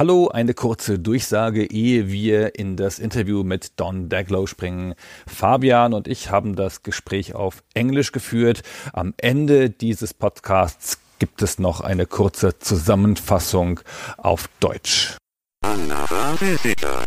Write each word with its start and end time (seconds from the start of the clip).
Hallo, 0.00 0.28
eine 0.28 0.54
kurze 0.54 0.98
Durchsage, 0.98 1.70
ehe 1.70 2.08
wir 2.08 2.58
in 2.58 2.78
das 2.78 2.98
Interview 2.98 3.44
mit 3.44 3.78
Don 3.78 4.08
Daglow 4.08 4.46
springen. 4.46 4.94
Fabian 5.26 5.92
und 5.92 6.08
ich 6.08 6.30
haben 6.30 6.56
das 6.56 6.82
Gespräch 6.82 7.34
auf 7.34 7.62
Englisch 7.74 8.10
geführt. 8.10 8.62
Am 8.94 9.12
Ende 9.18 9.68
dieses 9.68 10.14
Podcasts 10.14 11.00
gibt 11.18 11.42
es 11.42 11.58
noch 11.58 11.82
eine 11.82 12.06
kurze 12.06 12.58
Zusammenfassung 12.58 13.80
auf 14.16 14.48
Deutsch. 14.58 15.18
Another 15.66 16.34
visitor. 16.40 17.04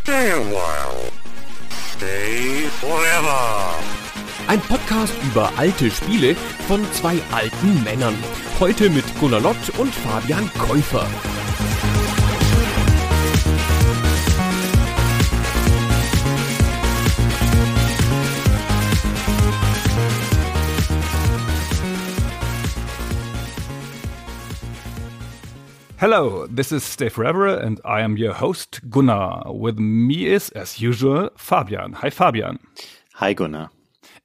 Stay 0.00 0.32
a 0.32 0.38
while. 0.38 1.12
Stay 1.94 2.70
forever. 2.80 3.74
Ein 4.46 4.62
Podcast 4.62 5.12
über 5.30 5.52
alte 5.58 5.90
Spiele 5.90 6.36
von 6.66 6.80
zwei 6.92 7.18
alten 7.32 7.84
Männern. 7.84 8.14
Heute 8.58 8.88
mit 8.88 9.04
Gunnar 9.20 9.42
Lott 9.42 9.68
und 9.76 9.94
Fabian 9.94 10.50
Käufer. 10.54 11.06
Hello, 26.00 26.46
this 26.46 26.70
is 26.70 26.84
Stay 26.84 27.08
Forever 27.08 27.48
and 27.48 27.80
I 27.84 28.02
am 28.02 28.16
your 28.16 28.32
host 28.32 28.88
Gunnar. 28.88 29.42
With 29.52 29.80
me 29.80 30.26
is, 30.26 30.48
as 30.50 30.80
usual, 30.80 31.30
Fabian. 31.36 31.94
Hi, 31.94 32.08
Fabian. 32.08 32.60
Hi, 33.14 33.32
Gunnar. 33.32 33.70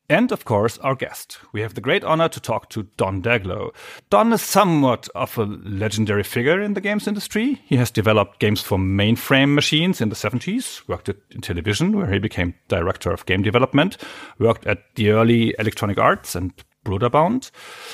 And 0.07 0.31
of 0.31 0.45
course, 0.45 0.77
our 0.77 0.93
guest. 0.93 1.39
We 1.51 1.61
have 1.61 1.73
the 1.73 1.81
great 1.81 2.03
honor 2.03 2.29
to 2.29 2.39
talk 2.39 2.69
to 2.69 2.83
Don 2.95 3.23
Daglow. 3.23 3.71
Don 4.11 4.31
is 4.33 4.43
somewhat 4.43 5.09
of 5.15 5.35
a 5.35 5.45
legendary 5.45 6.21
figure 6.21 6.61
in 6.61 6.75
the 6.75 6.81
games 6.81 7.07
industry. 7.07 7.63
He 7.65 7.77
has 7.77 7.89
developed 7.89 8.37
games 8.37 8.61
for 8.61 8.77
mainframe 8.77 9.55
machines 9.55 9.99
in 9.99 10.09
the 10.09 10.15
70s, 10.15 10.87
worked 10.87 11.09
Intellivision, 11.31 11.95
where 11.95 12.11
he 12.11 12.19
became 12.19 12.53
director 12.67 13.09
of 13.09 13.25
game 13.25 13.41
development, 13.41 13.97
worked 14.37 14.67
at 14.67 14.83
the 14.93 15.09
early 15.09 15.55
Electronic 15.57 15.97
Arts 15.97 16.35
and 16.35 16.53
Broderbund. 16.83 17.51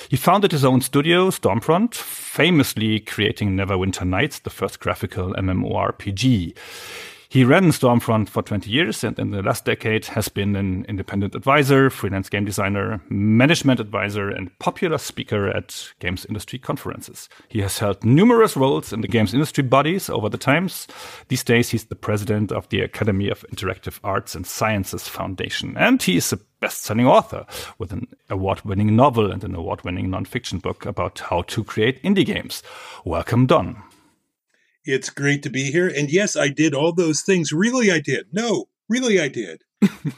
He 0.10 0.18
founded 0.18 0.52
his 0.52 0.66
own 0.66 0.82
studio, 0.82 1.30
Stormfront, 1.30 1.96
famously 1.96 3.00
creating 3.00 3.56
Neverwinter 3.56 4.08
Nights, 4.08 4.40
the 4.40 4.50
first 4.50 4.80
graphical 4.80 5.34
MMORPG. 5.34 6.56
He 7.32 7.44
ran 7.44 7.66
Stormfront 7.66 8.28
for 8.28 8.42
20 8.42 8.72
years 8.72 9.04
and 9.04 9.20
in 9.20 9.30
the 9.30 9.44
last 9.44 9.64
decade 9.64 10.06
has 10.06 10.30
been 10.30 10.56
an 10.56 10.84
independent 10.90 11.36
advisor, 11.36 11.92
freelance 11.92 12.28
game 12.28 12.44
designer, 12.44 13.04
management 13.08 13.80
advisor, 13.80 14.30
and 14.30 14.58
popular 14.58 14.98
speaker 14.98 15.48
at 15.48 15.94
games 16.00 16.26
industry 16.26 16.58
conferences. 16.58 17.30
He 17.48 17.62
has 17.62 17.78
held 17.78 18.04
numerous 18.04 18.58
roles 18.58 18.92
in 18.92 19.02
the 19.02 19.08
games 19.08 19.36
industry 19.36 19.64
bodies 19.64 20.10
over 20.10 20.28
the 20.28 20.40
times. 20.40 20.88
These 21.28 21.44
days, 21.44 21.70
he's 21.70 21.86
the 21.86 21.96
president 21.96 22.52
of 22.52 22.68
the 22.70 22.82
Academy 22.82 23.30
of 23.30 23.46
Interactive 23.54 24.00
Arts 24.04 24.34
and 24.34 24.48
Sciences 24.48 25.08
Foundation, 25.08 25.78
and 25.78 26.02
he 26.02 26.18
is 26.18 26.34
a 26.34 26.40
best-selling 26.62 27.06
author 27.06 27.46
with 27.78 27.92
an 27.94 28.08
award-winning 28.32 28.96
novel 28.96 29.32
and 29.32 29.44
an 29.44 29.54
award-winning 29.54 30.10
nonfiction 30.10 30.60
book 30.60 30.84
about 30.88 31.20
how 31.20 31.44
to 31.44 31.64
create 31.64 32.02
indie 32.02 32.26
games. 32.26 32.64
Welcome, 33.06 33.46
Don. 33.46 33.84
It's 34.86 35.10
great 35.10 35.44
to 35.44 35.50
be 35.50 35.72
here. 35.72 35.88
And 35.88 36.12
yes, 36.12 36.36
I 36.36 36.48
did 36.48 36.74
all 36.74 36.94
those 36.94 37.22
things. 37.22 37.52
Really, 37.52 37.92
I 37.92 38.00
did. 38.00 38.28
No, 38.32 38.70
really, 38.88 39.20
I 39.20 39.28
did. 39.28 39.64
it 39.82 40.14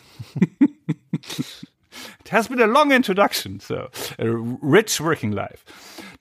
has 2.29 2.47
been 2.47 2.61
a 2.61 2.67
long 2.67 2.91
introduction, 2.91 3.59
so 3.59 3.89
a 4.19 4.29
rich 4.29 5.01
working 5.01 5.31
life. 5.31 5.65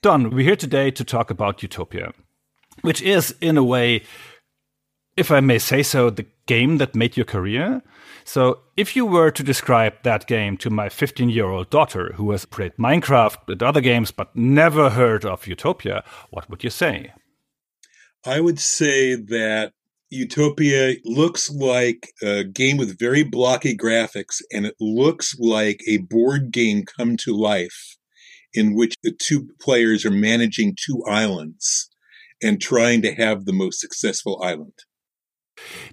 Don, 0.02 0.30
we're 0.30 0.44
here 0.44 0.56
today 0.56 0.90
to 0.90 1.04
talk 1.04 1.30
about 1.30 1.62
Utopia, 1.62 2.12
which 2.82 3.02
is, 3.02 3.34
in 3.40 3.58
a 3.58 3.64
way, 3.64 4.02
if 5.16 5.30
I 5.30 5.40
may 5.40 5.58
say 5.58 5.82
so, 5.82 6.08
the 6.08 6.26
game 6.46 6.78
that 6.78 6.94
made 6.94 7.16
your 7.16 7.26
career. 7.26 7.82
So, 8.24 8.60
if 8.76 8.96
you 8.96 9.06
were 9.06 9.30
to 9.30 9.42
describe 9.42 9.94
that 10.02 10.26
game 10.26 10.56
to 10.58 10.70
my 10.70 10.88
15 10.88 11.28
year 11.28 11.46
old 11.46 11.70
daughter 11.70 12.12
who 12.14 12.30
has 12.30 12.44
played 12.44 12.76
Minecraft 12.76 13.48
and 13.48 13.62
other 13.62 13.80
games 13.80 14.10
but 14.10 14.34
never 14.34 14.90
heard 14.90 15.24
of 15.24 15.46
Utopia, 15.46 16.04
what 16.30 16.48
would 16.48 16.64
you 16.64 16.70
say? 16.70 17.12
I 18.24 18.40
would 18.40 18.60
say 18.60 19.14
that 19.14 19.72
Utopia 20.10 20.96
looks 21.04 21.50
like 21.50 22.12
a 22.22 22.44
game 22.44 22.76
with 22.76 22.98
very 22.98 23.22
blocky 23.22 23.76
graphics, 23.76 24.42
and 24.52 24.66
it 24.66 24.74
looks 24.80 25.38
like 25.38 25.80
a 25.86 25.98
board 25.98 26.50
game 26.50 26.84
come 26.84 27.16
to 27.18 27.36
life 27.36 27.96
in 28.52 28.74
which 28.74 28.94
the 29.02 29.12
two 29.12 29.48
players 29.60 30.04
are 30.04 30.10
managing 30.10 30.76
two 30.76 31.02
islands 31.08 31.88
and 32.42 32.60
trying 32.60 33.02
to 33.02 33.14
have 33.14 33.44
the 33.44 33.52
most 33.52 33.80
successful 33.80 34.42
island. 34.42 34.74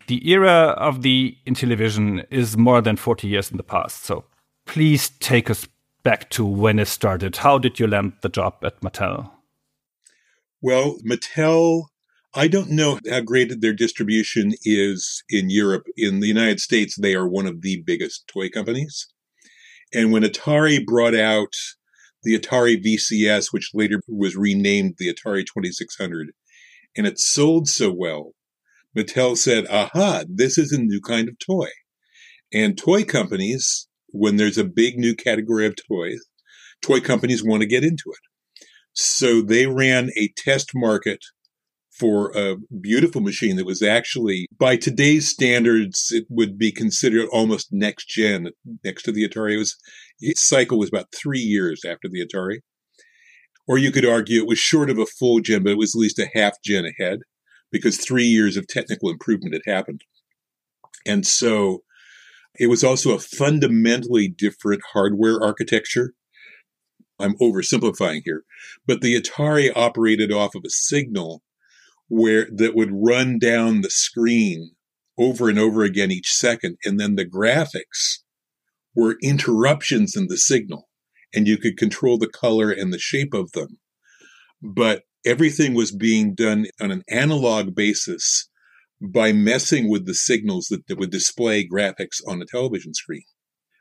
The 0.07 0.27
era 0.29 0.73
of 0.77 1.01
the 1.01 1.37
Intellivision 1.45 2.25
is 2.31 2.57
more 2.57 2.81
than 2.81 2.95
40 2.95 3.27
years 3.27 3.51
in 3.51 3.57
the 3.57 3.63
past, 3.63 4.03
so 4.03 4.25
please 4.65 5.09
take 5.19 5.49
us 5.49 5.67
back 6.03 6.29
to 6.31 6.45
when 6.45 6.79
it 6.79 6.87
started. 6.87 7.37
How 7.37 7.57
did 7.57 7.79
you 7.79 7.87
land 7.87 8.13
the 8.21 8.29
job 8.29 8.55
at 8.63 8.81
Mattel? 8.81 9.29
Well, 10.61 10.97
Mattel 11.05 11.87
I 12.37 12.47
don't 12.47 12.69
know 12.69 12.99
how 13.09 13.21
great 13.21 13.61
their 13.61 13.73
distribution 13.73 14.53
is 14.63 15.23
in 15.27 15.49
Europe. 15.49 15.87
In 15.97 16.19
the 16.19 16.27
United 16.27 16.59
States, 16.59 16.95
they 16.95 17.15
are 17.15 17.27
one 17.27 17.47
of 17.47 17.63
the 17.63 17.81
biggest 17.83 18.27
toy 18.27 18.47
companies. 18.47 19.07
And 19.91 20.11
when 20.11 20.21
Atari 20.21 20.85
brought 20.85 21.15
out 21.15 21.53
the 22.21 22.37
Atari 22.37 22.77
VCS, 22.77 23.47
which 23.49 23.71
later 23.73 24.01
was 24.07 24.35
renamed 24.35 24.97
the 24.99 25.11
Atari 25.11 25.47
2600, 25.47 26.27
and 26.95 27.07
it 27.07 27.17
sold 27.17 27.67
so 27.67 27.91
well, 27.91 28.33
Mattel 28.95 29.35
said, 29.35 29.65
aha, 29.67 30.25
this 30.29 30.59
is 30.59 30.71
a 30.71 30.79
new 30.79 31.01
kind 31.01 31.29
of 31.29 31.39
toy. 31.39 31.69
And 32.53 32.77
toy 32.77 33.03
companies, 33.03 33.87
when 34.09 34.35
there's 34.35 34.59
a 34.59 34.63
big 34.63 34.99
new 34.99 35.15
category 35.15 35.65
of 35.65 35.75
toys, 35.89 36.23
toy 36.83 36.99
companies 36.99 37.43
want 37.43 37.61
to 37.61 37.67
get 37.67 37.83
into 37.83 38.11
it. 38.11 38.19
So 38.93 39.41
they 39.41 39.65
ran 39.65 40.11
a 40.15 40.31
test 40.37 40.73
market 40.75 41.23
for 41.97 42.31
a 42.37 42.57
beautiful 42.81 43.21
machine 43.21 43.55
that 43.55 43.65
was 43.65 43.81
actually, 43.81 44.47
by 44.57 44.77
today's 44.77 45.27
standards, 45.27 46.09
it 46.11 46.25
would 46.29 46.57
be 46.57 46.71
considered 46.71 47.27
almost 47.31 47.69
next 47.71 48.07
gen 48.07 48.49
next 48.83 49.03
to 49.03 49.11
the 49.11 49.27
Atari. 49.27 49.55
It 49.55 49.59
was, 49.59 49.77
its 50.19 50.47
cycle 50.47 50.77
was 50.77 50.89
about 50.89 51.11
three 51.15 51.39
years 51.39 51.81
after 51.85 52.07
the 52.07 52.25
Atari. 52.25 52.59
Or 53.67 53.77
you 53.77 53.91
could 53.91 54.05
argue 54.05 54.41
it 54.41 54.47
was 54.47 54.59
short 54.59 54.89
of 54.89 54.97
a 54.97 55.05
full 55.05 55.39
gen, 55.39 55.63
but 55.63 55.71
it 55.71 55.77
was 55.77 55.93
at 55.93 55.99
least 55.99 56.19
a 56.19 56.29
half 56.33 56.53
gen 56.63 56.85
ahead 56.85 57.19
because 57.71 57.97
three 57.97 58.25
years 58.25 58.55
of 58.55 58.67
technical 58.67 59.09
improvement 59.09 59.55
had 59.55 59.73
happened. 59.73 60.01
And 61.05 61.25
so 61.25 61.83
it 62.59 62.67
was 62.67 62.83
also 62.83 63.13
a 63.13 63.19
fundamentally 63.19 64.27
different 64.27 64.81
hardware 64.93 65.41
architecture. 65.43 66.13
I'm 67.19 67.35
oversimplifying 67.39 68.21
here, 68.23 68.43
but 68.85 69.01
the 69.01 69.19
Atari 69.19 69.71
operated 69.75 70.31
off 70.31 70.53
of 70.55 70.61
a 70.65 70.69
signal 70.69 71.41
where 72.07 72.47
that 72.53 72.75
would 72.75 72.89
run 72.91 73.39
down 73.39 73.81
the 73.81 73.89
screen 73.89 74.71
over 75.17 75.49
and 75.49 75.59
over 75.59 75.83
again 75.83 76.11
each 76.11 76.31
second. 76.31 76.77
And 76.85 76.99
then 76.99 77.15
the 77.15 77.25
graphics 77.25 78.19
were 78.95 79.17
interruptions 79.21 80.15
in 80.15 80.27
the 80.27 80.37
signal 80.37 80.87
and 81.33 81.47
you 81.47 81.57
could 81.57 81.77
control 81.77 82.17
the 82.17 82.27
color 82.27 82.71
and 82.71 82.93
the 82.93 82.99
shape 82.99 83.33
of 83.33 83.51
them. 83.51 83.79
But 84.61 85.03
everything 85.25 85.73
was 85.73 85.91
being 85.91 86.33
done 86.33 86.67
on 86.79 86.91
an 86.91 87.03
analog 87.09 87.75
basis 87.75 88.49
by 89.01 89.31
messing 89.31 89.89
with 89.89 90.05
the 90.05 90.15
signals 90.15 90.67
that, 90.67 90.87
that 90.87 90.97
would 90.97 91.11
display 91.11 91.67
graphics 91.67 92.21
on 92.27 92.41
a 92.41 92.45
television 92.45 92.93
screen. 92.93 93.23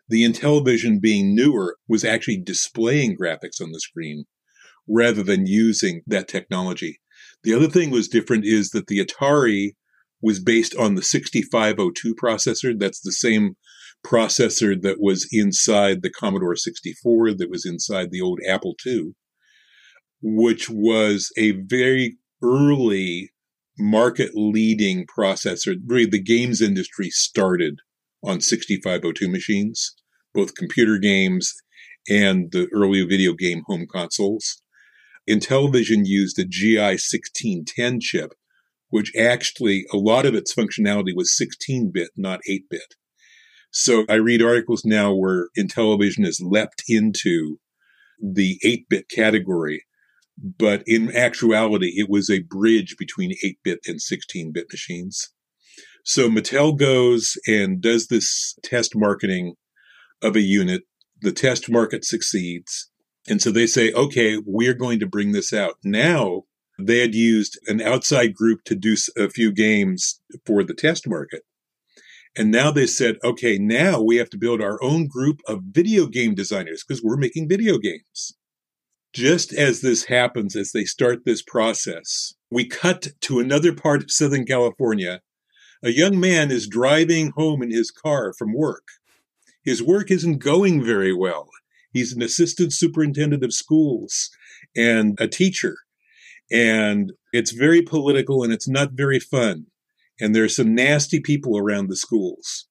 The 0.08 0.24
Intellivision 0.24 1.00
being 1.00 1.34
newer 1.34 1.78
was 1.88 2.04
actually 2.04 2.38
displaying 2.38 3.16
graphics 3.16 3.60
on 3.60 3.72
the 3.72 3.80
screen 3.80 4.24
rather 4.88 5.22
than 5.22 5.46
using 5.46 6.02
that 6.06 6.28
technology. 6.28 7.00
The 7.42 7.54
other 7.54 7.68
thing 7.68 7.90
was 7.90 8.08
different 8.08 8.44
is 8.44 8.70
that 8.70 8.86
the 8.86 9.04
Atari 9.04 9.72
was 10.22 10.40
based 10.40 10.74
on 10.76 10.94
the 10.94 11.02
6502 11.02 12.14
processor. 12.14 12.74
That's 12.78 13.00
the 13.00 13.12
same 13.12 13.56
processor 14.04 14.80
that 14.82 14.96
was 15.00 15.28
inside 15.32 16.02
the 16.02 16.10
Commodore 16.10 16.56
64, 16.56 17.34
that 17.34 17.50
was 17.50 17.66
inside 17.66 18.10
the 18.10 18.20
old 18.20 18.40
Apple 18.48 18.74
II, 18.86 19.12
which 20.22 20.68
was 20.70 21.30
a 21.36 21.52
very 21.52 22.16
early 22.42 23.30
market 23.78 24.30
leading 24.34 25.06
processor. 25.06 25.74
Really, 25.86 26.06
the 26.06 26.22
games 26.22 26.62
industry 26.62 27.10
started 27.10 27.80
on 28.24 28.40
6502 28.40 29.28
machines, 29.28 29.94
both 30.34 30.54
computer 30.54 30.98
games 30.98 31.52
and 32.08 32.50
the 32.52 32.68
early 32.72 33.04
video 33.04 33.34
game 33.34 33.62
home 33.66 33.86
consoles. 33.90 34.62
Intellivision 35.28 36.02
used 36.04 36.38
a 36.38 36.44
GI 36.44 36.78
1610 36.78 38.00
chip, 38.00 38.32
which 38.90 39.12
actually 39.16 39.84
a 39.92 39.96
lot 39.96 40.26
of 40.26 40.34
its 40.34 40.54
functionality 40.54 41.14
was 41.14 41.36
16 41.36 41.90
bit, 41.92 42.10
not 42.16 42.40
8 42.48 42.62
bit. 42.70 42.94
So 43.70 44.04
I 44.08 44.14
read 44.14 44.42
articles 44.42 44.84
now 44.84 45.12
where 45.12 45.48
Intellivision 45.58 46.24
has 46.24 46.40
leapt 46.40 46.82
into 46.88 47.58
the 48.22 48.58
8 48.64 48.88
bit 48.88 49.08
category 49.08 49.82
But 50.38 50.82
in 50.86 51.14
actuality, 51.16 51.92
it 51.96 52.08
was 52.10 52.28
a 52.30 52.40
bridge 52.40 52.96
between 52.98 53.34
8 53.42 53.58
bit 53.64 53.78
and 53.86 54.00
16 54.00 54.52
bit 54.52 54.66
machines. 54.70 55.30
So 56.04 56.28
Mattel 56.28 56.78
goes 56.78 57.36
and 57.46 57.80
does 57.80 58.06
this 58.06 58.54
test 58.62 58.92
marketing 58.94 59.54
of 60.22 60.36
a 60.36 60.40
unit. 60.40 60.82
The 61.22 61.32
test 61.32 61.70
market 61.70 62.04
succeeds. 62.04 62.90
And 63.28 63.42
so 63.42 63.50
they 63.50 63.66
say, 63.66 63.92
okay, 63.92 64.38
we're 64.44 64.74
going 64.74 65.00
to 65.00 65.06
bring 65.06 65.32
this 65.32 65.52
out. 65.52 65.74
Now 65.82 66.44
they 66.78 66.98
had 66.98 67.14
used 67.14 67.58
an 67.66 67.80
outside 67.80 68.34
group 68.34 68.62
to 68.64 68.74
do 68.74 68.96
a 69.16 69.28
few 69.28 69.52
games 69.52 70.20
for 70.44 70.62
the 70.62 70.74
test 70.74 71.08
market. 71.08 71.42
And 72.36 72.50
now 72.50 72.70
they 72.70 72.86
said, 72.86 73.16
okay, 73.24 73.56
now 73.58 74.00
we 74.00 74.16
have 74.16 74.28
to 74.30 74.38
build 74.38 74.60
our 74.60 74.82
own 74.82 75.06
group 75.06 75.40
of 75.48 75.62
video 75.70 76.06
game 76.06 76.34
designers 76.34 76.84
because 76.86 77.02
we're 77.02 77.16
making 77.16 77.48
video 77.48 77.78
games. 77.78 78.34
Just 79.14 79.54
as 79.54 79.80
this 79.80 80.04
happens, 80.04 80.54
as 80.54 80.72
they 80.72 80.84
start 80.84 81.24
this 81.24 81.40
process, 81.40 82.34
we 82.50 82.66
cut 82.66 83.08
to 83.22 83.40
another 83.40 83.72
part 83.72 84.02
of 84.02 84.10
Southern 84.10 84.44
California. 84.44 85.22
A 85.82 85.90
young 85.90 86.20
man 86.20 86.50
is 86.50 86.68
driving 86.68 87.32
home 87.34 87.62
in 87.62 87.70
his 87.70 87.90
car 87.90 88.34
from 88.36 88.52
work. 88.52 88.84
His 89.64 89.82
work 89.82 90.10
isn't 90.10 90.38
going 90.38 90.84
very 90.84 91.14
well. 91.14 91.48
He's 91.96 92.12
an 92.12 92.22
assistant 92.22 92.72
superintendent 92.72 93.42
of 93.42 93.52
schools 93.52 94.30
and 94.76 95.18
a 95.20 95.26
teacher. 95.26 95.76
And 96.50 97.12
it's 97.32 97.52
very 97.52 97.82
political 97.82 98.44
and 98.44 98.52
it's 98.52 98.68
not 98.68 98.92
very 98.92 99.18
fun. 99.18 99.66
And 100.20 100.34
there's 100.34 100.56
some 100.56 100.74
nasty 100.74 101.20
people 101.20 101.58
around 101.58 101.88
the 101.88 101.96
schools. 101.96 102.66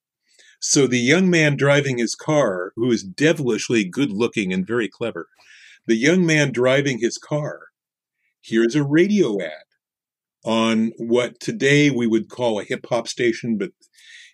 So 0.60 0.86
the 0.86 0.98
young 0.98 1.28
man 1.28 1.56
driving 1.56 1.98
his 1.98 2.14
car, 2.14 2.72
who 2.76 2.90
is 2.90 3.02
devilishly 3.02 3.84
good 3.84 4.10
looking 4.10 4.52
and 4.52 4.66
very 4.66 4.88
clever, 4.88 5.28
the 5.86 5.96
young 5.96 6.24
man 6.24 6.52
driving 6.52 6.98
his 6.98 7.18
car 7.18 7.68
hears 8.40 8.74
a 8.74 8.82
radio 8.82 9.40
ad 9.40 9.66
on 10.44 10.92
what 10.98 11.38
today 11.40 11.90
we 11.90 12.06
would 12.06 12.28
call 12.28 12.58
a 12.58 12.64
hip 12.64 12.86
hop 12.88 13.08
station, 13.08 13.58
but 13.58 13.70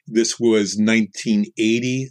this 0.06 0.38
was 0.38 0.76
1980. 0.76 2.10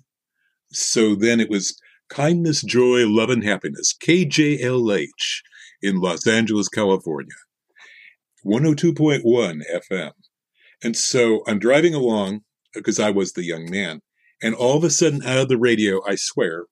So 0.72 1.16
then 1.16 1.40
it 1.40 1.50
was 1.50 1.80
Kindness, 2.12 2.62
Joy, 2.62 3.08
Love, 3.08 3.30
and 3.30 3.42
Happiness, 3.42 3.96
KJLH 4.06 5.42
in 5.82 6.02
Los 6.02 6.28
Angeles, 6.28 6.68
California, 6.68 7.32
102.1 8.46 9.62
FM. 9.74 10.12
And 10.84 10.98
so 10.98 11.42
I'm 11.48 11.58
driving 11.58 11.94
along 11.94 12.42
because 12.74 13.00
I 13.00 13.12
was 13.12 13.32
the 13.32 13.46
young 13.46 13.72
man. 13.72 14.02
And 14.44 14.54
all 14.54 14.76
of 14.76 14.84
a 14.84 14.90
sudden, 14.90 15.24
out 15.24 15.38
of 15.38 15.48
the 15.48 15.58
radio, 15.58 16.02
I 16.06 16.16
swear, 16.16 16.66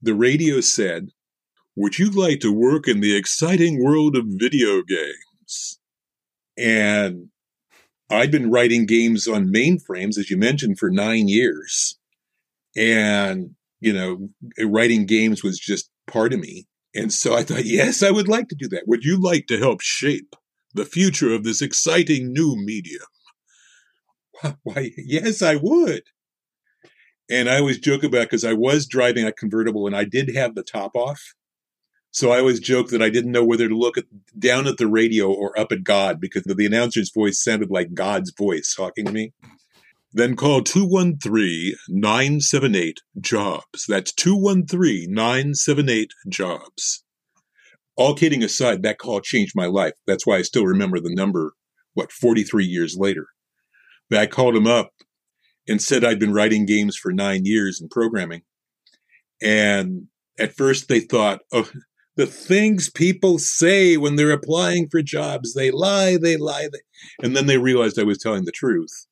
the 0.00 0.14
radio 0.14 0.60
said, 0.60 1.08
Would 1.74 1.98
you 1.98 2.10
like 2.10 2.38
to 2.40 2.52
work 2.52 2.86
in 2.86 3.00
the 3.00 3.16
exciting 3.16 3.82
world 3.82 4.16
of 4.16 4.26
video 4.28 4.82
games? 4.82 5.80
And 6.56 7.30
I'd 8.08 8.30
been 8.30 8.52
writing 8.52 8.86
games 8.86 9.26
on 9.26 9.52
mainframes, 9.52 10.18
as 10.18 10.30
you 10.30 10.36
mentioned, 10.36 10.78
for 10.78 10.88
nine 10.88 11.26
years. 11.26 11.98
And, 12.76 13.56
you 13.84 13.92
know, 13.92 14.28
writing 14.66 15.04
games 15.04 15.42
was 15.42 15.58
just 15.58 15.90
part 16.06 16.32
of 16.32 16.40
me. 16.40 16.66
And 16.94 17.12
so 17.12 17.34
I 17.34 17.42
thought, 17.42 17.64
yes, 17.66 18.02
I 18.02 18.10
would 18.10 18.28
like 18.28 18.48
to 18.48 18.56
do 18.58 18.68
that. 18.68 18.84
Would 18.86 19.04
you 19.04 19.20
like 19.20 19.46
to 19.48 19.58
help 19.58 19.82
shape 19.82 20.34
the 20.72 20.86
future 20.86 21.34
of 21.34 21.44
this 21.44 21.60
exciting 21.60 22.32
new 22.32 22.56
medium? 22.56 23.02
Why, 24.62 24.92
yes, 24.96 25.42
I 25.42 25.56
would. 25.56 26.04
And 27.30 27.48
I 27.48 27.58
always 27.58 27.78
joke 27.78 28.04
about 28.04 28.22
because 28.22 28.44
I 28.44 28.52
was 28.54 28.86
driving 28.86 29.26
a 29.26 29.32
convertible 29.32 29.86
and 29.86 29.96
I 29.96 30.04
did 30.04 30.34
have 30.34 30.54
the 30.54 30.62
top 30.62 30.92
off. 30.94 31.20
So 32.10 32.30
I 32.30 32.38
always 32.38 32.60
joke 32.60 32.88
that 32.88 33.02
I 33.02 33.10
didn't 33.10 33.32
know 33.32 33.44
whether 33.44 33.68
to 33.68 33.76
look 33.76 33.98
at, 33.98 34.04
down 34.38 34.66
at 34.66 34.76
the 34.78 34.86
radio 34.86 35.32
or 35.32 35.58
up 35.58 35.72
at 35.72 35.84
God 35.84 36.20
because 36.20 36.44
the, 36.44 36.54
the 36.54 36.66
announcer's 36.66 37.10
voice 37.12 37.42
sounded 37.42 37.70
like 37.70 37.92
God's 37.92 38.32
voice 38.38 38.72
talking 38.74 39.04
to 39.06 39.12
me. 39.12 39.32
Then 40.16 40.36
call 40.36 40.62
213 40.62 41.74
978 41.88 43.00
JOBS. 43.20 43.84
That's 43.88 44.12
213 44.12 45.12
978 45.12 46.12
JOBS. 46.28 47.02
All 47.96 48.14
kidding 48.14 48.44
aside, 48.44 48.82
that 48.82 48.98
call 48.98 49.20
changed 49.20 49.54
my 49.56 49.66
life. 49.66 49.94
That's 50.06 50.24
why 50.24 50.36
I 50.36 50.42
still 50.42 50.66
remember 50.66 51.00
the 51.00 51.12
number, 51.12 51.54
what, 51.94 52.12
43 52.12 52.64
years 52.64 52.96
later. 52.96 53.26
But 54.08 54.20
I 54.20 54.26
called 54.26 54.54
him 54.54 54.68
up 54.68 54.92
and 55.66 55.82
said 55.82 56.04
I'd 56.04 56.20
been 56.20 56.32
writing 56.32 56.64
games 56.64 56.96
for 56.96 57.12
nine 57.12 57.40
years 57.44 57.80
and 57.80 57.90
programming. 57.90 58.42
And 59.42 60.06
at 60.38 60.54
first 60.54 60.88
they 60.88 61.00
thought, 61.00 61.40
oh, 61.52 61.68
the 62.14 62.26
things 62.26 62.88
people 62.88 63.40
say 63.40 63.96
when 63.96 64.14
they're 64.14 64.30
applying 64.30 64.88
for 64.88 65.02
jobs, 65.02 65.54
they 65.54 65.72
lie, 65.72 66.18
they 66.22 66.36
lie. 66.36 66.68
They... 66.72 67.26
And 67.26 67.36
then 67.36 67.46
they 67.46 67.58
realized 67.58 67.98
I 67.98 68.04
was 68.04 68.18
telling 68.18 68.44
the 68.44 68.52
truth. 68.52 69.08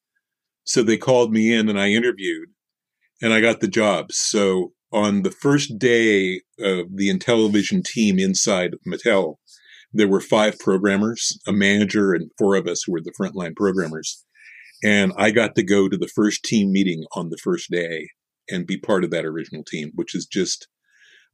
So 0.64 0.82
they 0.82 0.96
called 0.96 1.32
me 1.32 1.52
in 1.52 1.68
and 1.68 1.78
I 1.78 1.88
interviewed 1.88 2.50
and 3.20 3.32
I 3.32 3.40
got 3.40 3.60
the 3.60 3.68
job. 3.68 4.12
So 4.12 4.72
on 4.92 5.22
the 5.22 5.30
first 5.30 5.78
day 5.78 6.42
of 6.60 6.86
the 6.94 7.08
Intellivision 7.10 7.84
team 7.84 8.18
inside 8.18 8.74
Mattel, 8.86 9.36
there 9.92 10.08
were 10.08 10.20
five 10.20 10.58
programmers, 10.58 11.38
a 11.46 11.52
manager, 11.52 12.12
and 12.12 12.30
four 12.38 12.56
of 12.56 12.66
us 12.66 12.82
who 12.84 12.92
were 12.92 13.00
the 13.00 13.12
frontline 13.18 13.54
programmers. 13.54 14.24
And 14.82 15.12
I 15.16 15.30
got 15.30 15.54
to 15.54 15.62
go 15.62 15.88
to 15.88 15.96
the 15.96 16.08
first 16.08 16.42
team 16.44 16.72
meeting 16.72 17.04
on 17.14 17.30
the 17.30 17.38
first 17.42 17.70
day 17.70 18.08
and 18.48 18.66
be 18.66 18.78
part 18.78 19.04
of 19.04 19.10
that 19.10 19.24
original 19.24 19.62
team, 19.64 19.92
which 19.94 20.14
is 20.14 20.26
just, 20.26 20.66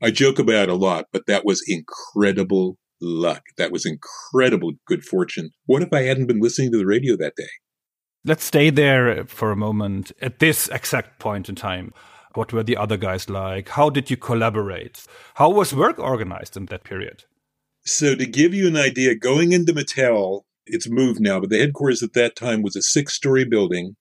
I 0.02 0.10
joke 0.10 0.38
about 0.38 0.68
a 0.68 0.74
lot, 0.74 1.06
but 1.12 1.26
that 1.26 1.44
was 1.44 1.62
incredible 1.66 2.78
luck. 3.00 3.42
That 3.56 3.72
was 3.72 3.86
incredible 3.86 4.72
good 4.86 5.04
fortune. 5.04 5.50
What 5.66 5.82
if 5.82 5.92
I 5.92 6.02
hadn't 6.02 6.26
been 6.26 6.40
listening 6.40 6.72
to 6.72 6.78
the 6.78 6.86
radio 6.86 7.16
that 7.16 7.34
day? 7.36 7.48
Let's 8.24 8.44
stay 8.44 8.70
there 8.70 9.24
for 9.26 9.50
a 9.50 9.56
moment. 9.56 10.12
At 10.20 10.38
this 10.38 10.68
exact 10.68 11.18
point 11.18 11.48
in 11.48 11.54
time, 11.54 11.92
what 12.34 12.52
were 12.52 12.62
the 12.62 12.76
other 12.76 12.96
guys 12.96 13.30
like? 13.30 13.70
How 13.70 13.90
did 13.90 14.10
you 14.10 14.16
collaborate? 14.16 15.04
How 15.34 15.50
was 15.50 15.74
work 15.74 15.98
organized 15.98 16.56
in 16.56 16.66
that 16.66 16.84
period? 16.84 17.24
So, 17.84 18.14
to 18.14 18.26
give 18.26 18.52
you 18.52 18.66
an 18.66 18.76
idea, 18.76 19.14
going 19.14 19.52
into 19.52 19.72
Mattel, 19.72 20.42
it's 20.66 20.90
moved 20.90 21.20
now, 21.20 21.40
but 21.40 21.48
the 21.50 21.58
headquarters 21.58 22.02
at 22.02 22.12
that 22.14 22.36
time 22.36 22.62
was 22.62 22.76
a 22.76 22.82
six 22.82 23.14
story 23.14 23.44
building 23.44 23.96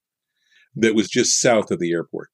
that 0.74 0.94
was 0.94 1.08
just 1.08 1.40
south 1.40 1.70
of 1.70 1.78
the 1.78 1.92
airport. 1.92 2.28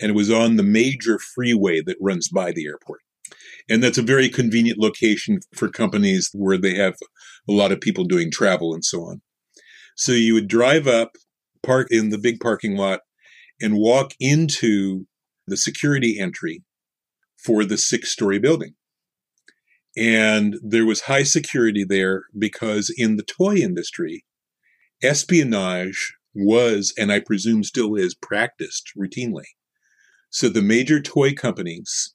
And 0.00 0.10
it 0.10 0.14
was 0.14 0.30
on 0.30 0.56
the 0.56 0.62
major 0.62 1.18
freeway 1.18 1.82
that 1.82 1.96
runs 2.00 2.28
by 2.28 2.52
the 2.52 2.66
airport. 2.66 3.00
And 3.68 3.82
that's 3.82 3.98
a 3.98 4.02
very 4.02 4.28
convenient 4.28 4.78
location 4.78 5.40
for 5.54 5.68
companies 5.68 6.30
where 6.32 6.58
they 6.58 6.74
have 6.74 6.96
a 7.48 7.52
lot 7.52 7.72
of 7.72 7.80
people 7.80 8.04
doing 8.04 8.30
travel 8.30 8.74
and 8.74 8.84
so 8.84 9.02
on. 9.02 9.20
So 9.96 10.12
you 10.12 10.34
would 10.34 10.48
drive 10.48 10.86
up, 10.86 11.16
park 11.62 11.88
in 11.90 12.10
the 12.10 12.18
big 12.18 12.40
parking 12.40 12.76
lot, 12.76 13.00
and 13.60 13.76
walk 13.76 14.12
into 14.18 15.06
the 15.46 15.56
security 15.56 16.18
entry 16.18 16.62
for 17.36 17.64
the 17.64 17.78
six 17.78 18.10
story 18.10 18.38
building. 18.38 18.74
And 19.96 20.56
there 20.62 20.86
was 20.86 21.02
high 21.02 21.24
security 21.24 21.84
there 21.84 22.24
because 22.38 22.94
in 22.96 23.16
the 23.16 23.24
toy 23.24 23.56
industry, 23.56 24.24
espionage 25.02 26.14
was, 26.34 26.94
and 26.96 27.10
I 27.10 27.20
presume 27.20 27.64
still 27.64 27.96
is, 27.96 28.14
practiced 28.14 28.92
routinely. 28.96 29.46
So 30.30 30.48
the 30.48 30.62
major 30.62 31.00
toy 31.00 31.32
companies, 31.34 32.14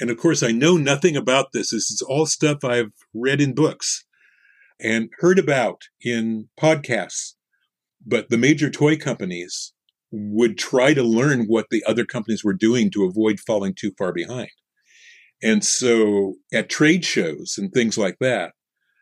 and 0.00 0.10
of 0.10 0.18
course, 0.18 0.42
I 0.42 0.50
know 0.50 0.76
nothing 0.76 1.16
about 1.16 1.52
this. 1.52 1.70
This 1.70 1.90
is 1.90 2.02
all 2.06 2.26
stuff 2.26 2.64
I've 2.64 2.92
read 3.14 3.40
in 3.40 3.54
books 3.54 4.04
and 4.82 5.08
heard 5.20 5.38
about 5.38 5.82
in 6.02 6.48
podcasts. 6.60 7.34
But 8.04 8.30
the 8.30 8.38
major 8.38 8.68
toy 8.68 8.96
companies 8.96 9.72
would 10.10 10.58
try 10.58 10.92
to 10.92 11.02
learn 11.02 11.44
what 11.46 11.66
the 11.70 11.82
other 11.86 12.04
companies 12.04 12.44
were 12.44 12.52
doing 12.52 12.90
to 12.90 13.04
avoid 13.04 13.40
falling 13.40 13.74
too 13.74 13.92
far 13.96 14.12
behind. 14.12 14.50
And 15.42 15.64
so 15.64 16.34
at 16.52 16.68
trade 16.68 17.04
shows 17.04 17.54
and 17.58 17.72
things 17.72 17.96
like 17.96 18.16
that, 18.20 18.52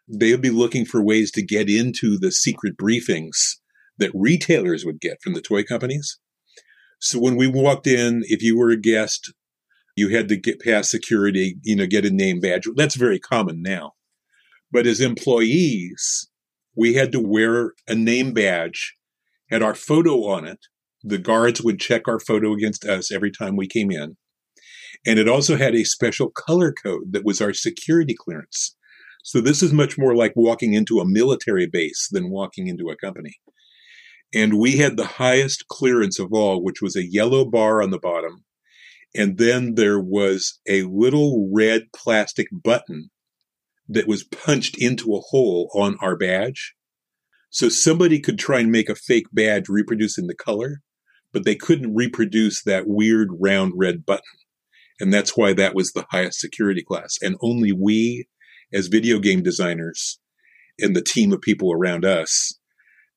they 0.09 0.31
would 0.31 0.41
be 0.41 0.51
looking 0.51 0.85
for 0.85 1.03
ways 1.03 1.31
to 1.33 1.43
get 1.43 1.69
into 1.69 2.19
the 2.19 2.33
secret 2.33 2.75
briefings 2.81 3.57
that 3.99 4.11
retailers 4.15 4.85
would 4.85 5.01
get 5.01 5.19
from 5.23 5.35
the 5.35 5.43
toy 5.43 5.63
companies. 5.63 6.19
So 7.01 7.19
when 7.19 7.37
we 7.37 7.47
walked 7.47 7.87
in, 7.87 8.23
if 8.25 8.43
you 8.43 8.59
were 8.59 8.71
a 8.71 8.77
guest, 8.77 9.33
you 9.97 10.09
had 10.09 10.29
to 10.29 10.37
get 10.37 10.61
past 10.61 10.91
security, 10.91 11.57
you 11.63 11.77
know, 11.77 11.87
get 11.87 12.05
a 12.05 12.11
name 12.11 12.41
badge. 12.41 12.67
That's 12.77 12.95
very 12.95 13.19
common 13.19 13.63
now. 13.63 13.93
But 14.73 14.87
as 14.87 15.01
employees, 15.01 16.29
we 16.77 16.95
had 16.95 17.13
to 17.13 17.21
wear 17.21 17.73
a 17.89 17.95
name 17.95 18.33
badge, 18.33 18.95
had 19.51 19.63
our 19.63 19.75
photo 19.75 20.25
on 20.29 20.47
it. 20.47 20.61
The 21.03 21.19
guards 21.19 21.61
would 21.63 21.81
check 21.81 22.07
our 22.07 22.21
photo 22.21 22.53
against 22.53 22.85
us 22.85 23.11
every 23.11 23.31
time 23.31 23.57
we 23.57 23.67
came 23.67 23.91
in. 23.91 24.17
And 25.07 25.19
it 25.19 25.29
also 25.29 25.57
had 25.57 25.75
a 25.75 25.85
special 25.85 26.31
color 26.31 26.73
code 26.73 27.13
that 27.13 27.25
was 27.25 27.41
our 27.41 27.53
security 27.53 28.15
clearance. 28.19 28.77
So 29.23 29.41
this 29.41 29.63
is 29.63 29.73
much 29.73 29.99
more 29.99 30.15
like 30.15 30.33
walking 30.37 30.75
into 30.75 31.01
a 31.01 31.09
military 31.09 31.67
base 31.67 32.09
than 32.11 32.31
walking 32.31 32.69
into 32.69 32.91
a 32.91 32.97
company. 32.97 33.35
And 34.33 34.59
we 34.59 34.77
had 34.77 34.97
the 34.97 35.05
highest 35.05 35.67
clearance 35.69 36.19
of 36.19 36.33
all, 36.33 36.63
which 36.63 36.81
was 36.81 36.97
a 36.97 37.11
yellow 37.11 37.45
bar 37.45 37.83
on 37.83 37.91
the 37.91 37.99
bottom. 37.99 38.45
And 39.15 39.39
then 39.39 39.75
there 39.75 40.01
was 40.01 40.61
a 40.69 40.83
little 40.83 41.51
red 41.53 41.89
plastic 41.95 42.47
button 42.53 43.11
that 43.91 44.07
was 44.07 44.25
punched 44.25 44.77
into 44.79 45.15
a 45.15 45.21
hole 45.21 45.69
on 45.75 45.97
our 46.01 46.17
badge. 46.17 46.75
So 47.51 47.69
somebody 47.69 48.21
could 48.21 48.39
try 48.39 48.61
and 48.61 48.71
make 48.71 48.89
a 48.89 48.95
fake 48.95 49.27
badge 49.33 49.69
reproducing 49.69 50.29
the 50.29 50.35
color, 50.35 50.83
but 51.33 51.45
they 51.45 51.57
couldn't 51.57 51.95
reproduce 51.95 52.63
that 52.63 52.87
weird 52.87 53.29
round 53.41 53.73
red 53.77 54.07
button. 54.07 54.23
And 55.01 55.13
that's 55.13 55.37
why 55.37 55.55
that 55.55 55.75
was 55.75 55.93
the 55.93 56.07
highest 56.11 56.39
security 56.39 56.85
class. 56.87 57.17
And 57.21 57.37
only 57.43 57.73
we, 57.73 58.29
as 58.73 58.87
video 58.87 59.19
game 59.19 59.43
designers, 59.43 60.21
and 60.79 60.95
the 60.95 61.03
team 61.03 61.33
of 61.33 61.41
people 61.41 61.73
around 61.73 62.05
us, 62.05 62.59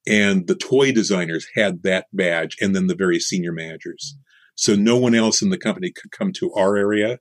and 0.07 0.47
the 0.47 0.55
toy 0.55 0.91
designers 0.91 1.47
had 1.55 1.83
that 1.83 2.07
badge, 2.11 2.57
and 2.59 2.75
then 2.75 2.87
the 2.87 2.95
very 2.95 3.19
senior 3.19 3.51
managers. 3.51 4.17
So 4.55 4.75
no 4.75 4.97
one 4.97 5.13
else 5.13 5.41
in 5.41 5.49
the 5.49 5.57
company 5.57 5.91
could 5.91 6.11
come 6.11 6.31
to 6.33 6.51
our 6.53 6.75
area 6.75 7.19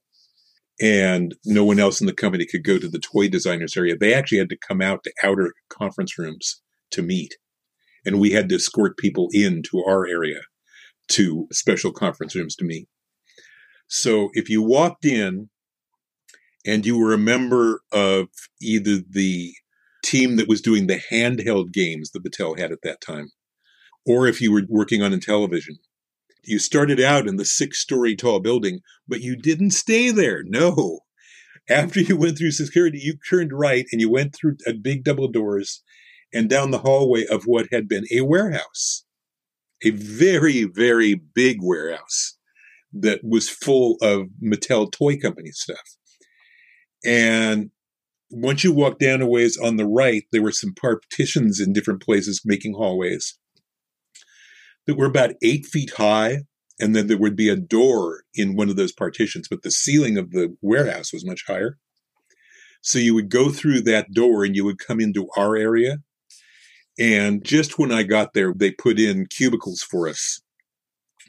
and 0.81 1.35
no 1.45 1.64
one 1.64 1.79
else 1.79 2.00
in 2.00 2.07
the 2.07 2.14
company 2.14 2.47
could 2.47 2.64
go 2.64 2.79
to 2.79 2.88
the 2.88 2.99
toy 2.99 3.29
designers 3.29 3.76
area. 3.76 3.97
They 3.97 4.14
actually 4.14 4.38
had 4.38 4.49
to 4.50 4.59
come 4.67 4.81
out 4.81 5.05
to 5.05 5.12
outer 5.23 5.52
conference 5.69 6.19
rooms 6.19 6.62
to 6.93 7.02
meet. 7.02 7.37
And 8.05 8.19
we 8.19 8.31
had 8.31 8.49
to 8.49 8.57
escort 8.57 8.97
people 8.97 9.29
into 9.33 9.83
our 9.85 10.07
area 10.07 10.41
to 11.09 11.47
special 11.52 11.93
conference 11.93 12.35
rooms 12.35 12.57
to 12.57 12.64
meet. 12.64 12.88
So 13.87 14.31
if 14.33 14.49
you 14.49 14.62
walked 14.62 15.05
in 15.05 15.50
and 16.64 16.87
you 16.87 16.99
were 16.99 17.12
a 17.12 17.19
member 17.19 17.83
of 17.93 18.29
either 18.61 19.00
the 19.09 19.52
team 20.05 20.37
that 20.37 20.49
was 20.49 20.61
doing 20.61 20.87
the 20.87 21.00
handheld 21.11 21.73
games 21.73 22.11
that 22.11 22.25
Mattel 22.25 22.59
had 22.59 22.73
at 22.73 22.83
that 22.83 23.00
time, 23.00 23.31
or 24.07 24.26
if 24.26 24.41
you 24.41 24.52
were 24.52 24.62
working 24.69 25.02
on 25.02 25.12
Intellivision, 25.12 25.76
you 26.44 26.58
started 26.58 27.00
out 27.00 27.26
in 27.26 27.37
the 27.37 27.44
six 27.44 27.80
story 27.80 28.16
tall 28.16 28.40
building, 28.40 28.80
but 29.06 29.20
you 29.20 29.37
didn't 29.37 29.70
stay 29.70 30.11
there. 30.11 30.42
No. 30.44 31.00
After 31.70 32.00
you 32.00 32.16
went 32.16 32.38
through 32.38 32.50
security, 32.50 32.99
you 32.99 33.14
turned 33.28 33.52
right 33.52 33.87
and 33.92 34.00
you 34.00 34.11
went 34.11 34.34
through 34.34 34.56
a 34.66 34.72
big 34.72 35.04
double 35.04 35.28
doors 35.28 35.82
and 36.32 36.49
down 36.49 36.70
the 36.70 36.78
hallway 36.78 37.25
of 37.26 37.44
what 37.44 37.68
had 37.70 37.88
been 37.88 38.04
a 38.12 38.22
warehouse, 38.22 39.04
a 39.84 39.90
very, 39.90 40.64
very 40.64 41.14
big 41.14 41.58
warehouse 41.61 42.37
that 42.92 43.20
was 43.22 43.49
full 43.49 43.96
of 44.02 44.26
Mattel 44.42 44.90
Toy 44.90 45.16
Company 45.16 45.50
stuff. 45.52 45.96
And 47.04 47.70
once 48.30 48.64
you 48.64 48.72
walked 48.72 49.00
down 49.00 49.22
a 49.22 49.26
ways 49.26 49.56
on 49.56 49.76
the 49.76 49.87
right, 49.87 50.25
there 50.32 50.42
were 50.42 50.52
some 50.52 50.75
partitions 50.75 51.61
in 51.61 51.72
different 51.72 52.02
places 52.02 52.42
making 52.44 52.75
hallways 52.75 53.38
that 54.87 54.97
were 54.97 55.07
about 55.07 55.35
eight 55.43 55.67
feet 55.67 55.95
high. 55.97 56.43
And 56.81 56.97
then 56.97 57.07
there 57.07 57.19
would 57.19 57.37
be 57.37 57.49
a 57.49 57.57
door 57.57 58.25
in 58.35 58.57
one 58.57 58.69
of 58.69 58.77
those 58.77 58.93
partitions, 58.93 59.47
but 59.49 59.62
the 59.62 59.71
ceiling 59.71 60.19
of 60.19 60.31
the 60.31 60.57
warehouse 60.62 61.12
was 61.12 61.25
much 61.25 61.45
higher. 61.47 61.79
So 62.81 62.99
you 62.99 63.15
would 63.15 63.31
go 63.31 63.51
through 63.51 63.83
that 63.83 64.12
door 64.12 64.45
and 64.45 64.57
you 64.57 64.65
would 64.65 64.79
come 64.79 64.99
into 64.99 65.29
our 65.37 65.55
area. 65.57 65.99
And 66.99 67.45
just 67.45 67.79
when 67.79 67.93
I 67.93 68.03
got 68.03 68.35
there, 68.35 68.53
they 68.55 68.73
put 68.73 68.99
in 68.99 69.27
cubicles 69.27 69.83
for 69.83 70.09
us. 70.09 70.41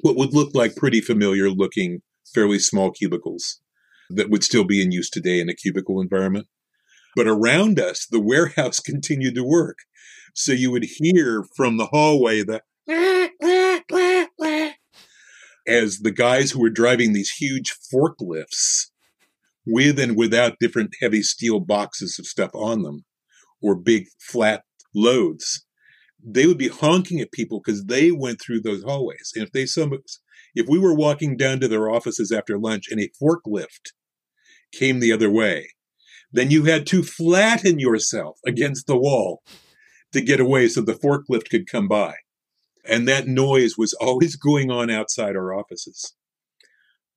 What 0.02 0.16
would 0.16 0.34
look 0.34 0.56
like 0.56 0.76
pretty 0.76 1.00
familiar 1.00 1.50
looking, 1.50 2.02
fairly 2.34 2.60
small 2.60 2.92
cubicles 2.92 3.62
that 4.10 4.30
would 4.30 4.44
still 4.44 4.64
be 4.64 4.82
in 4.82 4.92
use 4.92 5.10
today 5.10 5.40
in 5.40 5.50
a 5.50 5.56
cubicle 5.56 6.02
environment. 6.02 6.48
But 7.16 7.28
around 7.28 7.80
us, 7.80 8.08
the 8.10 8.20
warehouse 8.20 8.80
continued 8.80 9.36
to 9.36 9.44
work. 9.44 9.78
So 10.34 10.52
you 10.52 10.72
would 10.72 10.86
hear 10.98 11.46
from 11.56 11.78
the 11.78 11.86
hallway 11.86 12.44
the 12.44 12.62
as 15.68 16.00
the 16.00 16.14
guys 16.16 16.52
who 16.52 16.60
were 16.60 16.70
driving 16.70 17.14
these 17.14 17.32
huge 17.32 17.74
forklifts 17.94 18.88
with 19.66 19.98
and 20.00 20.18
without 20.18 20.60
different 20.60 20.96
heavy 21.02 21.24
steel 21.24 21.60
boxes 21.60 22.18
of 22.20 22.26
stuff 22.26 22.52
on 22.54 22.82
them 22.84 23.06
or 23.62 23.76
big 23.76 24.08
flat 24.20 24.64
loads, 24.94 25.66
they 26.24 26.46
would 26.46 26.58
be 26.58 26.68
honking 26.68 27.20
at 27.22 27.32
people 27.32 27.62
because 27.64 27.86
they 27.86 28.12
went 28.12 28.42
through 28.42 28.62
those 28.62 28.84
hallways. 28.84 29.32
And 29.36 29.44
if 29.44 29.52
they 29.52 29.66
some 29.66 29.94
if 30.56 30.68
we 30.68 30.78
were 30.78 30.94
walking 30.94 31.36
down 31.38 31.60
to 31.62 31.68
their 31.68 31.90
offices 31.90 32.32
after 32.32 32.60
lunch 32.60 32.88
and 32.90 33.00
a 33.00 33.10
forklift 33.22 33.94
came 34.72 35.00
the 35.00 35.12
other 35.12 35.30
way, 35.30 35.70
then 36.32 36.52
you 36.52 36.66
had 36.66 36.86
to 36.88 37.04
flatten 37.04 37.80
yourself 37.80 38.40
against 38.46 38.88
the 38.88 38.98
wall 38.98 39.42
to 40.12 40.22
get 40.22 40.40
away 40.40 40.68
so 40.68 40.82
the 40.82 40.94
forklift 40.94 41.50
could 41.50 41.68
come 41.68 41.88
by. 41.88 42.16
And 42.86 43.08
that 43.08 43.28
noise 43.28 43.78
was 43.78 43.94
always 43.94 44.36
going 44.36 44.70
on 44.70 44.90
outside 44.90 45.36
our 45.36 45.54
offices. 45.54 46.14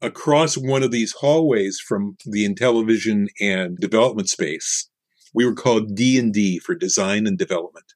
Across 0.00 0.56
one 0.56 0.82
of 0.82 0.90
these 0.90 1.14
hallways 1.20 1.80
from 1.80 2.16
the 2.24 2.46
Intellivision 2.46 3.26
and 3.40 3.76
development 3.78 4.28
space, 4.28 4.88
we 5.34 5.44
were 5.44 5.54
called 5.54 5.94
D&D 5.94 6.60
for 6.60 6.74
design 6.74 7.26
and 7.26 7.36
development 7.36 7.86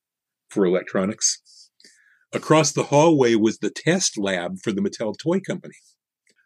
for 0.49 0.65
electronics. 0.65 1.71
Across 2.33 2.73
the 2.73 2.85
hallway 2.85 3.35
was 3.35 3.59
the 3.59 3.71
test 3.71 4.19
lab 4.19 4.59
for 4.63 4.73
the 4.73 4.81
Mattel 4.81 5.17
Toy 5.19 5.41
Company. 5.41 5.75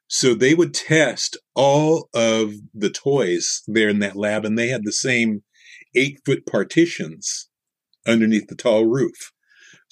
So 0.08 0.34
they 0.34 0.54
would 0.54 0.74
test 0.74 1.36
all 1.54 2.08
of 2.14 2.54
the 2.72 2.90
toys 2.90 3.62
there 3.66 3.88
in 3.88 3.98
that 4.00 4.16
lab, 4.16 4.44
and 4.44 4.58
they 4.58 4.68
had 4.68 4.84
the 4.84 4.92
same 4.92 5.42
eight 5.94 6.20
foot 6.24 6.46
partitions 6.46 7.48
underneath 8.06 8.48
the 8.48 8.54
tall 8.54 8.86
roof. 8.86 9.32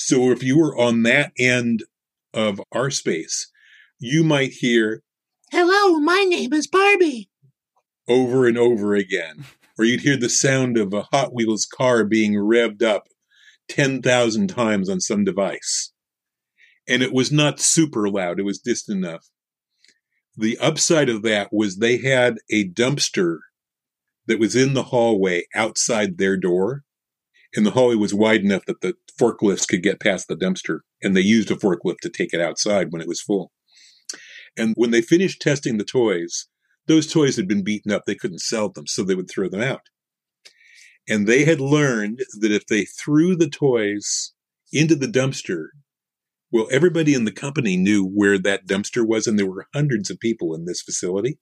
So 0.04 0.32
if 0.32 0.42
you 0.42 0.58
were 0.58 0.76
on 0.76 1.04
that 1.04 1.32
end 1.38 1.84
of 2.34 2.60
our 2.72 2.90
space, 2.90 3.50
you 4.00 4.24
might 4.24 4.50
hear, 4.50 5.04
Hello, 5.52 6.00
my 6.00 6.24
name 6.24 6.52
is 6.52 6.66
Barbie, 6.66 7.30
over 8.08 8.48
and 8.48 8.58
over 8.58 8.94
again. 8.94 9.44
Or 9.78 9.86
you'd 9.86 10.02
hear 10.02 10.18
the 10.18 10.28
sound 10.28 10.76
of 10.76 10.92
a 10.92 11.08
Hot 11.12 11.32
Wheels 11.32 11.64
car 11.64 12.04
being 12.04 12.34
revved 12.34 12.82
up 12.82 13.04
10,000 13.70 14.46
times 14.48 14.90
on 14.90 15.00
some 15.00 15.24
device. 15.24 15.92
And 16.86 17.02
it 17.02 17.10
was 17.10 17.32
not 17.32 17.58
super 17.58 18.06
loud, 18.06 18.38
it 18.38 18.42
was 18.42 18.58
distant 18.58 19.02
enough. 19.02 19.30
The 20.36 20.58
upside 20.58 21.08
of 21.08 21.22
that 21.22 21.48
was 21.52 21.76
they 21.76 21.96
had 21.96 22.36
a 22.50 22.68
dumpster 22.68 23.38
that 24.26 24.38
was 24.38 24.54
in 24.54 24.74
the 24.74 24.84
hallway 24.84 25.46
outside 25.54 26.18
their 26.18 26.36
door 26.36 26.84
and 27.54 27.66
the 27.66 27.72
hallway 27.72 27.96
was 27.96 28.14
wide 28.14 28.40
enough 28.40 28.64
that 28.66 28.80
the 28.80 28.94
forklifts 29.20 29.66
could 29.66 29.82
get 29.82 30.00
past 30.00 30.28
the 30.28 30.36
dumpster, 30.36 30.80
and 31.02 31.16
they 31.16 31.20
used 31.20 31.50
a 31.50 31.56
forklift 31.56 31.98
to 32.02 32.10
take 32.10 32.32
it 32.32 32.40
outside 32.40 32.88
when 32.90 33.02
it 33.02 33.08
was 33.08 33.20
full. 33.20 33.52
And 34.56 34.74
when 34.76 34.90
they 34.90 35.02
finished 35.02 35.40
testing 35.40 35.78
the 35.78 35.84
toys, 35.84 36.46
those 36.86 37.10
toys 37.10 37.36
had 37.36 37.48
been 37.48 37.64
beaten 37.64 37.92
up. 37.92 38.02
They 38.06 38.14
couldn't 38.14 38.40
sell 38.40 38.70
them, 38.70 38.86
so 38.86 39.02
they 39.02 39.14
would 39.14 39.30
throw 39.30 39.48
them 39.48 39.62
out. 39.62 39.82
And 41.08 41.26
they 41.26 41.44
had 41.44 41.60
learned 41.60 42.20
that 42.40 42.52
if 42.52 42.66
they 42.66 42.84
threw 42.84 43.36
the 43.36 43.48
toys 43.48 44.32
into 44.72 44.94
the 44.94 45.06
dumpster, 45.06 45.68
well, 46.50 46.68
everybody 46.70 47.14
in 47.14 47.24
the 47.24 47.32
company 47.32 47.76
knew 47.76 48.04
where 48.04 48.38
that 48.38 48.66
dumpster 48.66 49.06
was, 49.06 49.26
and 49.26 49.38
there 49.38 49.50
were 49.50 49.66
hundreds 49.74 50.10
of 50.10 50.20
people 50.20 50.54
in 50.54 50.64
this 50.64 50.82
facility. 50.82 51.38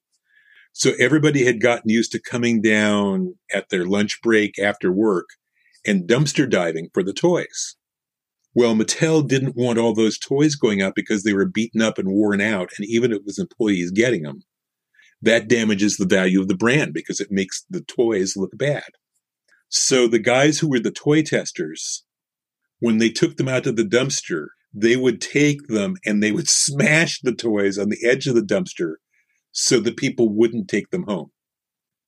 So 0.73 0.93
everybody 0.99 1.43
had 1.45 1.61
gotten 1.61 1.89
used 1.89 2.13
to 2.13 2.21
coming 2.21 2.61
down 2.61 3.35
at 3.53 3.69
their 3.69 3.85
lunch 3.85 4.21
break 4.21 4.57
after 4.57 4.91
work 4.91 5.27
and 5.85 6.07
dumpster 6.07 6.49
diving 6.49 6.89
for 6.93 7.03
the 7.03 7.13
toys. 7.13 7.75
Well, 8.53 8.75
Mattel 8.75 9.25
didn't 9.25 9.55
want 9.55 9.79
all 9.79 9.93
those 9.93 10.19
toys 10.19 10.55
going 10.55 10.81
out 10.81 10.93
because 10.95 11.23
they 11.23 11.33
were 11.33 11.45
beaten 11.45 11.81
up 11.81 11.97
and 11.97 12.09
worn 12.09 12.41
out, 12.41 12.71
and 12.77 12.85
even 12.87 13.11
if 13.11 13.19
it 13.19 13.25
was 13.25 13.39
employees 13.39 13.91
getting 13.91 14.23
them, 14.23 14.43
that 15.21 15.47
damages 15.47 15.97
the 15.97 16.05
value 16.05 16.41
of 16.41 16.47
the 16.47 16.55
brand 16.55 16.93
because 16.93 17.19
it 17.21 17.31
makes 17.31 17.63
the 17.69 17.81
toys 17.81 18.35
look 18.35 18.51
bad. 18.57 18.89
So 19.69 20.07
the 20.07 20.19
guys 20.19 20.59
who 20.59 20.67
were 20.67 20.81
the 20.81 20.91
toy 20.91 21.21
testers, 21.21 22.03
when 22.79 22.97
they 22.97 23.09
took 23.09 23.37
them 23.37 23.47
out 23.47 23.63
to 23.63 23.71
the 23.71 23.83
dumpster, 23.83 24.47
they 24.73 24.97
would 24.97 25.21
take 25.21 25.67
them 25.67 25.95
and 26.05 26.21
they 26.21 26.31
would 26.31 26.49
smash 26.49 27.21
the 27.21 27.33
toys 27.33 27.77
on 27.77 27.89
the 27.89 28.05
edge 28.05 28.27
of 28.27 28.35
the 28.35 28.41
dumpster 28.41 28.95
so 29.53 29.79
that 29.79 29.97
people 29.97 30.29
wouldn't 30.29 30.67
take 30.67 30.89
them 30.89 31.03
home. 31.03 31.31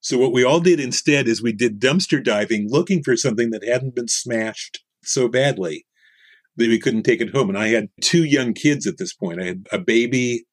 So 0.04 0.18
what 0.18 0.34
we 0.34 0.44
all 0.44 0.60
did 0.60 0.82
instead 0.82 1.30
is 1.30 1.42
we 1.42 1.54
did 1.54 1.80
dumpster 1.80 2.22
diving 2.22 2.70
looking 2.70 3.02
for 3.04 3.16
something 3.16 3.52
that 3.52 3.64
hadn't 3.64 3.96
been 3.96 4.10
smashed 4.10 4.84
so 5.02 5.30
badly 5.30 5.86
that 6.58 6.68
we 6.68 6.78
couldn't 6.78 7.04
take 7.04 7.22
it 7.22 7.34
home. 7.34 7.48
And 7.48 7.58
I 7.58 7.70
had 7.70 7.88
two 8.02 8.26
young 8.26 8.54
kids 8.54 8.86
at 8.86 8.98
this 8.98 9.14
point. 9.14 9.42
I 9.42 9.46
had 9.46 9.66
a 9.72 9.80
baby 9.80 10.44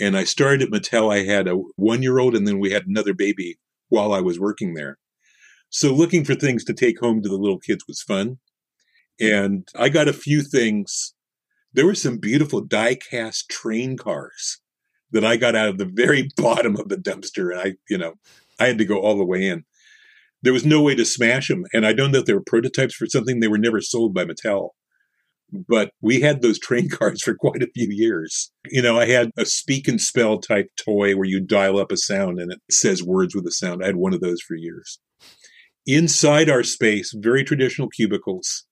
and 0.00 0.16
I 0.16 0.24
started 0.24 0.62
at 0.62 0.70
Mattel. 0.70 1.12
I 1.12 1.24
had 1.30 1.46
a 1.46 1.56
one 1.76 2.02
year 2.02 2.18
old 2.18 2.34
and 2.34 2.48
then 2.48 2.58
we 2.58 2.70
had 2.70 2.86
another 2.86 3.12
baby 3.12 3.58
while 3.90 4.10
I 4.10 4.20
was 4.22 4.40
working 4.40 4.72
there. 4.72 4.96
So 5.68 5.92
looking 5.92 6.24
for 6.24 6.34
things 6.34 6.64
to 6.64 6.72
take 6.72 6.98
home 6.98 7.20
to 7.20 7.28
the 7.28 7.36
little 7.36 7.58
kids 7.58 7.84
was 7.86 8.00
fun. 8.00 8.38
And 9.20 9.68
I 9.78 9.90
got 9.90 10.08
a 10.08 10.14
few 10.14 10.40
things. 10.40 11.12
There 11.74 11.84
were 11.84 11.94
some 11.94 12.16
beautiful 12.16 12.62
die 12.62 12.94
cast 12.94 13.50
train 13.50 13.98
cars 13.98 14.62
that 15.10 15.26
I 15.26 15.36
got 15.36 15.54
out 15.54 15.68
of 15.68 15.76
the 15.76 15.84
very 15.92 16.30
bottom 16.38 16.76
of 16.76 16.88
the 16.88 16.96
dumpster. 16.96 17.52
And 17.52 17.60
I, 17.60 17.74
you 17.90 17.98
know, 17.98 18.14
I 18.58 18.66
had 18.66 18.78
to 18.78 18.84
go 18.84 19.00
all 19.00 19.16
the 19.16 19.24
way 19.24 19.46
in. 19.46 19.64
There 20.42 20.52
was 20.52 20.64
no 20.64 20.80
way 20.80 20.94
to 20.94 21.04
smash 21.04 21.48
them. 21.48 21.64
And 21.72 21.86
I 21.86 21.92
don't 21.92 22.12
know 22.12 22.18
if 22.18 22.26
they 22.26 22.34
were 22.34 22.42
prototypes 22.44 22.94
for 22.94 23.06
something. 23.06 23.40
They 23.40 23.48
were 23.48 23.58
never 23.58 23.80
sold 23.80 24.14
by 24.14 24.24
Mattel. 24.24 24.70
But 25.50 25.92
we 26.00 26.20
had 26.20 26.42
those 26.42 26.58
train 26.58 26.88
cars 26.90 27.22
for 27.22 27.34
quite 27.34 27.62
a 27.62 27.70
few 27.74 27.88
years. 27.90 28.52
You 28.70 28.82
know, 28.82 28.98
I 28.98 29.06
had 29.06 29.30
a 29.36 29.46
speak 29.46 29.88
and 29.88 30.00
spell 30.00 30.38
type 30.38 30.68
toy 30.76 31.16
where 31.16 31.28
you 31.28 31.40
dial 31.40 31.78
up 31.78 31.90
a 31.90 31.96
sound 31.96 32.38
and 32.38 32.52
it 32.52 32.60
says 32.70 33.02
words 33.02 33.34
with 33.34 33.46
a 33.46 33.52
sound. 33.52 33.82
I 33.82 33.86
had 33.86 33.96
one 33.96 34.14
of 34.14 34.20
those 34.20 34.40
for 34.40 34.54
years. 34.54 35.00
Inside 35.86 36.50
our 36.50 36.62
space, 36.62 37.14
very 37.16 37.44
traditional 37.44 37.88
cubicles, 37.88 38.66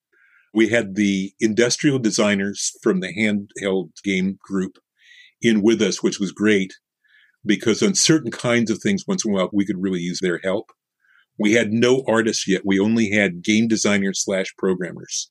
we 0.52 0.69
had 0.69 0.95
the 0.95 1.33
industrial 1.40 1.99
designers 1.99 2.73
from 2.83 3.00
the 3.00 3.12
handheld 3.14 3.90
game 4.05 4.38
group 4.43 4.78
in 5.40 5.62
with 5.62 5.81
us, 5.81 6.02
which 6.02 6.19
was 6.19 6.33
great 6.33 6.75
because 7.47 7.83
on 7.83 7.95
certain 7.95 8.31
kinds 8.31 8.71
of 8.71 8.79
things, 8.79 9.05
once 9.07 9.25
in 9.25 9.31
a 9.31 9.35
while, 9.35 9.50
we 9.53 9.65
could 9.65 9.81
really 9.81 10.00
use 10.00 10.21
their 10.21 10.41
help. 10.43 10.73
We 11.38 11.53
had 11.53 11.73
no 11.73 12.03
artists 12.09 12.49
yet. 12.49 12.62
We 12.65 12.79
only 12.79 13.11
had 13.11 13.43
game 13.43 13.69
designers 13.69 14.23
slash 14.25 14.55
programmers. 14.57 15.31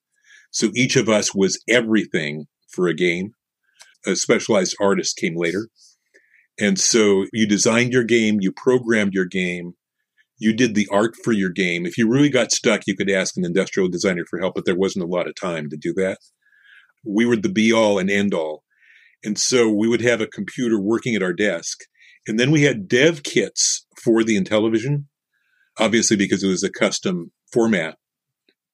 So 0.51 0.69
each 0.75 0.95
of 0.95 1.10
us 1.10 1.34
was 1.34 1.62
everything 1.67 2.45
for 2.69 2.88
a 2.88 2.93
game. 2.93 3.31
A 4.05 4.15
specialized 4.15 4.75
artist 4.79 5.17
came 5.17 5.36
later. 5.36 5.69
And 6.60 6.79
so 6.79 7.25
you 7.34 7.48
designed 7.48 7.91
your 7.91 8.03
game, 8.03 8.38
you 8.39 8.51
programmed 8.51 9.13
your 9.13 9.25
game, 9.25 9.74
you 10.38 10.53
did 10.53 10.75
the 10.75 10.88
art 10.91 11.15
for 11.24 11.31
your 11.31 11.50
game. 11.50 11.86
If 11.86 11.98
you 11.98 12.07
really 12.10 12.29
got 12.29 12.51
stuck, 12.51 12.81
you 12.88 12.95
could 12.95 13.10
ask 13.10 13.36
an 13.38 13.45
industrial 13.45 13.89
designer 13.89 14.25
for 14.29 14.39
help, 14.39 14.55
but 14.55 14.65
there 14.65 14.77
wasn't 14.77 15.05
a 15.05 15.07
lot 15.07 15.27
of 15.27 15.36
time 15.36 15.69
to 15.69 15.77
do 15.77 15.93
that. 15.93 16.19
We 17.05 17.25
were 17.25 17.36
the 17.36 17.50
be 17.50 17.72
all 17.72 18.00
and 18.00 18.10
end 18.10 18.34
all. 18.34 18.63
And 19.24 19.38
so 19.38 19.69
we 19.69 19.88
would 19.88 20.01
have 20.01 20.22
a 20.22 20.27
computer 20.27 20.79
working 20.79 21.15
at 21.15 21.24
our 21.24 21.34
desk. 21.34 21.81
And 22.27 22.39
then 22.39 22.51
we 22.51 22.63
had 22.63 22.88
dev 22.88 23.24
kits 23.24 23.86
for 24.03 24.24
the 24.24 24.39
Intellivision, 24.39 25.05
obviously 25.77 26.17
because 26.17 26.44
it 26.44 26.48
was 26.48 26.63
a 26.63 26.72
custom 26.72 27.32
format. 27.51 27.98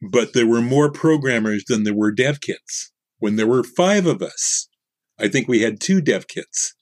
But 0.02 0.34
there 0.34 0.48
were 0.48 0.62
more 0.62 0.92
programmers 0.92 1.64
than 1.68 1.84
there 1.84 1.94
were 1.94 2.12
dev 2.12 2.42
kits. 2.42 2.92
When 3.20 3.36
there 3.36 3.48
were 3.48 3.64
five 3.64 4.08
of 4.08 4.22
us, 4.22 4.68
I 5.20 5.28
think 5.28 5.48
we 5.48 5.62
had 5.62 5.80
two 5.80 6.02
dev 6.02 6.28
kits. 6.28 6.74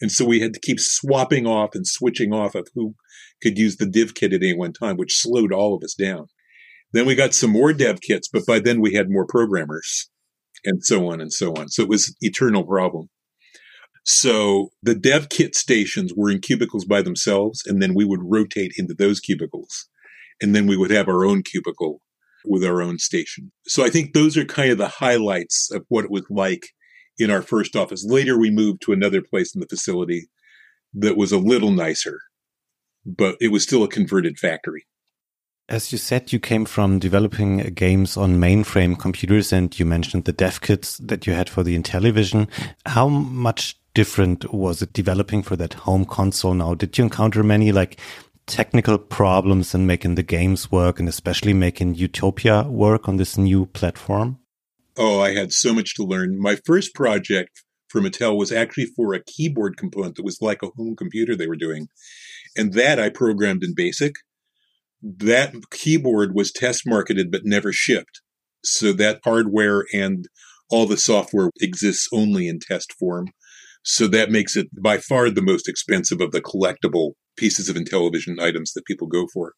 And 0.00 0.10
so 0.10 0.24
we 0.24 0.40
had 0.40 0.52
to 0.54 0.60
keep 0.60 0.80
swapping 0.80 1.46
off 1.46 1.74
and 1.74 1.86
switching 1.86 2.32
off 2.32 2.54
of 2.54 2.66
who 2.74 2.94
could 3.42 3.58
use 3.58 3.76
the 3.76 3.86
dev 3.86 4.14
kit 4.14 4.32
at 4.32 4.42
any 4.42 4.56
one 4.56 4.72
time, 4.72 4.96
which 4.96 5.16
slowed 5.16 5.52
all 5.52 5.74
of 5.74 5.84
us 5.84 5.94
down. 5.94 6.26
Then 6.92 7.06
we 7.06 7.14
got 7.14 7.34
some 7.34 7.50
more 7.50 7.72
dev 7.72 8.00
kits, 8.00 8.28
but 8.32 8.46
by 8.46 8.58
then 8.58 8.80
we 8.80 8.94
had 8.94 9.10
more 9.10 9.26
programmers 9.26 10.10
and 10.64 10.84
so 10.84 11.10
on 11.10 11.20
and 11.20 11.32
so 11.32 11.52
on. 11.54 11.68
So 11.68 11.82
it 11.82 11.88
was 11.88 12.16
eternal 12.20 12.64
problem. 12.64 13.08
So 14.04 14.70
the 14.82 14.94
dev 14.94 15.30
kit 15.30 15.54
stations 15.54 16.12
were 16.14 16.30
in 16.30 16.40
cubicles 16.40 16.84
by 16.84 17.02
themselves, 17.02 17.62
and 17.66 17.82
then 17.82 17.94
we 17.94 18.04
would 18.04 18.20
rotate 18.22 18.72
into 18.76 18.94
those 18.94 19.18
cubicles. 19.18 19.88
And 20.42 20.54
then 20.54 20.66
we 20.66 20.76
would 20.76 20.90
have 20.90 21.08
our 21.08 21.24
own 21.24 21.42
cubicle 21.42 22.00
with 22.44 22.64
our 22.64 22.82
own 22.82 22.98
station. 22.98 23.50
So 23.66 23.84
I 23.84 23.88
think 23.88 24.12
those 24.12 24.36
are 24.36 24.44
kind 24.44 24.70
of 24.70 24.78
the 24.78 24.88
highlights 24.88 25.70
of 25.70 25.84
what 25.88 26.04
it 26.04 26.10
was 26.10 26.24
like 26.28 26.68
in 27.18 27.30
our 27.30 27.40
first 27.40 27.76
office. 27.76 28.04
Later, 28.04 28.38
we 28.38 28.50
moved 28.50 28.82
to 28.82 28.92
another 28.92 29.22
place 29.22 29.54
in 29.54 29.60
the 29.60 29.66
facility 29.66 30.28
that 30.92 31.16
was 31.16 31.32
a 31.32 31.38
little 31.38 31.70
nicer, 31.70 32.20
but 33.06 33.36
it 33.40 33.48
was 33.48 33.62
still 33.62 33.84
a 33.84 33.88
converted 33.88 34.38
factory. 34.38 34.84
As 35.66 35.92
you 35.92 35.98
said, 35.98 36.30
you 36.30 36.38
came 36.38 36.66
from 36.66 36.98
developing 36.98 37.58
games 37.72 38.18
on 38.18 38.38
mainframe 38.38 38.98
computers 38.98 39.50
and 39.50 39.76
you 39.78 39.86
mentioned 39.86 40.26
the 40.26 40.32
dev 40.32 40.60
kits 40.60 40.98
that 40.98 41.26
you 41.26 41.32
had 41.32 41.48
for 41.48 41.62
the 41.62 41.78
Intellivision. 41.78 42.48
How 42.84 43.08
much 43.08 43.76
different 43.94 44.52
was 44.52 44.82
it 44.82 44.92
developing 44.92 45.42
for 45.42 45.56
that 45.56 45.74
home 45.74 46.04
console 46.04 46.54
now? 46.54 46.74
Did 46.74 46.98
you 46.98 47.04
encounter 47.04 47.42
many 47.42 47.72
like 47.72 47.98
technical 48.46 48.98
problems 48.98 49.74
in 49.74 49.86
making 49.86 50.16
the 50.16 50.22
games 50.22 50.70
work 50.70 50.98
and 50.98 51.08
especially 51.08 51.54
making 51.54 51.94
Utopia 51.94 52.64
work 52.64 53.08
on 53.08 53.16
this 53.16 53.38
new 53.38 53.66
platform? 53.66 54.38
Oh, 54.96 55.20
I 55.20 55.32
had 55.32 55.52
so 55.52 55.72
much 55.74 55.94
to 55.94 56.04
learn. 56.04 56.40
My 56.40 56.56
first 56.64 56.94
project 56.94 57.62
for 57.88 58.00
Mattel 58.00 58.36
was 58.36 58.52
actually 58.52 58.86
for 58.86 59.14
a 59.14 59.22
keyboard 59.22 59.76
component 59.76 60.16
that 60.16 60.24
was 60.24 60.38
like 60.40 60.62
a 60.62 60.70
home 60.76 60.94
computer 60.96 61.34
they 61.34 61.46
were 61.46 61.56
doing. 61.56 61.88
And 62.56 62.74
that 62.74 62.98
I 62.98 63.08
programmed 63.08 63.64
in 63.64 63.74
BASIC. 63.74 64.16
That 65.02 65.54
keyboard 65.70 66.34
was 66.34 66.52
test 66.52 66.82
marketed 66.86 67.30
but 67.30 67.44
never 67.44 67.72
shipped. 67.72 68.20
So 68.64 68.92
that 68.94 69.20
hardware 69.24 69.84
and 69.92 70.26
all 70.70 70.86
the 70.86 70.96
software 70.96 71.50
exists 71.60 72.08
only 72.12 72.48
in 72.48 72.58
test 72.58 72.92
form. 72.92 73.28
So 73.84 74.08
that 74.08 74.30
makes 74.30 74.56
it 74.56 74.68
by 74.82 74.98
far 74.98 75.28
the 75.30 75.42
most 75.42 75.68
expensive 75.68 76.20
of 76.20 76.32
the 76.32 76.40
collectible 76.40 77.12
pieces 77.36 77.68
of 77.68 77.76
Intellivision 77.76 78.40
items 78.40 78.72
that 78.72 78.86
people 78.86 79.06
go 79.06 79.26
for. 79.32 79.52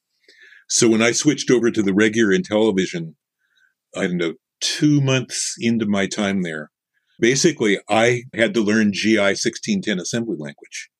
So 0.68 0.88
when 0.88 1.00
I 1.00 1.12
switched 1.12 1.50
over 1.50 1.70
to 1.70 1.82
the 1.82 1.94
regular 1.94 2.36
Intellivision, 2.36 3.14
I 3.96 4.08
don't 4.08 4.16
know, 4.16 4.34
two 4.60 5.00
months 5.00 5.54
into 5.60 5.86
my 5.86 6.08
time 6.08 6.42
there, 6.42 6.70
basically 7.20 7.78
I 7.88 8.24
had 8.34 8.52
to 8.54 8.62
learn 8.62 8.92
GI 8.92 9.16
1610 9.16 10.00
assembly 10.00 10.36
language, 10.36 10.90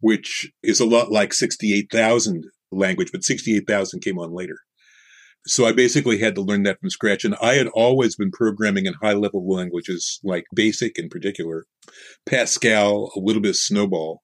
which 0.00 0.50
is 0.62 0.80
a 0.80 0.86
lot 0.86 1.12
like 1.12 1.34
68,000 1.34 2.44
language, 2.70 3.10
but 3.12 3.22
68,000 3.22 4.00
came 4.00 4.18
on 4.18 4.32
later. 4.32 4.56
So 5.46 5.66
I 5.66 5.72
basically 5.72 6.18
had 6.18 6.34
to 6.36 6.40
learn 6.40 6.62
that 6.62 6.78
from 6.80 6.90
scratch. 6.90 7.24
And 7.24 7.34
I 7.42 7.54
had 7.54 7.68
always 7.68 8.14
been 8.14 8.30
programming 8.30 8.86
in 8.86 8.94
high 8.94 9.14
level 9.14 9.46
languages 9.48 10.20
like 10.22 10.44
BASIC 10.54 10.98
in 10.98 11.08
particular, 11.08 11.64
Pascal, 12.26 13.10
a 13.16 13.20
little 13.20 13.42
bit 13.42 13.50
of 13.50 13.56
SNOBOL. 13.56 14.18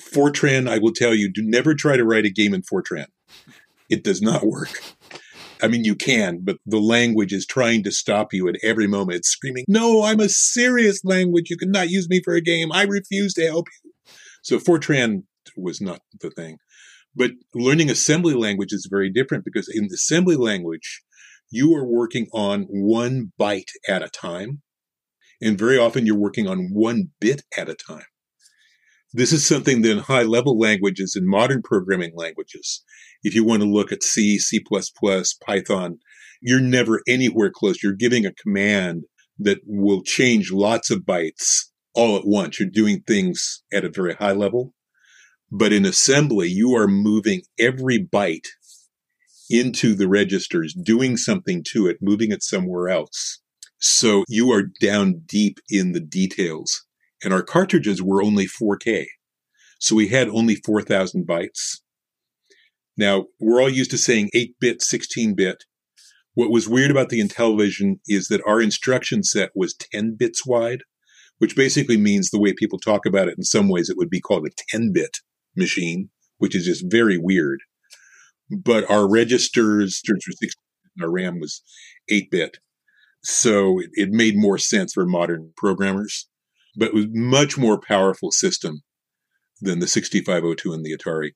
Fortran, 0.00 0.68
I 0.68 0.78
will 0.78 0.92
tell 0.92 1.14
you, 1.14 1.32
do 1.32 1.42
never 1.42 1.74
try 1.74 1.96
to 1.96 2.04
write 2.04 2.26
a 2.26 2.30
game 2.30 2.54
in 2.54 2.62
Fortran. 2.62 3.06
It 3.88 4.04
does 4.04 4.20
not 4.20 4.46
work. 4.46 4.80
I 5.62 5.68
mean, 5.68 5.84
you 5.84 5.94
can, 5.94 6.40
but 6.42 6.58
the 6.66 6.80
language 6.80 7.32
is 7.32 7.46
trying 7.46 7.82
to 7.84 7.90
stop 7.90 8.32
you 8.32 8.46
at 8.48 8.56
every 8.62 8.86
moment. 8.86 9.18
It's 9.18 9.28
screaming, 9.28 9.64
No, 9.68 10.02
I'm 10.02 10.20
a 10.20 10.28
serious 10.28 11.02
language. 11.02 11.48
You 11.48 11.56
cannot 11.56 11.88
use 11.88 12.08
me 12.08 12.20
for 12.22 12.34
a 12.34 12.42
game. 12.42 12.70
I 12.72 12.82
refuse 12.82 13.32
to 13.34 13.46
help 13.46 13.66
you. 13.82 13.92
So 14.42 14.58
Fortran 14.58 15.22
was 15.56 15.80
not 15.80 16.00
the 16.20 16.30
thing. 16.30 16.58
But 17.16 17.30
learning 17.54 17.90
assembly 17.90 18.34
language 18.34 18.72
is 18.72 18.88
very 18.90 19.10
different 19.10 19.44
because 19.44 19.68
in 19.74 19.86
assembly 19.86 20.36
language, 20.36 21.02
you 21.50 21.74
are 21.74 21.86
working 21.86 22.26
on 22.32 22.66
one 22.68 23.32
byte 23.40 23.70
at 23.88 24.02
a 24.02 24.08
time. 24.08 24.62
And 25.40 25.58
very 25.58 25.78
often 25.78 26.06
you're 26.06 26.18
working 26.18 26.46
on 26.46 26.70
one 26.72 27.10
bit 27.20 27.42
at 27.56 27.68
a 27.68 27.74
time. 27.74 28.04
This 29.12 29.32
is 29.32 29.46
something 29.46 29.82
that 29.82 29.90
in 29.90 29.98
high 29.98 30.24
level 30.24 30.58
languages 30.58 31.14
and 31.16 31.26
modern 31.26 31.62
programming 31.62 32.12
languages, 32.14 32.82
if 33.22 33.34
you 33.34 33.44
want 33.44 33.62
to 33.62 33.68
look 33.68 33.92
at 33.92 34.02
C, 34.02 34.38
C++, 34.38 34.62
Python, 35.44 35.98
you're 36.42 36.60
never 36.60 37.00
anywhere 37.08 37.50
close. 37.50 37.82
You're 37.82 37.94
giving 37.94 38.26
a 38.26 38.34
command 38.34 39.04
that 39.38 39.60
will 39.64 40.02
change 40.02 40.52
lots 40.52 40.90
of 40.90 41.00
bytes 41.00 41.66
all 41.94 42.16
at 42.16 42.26
once. 42.26 42.60
You're 42.60 42.68
doing 42.68 43.02
things 43.06 43.62
at 43.72 43.84
a 43.84 43.90
very 43.90 44.14
high 44.14 44.32
level. 44.32 44.74
But 45.50 45.72
in 45.72 45.84
assembly, 45.84 46.48
you 46.48 46.74
are 46.74 46.88
moving 46.88 47.42
every 47.58 48.04
byte 48.04 48.48
into 49.48 49.94
the 49.94 50.08
registers, 50.08 50.74
doing 50.74 51.16
something 51.16 51.62
to 51.68 51.86
it, 51.86 51.98
moving 52.00 52.32
it 52.32 52.42
somewhere 52.42 52.88
else. 52.88 53.40
So 53.78 54.24
you 54.28 54.50
are 54.52 54.64
down 54.80 55.22
deep 55.26 55.58
in 55.70 55.92
the 55.92 56.00
details. 56.00 56.84
And 57.22 57.32
our 57.32 57.42
cartridges 57.42 58.02
were 58.02 58.22
only 58.22 58.46
4K. 58.46 59.06
So 59.78 59.94
we 59.94 60.08
had 60.08 60.28
only 60.28 60.56
4,000 60.56 61.26
bytes. 61.26 61.80
Now, 62.96 63.26
we're 63.38 63.60
all 63.60 63.68
used 63.68 63.90
to 63.92 63.98
saying 63.98 64.30
8 64.34 64.56
bit, 64.58 64.82
16 64.82 65.34
bit. 65.34 65.64
What 66.34 66.50
was 66.50 66.68
weird 66.68 66.90
about 66.90 67.10
the 67.10 67.20
Intellivision 67.20 68.00
is 68.06 68.28
that 68.28 68.42
our 68.46 68.60
instruction 68.60 69.22
set 69.22 69.50
was 69.54 69.74
10 69.74 70.16
bits 70.18 70.44
wide, 70.44 70.80
which 71.38 71.56
basically 71.56 71.96
means 71.96 72.30
the 72.30 72.40
way 72.40 72.52
people 72.52 72.78
talk 72.78 73.06
about 73.06 73.28
it 73.28 73.36
in 73.38 73.44
some 73.44 73.68
ways, 73.68 73.88
it 73.88 73.96
would 73.96 74.10
be 74.10 74.20
called 74.20 74.46
a 74.46 74.50
10 74.70 74.92
bit 74.92 75.18
machine, 75.56 76.10
which 76.38 76.54
is 76.54 76.64
just 76.64 76.84
very 76.88 77.18
weird. 77.18 77.60
But 78.50 78.88
our 78.90 79.08
registers, 79.08 80.00
our 81.00 81.10
RAM 81.10 81.40
was 81.40 81.62
8 82.08 82.30
bit. 82.30 82.58
So 83.22 83.80
it, 83.80 83.90
it 83.94 84.10
made 84.10 84.36
more 84.36 84.58
sense 84.58 84.92
for 84.92 85.04
modern 85.04 85.52
programmers, 85.56 86.28
but 86.76 86.88
it 86.88 86.94
was 86.94 87.06
much 87.10 87.58
more 87.58 87.80
powerful 87.80 88.30
system 88.30 88.82
than 89.60 89.80
the 89.80 89.88
6502 89.88 90.72
and 90.72 90.84
the 90.84 90.96
Atari. 90.96 91.32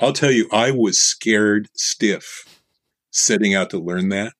I'll 0.00 0.12
tell 0.12 0.30
you, 0.30 0.48
I 0.50 0.70
was 0.70 0.98
scared 0.98 1.68
stiff 1.74 2.44
setting 3.10 3.54
out 3.54 3.70
to 3.70 3.78
learn 3.78 4.08
that. 4.08 4.32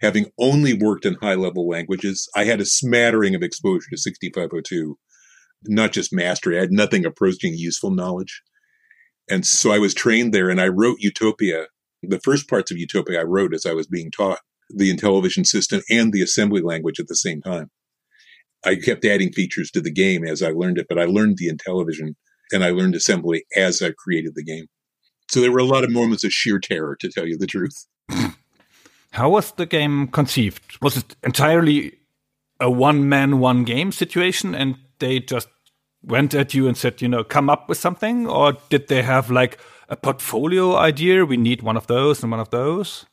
Having 0.00 0.26
only 0.38 0.72
worked 0.72 1.04
in 1.04 1.14
high 1.14 1.34
level 1.34 1.68
languages, 1.68 2.28
I 2.34 2.44
had 2.44 2.60
a 2.60 2.66
smattering 2.66 3.34
of 3.34 3.42
exposure 3.42 3.90
to 3.90 3.98
6502 3.98 4.96
not 5.64 5.92
just 5.92 6.12
mastery. 6.12 6.56
I 6.56 6.62
had 6.62 6.72
nothing 6.72 7.04
approaching 7.04 7.54
useful 7.54 7.90
knowledge. 7.90 8.42
And 9.30 9.46
so 9.46 9.72
I 9.72 9.78
was 9.78 9.94
trained 9.94 10.32
there 10.32 10.48
and 10.48 10.60
I 10.60 10.68
wrote 10.68 10.98
Utopia. 11.00 11.66
The 12.02 12.20
first 12.20 12.48
parts 12.48 12.70
of 12.70 12.78
Utopia 12.78 13.20
I 13.20 13.24
wrote 13.24 13.54
as 13.54 13.66
I 13.66 13.74
was 13.74 13.86
being 13.86 14.10
taught 14.10 14.40
the 14.70 14.94
Intellivision 14.94 15.46
system 15.46 15.82
and 15.90 16.12
the 16.12 16.22
assembly 16.22 16.60
language 16.62 17.00
at 17.00 17.08
the 17.08 17.16
same 17.16 17.40
time. 17.42 17.70
I 18.64 18.76
kept 18.76 19.04
adding 19.04 19.32
features 19.32 19.70
to 19.72 19.80
the 19.80 19.92
game 19.92 20.24
as 20.24 20.42
I 20.42 20.50
learned 20.50 20.78
it, 20.78 20.86
but 20.88 20.98
I 20.98 21.04
learned 21.04 21.38
the 21.38 21.50
Intellivision 21.50 22.14
and 22.52 22.64
I 22.64 22.70
learned 22.70 22.94
assembly 22.94 23.44
as 23.56 23.82
I 23.82 23.90
created 23.96 24.34
the 24.34 24.44
game. 24.44 24.66
So 25.30 25.40
there 25.40 25.52
were 25.52 25.58
a 25.58 25.64
lot 25.64 25.84
of 25.84 25.90
moments 25.90 26.24
of 26.24 26.32
sheer 26.32 26.58
terror, 26.58 26.96
to 27.00 27.10
tell 27.10 27.26
you 27.26 27.36
the 27.36 27.46
truth. 27.46 27.86
How 29.12 29.30
was 29.30 29.52
the 29.52 29.66
game 29.66 30.08
conceived? 30.08 30.78
Was 30.82 30.96
it 30.96 31.16
entirely 31.22 31.98
a 32.60 32.70
one 32.70 33.08
man, 33.08 33.38
one 33.38 33.64
game 33.64 33.92
situation 33.92 34.54
and 34.54 34.76
they 34.98 35.20
just 35.20 35.48
went 36.02 36.34
at 36.34 36.54
you 36.54 36.68
and 36.68 36.76
said, 36.76 37.02
you 37.02 37.08
know, 37.08 37.24
come 37.24 37.50
up 37.50 37.68
with 37.68 37.78
something? 37.78 38.26
Or 38.26 38.56
did 38.68 38.88
they 38.88 39.02
have 39.02 39.30
like 39.30 39.58
a 39.88 39.96
portfolio 39.96 40.76
idea? 40.76 41.24
We 41.24 41.36
need 41.36 41.62
one 41.62 41.76
of 41.76 41.86
those 41.86 42.22
and 42.22 42.30
one 42.30 42.40
of 42.40 42.50
those. 42.50 43.06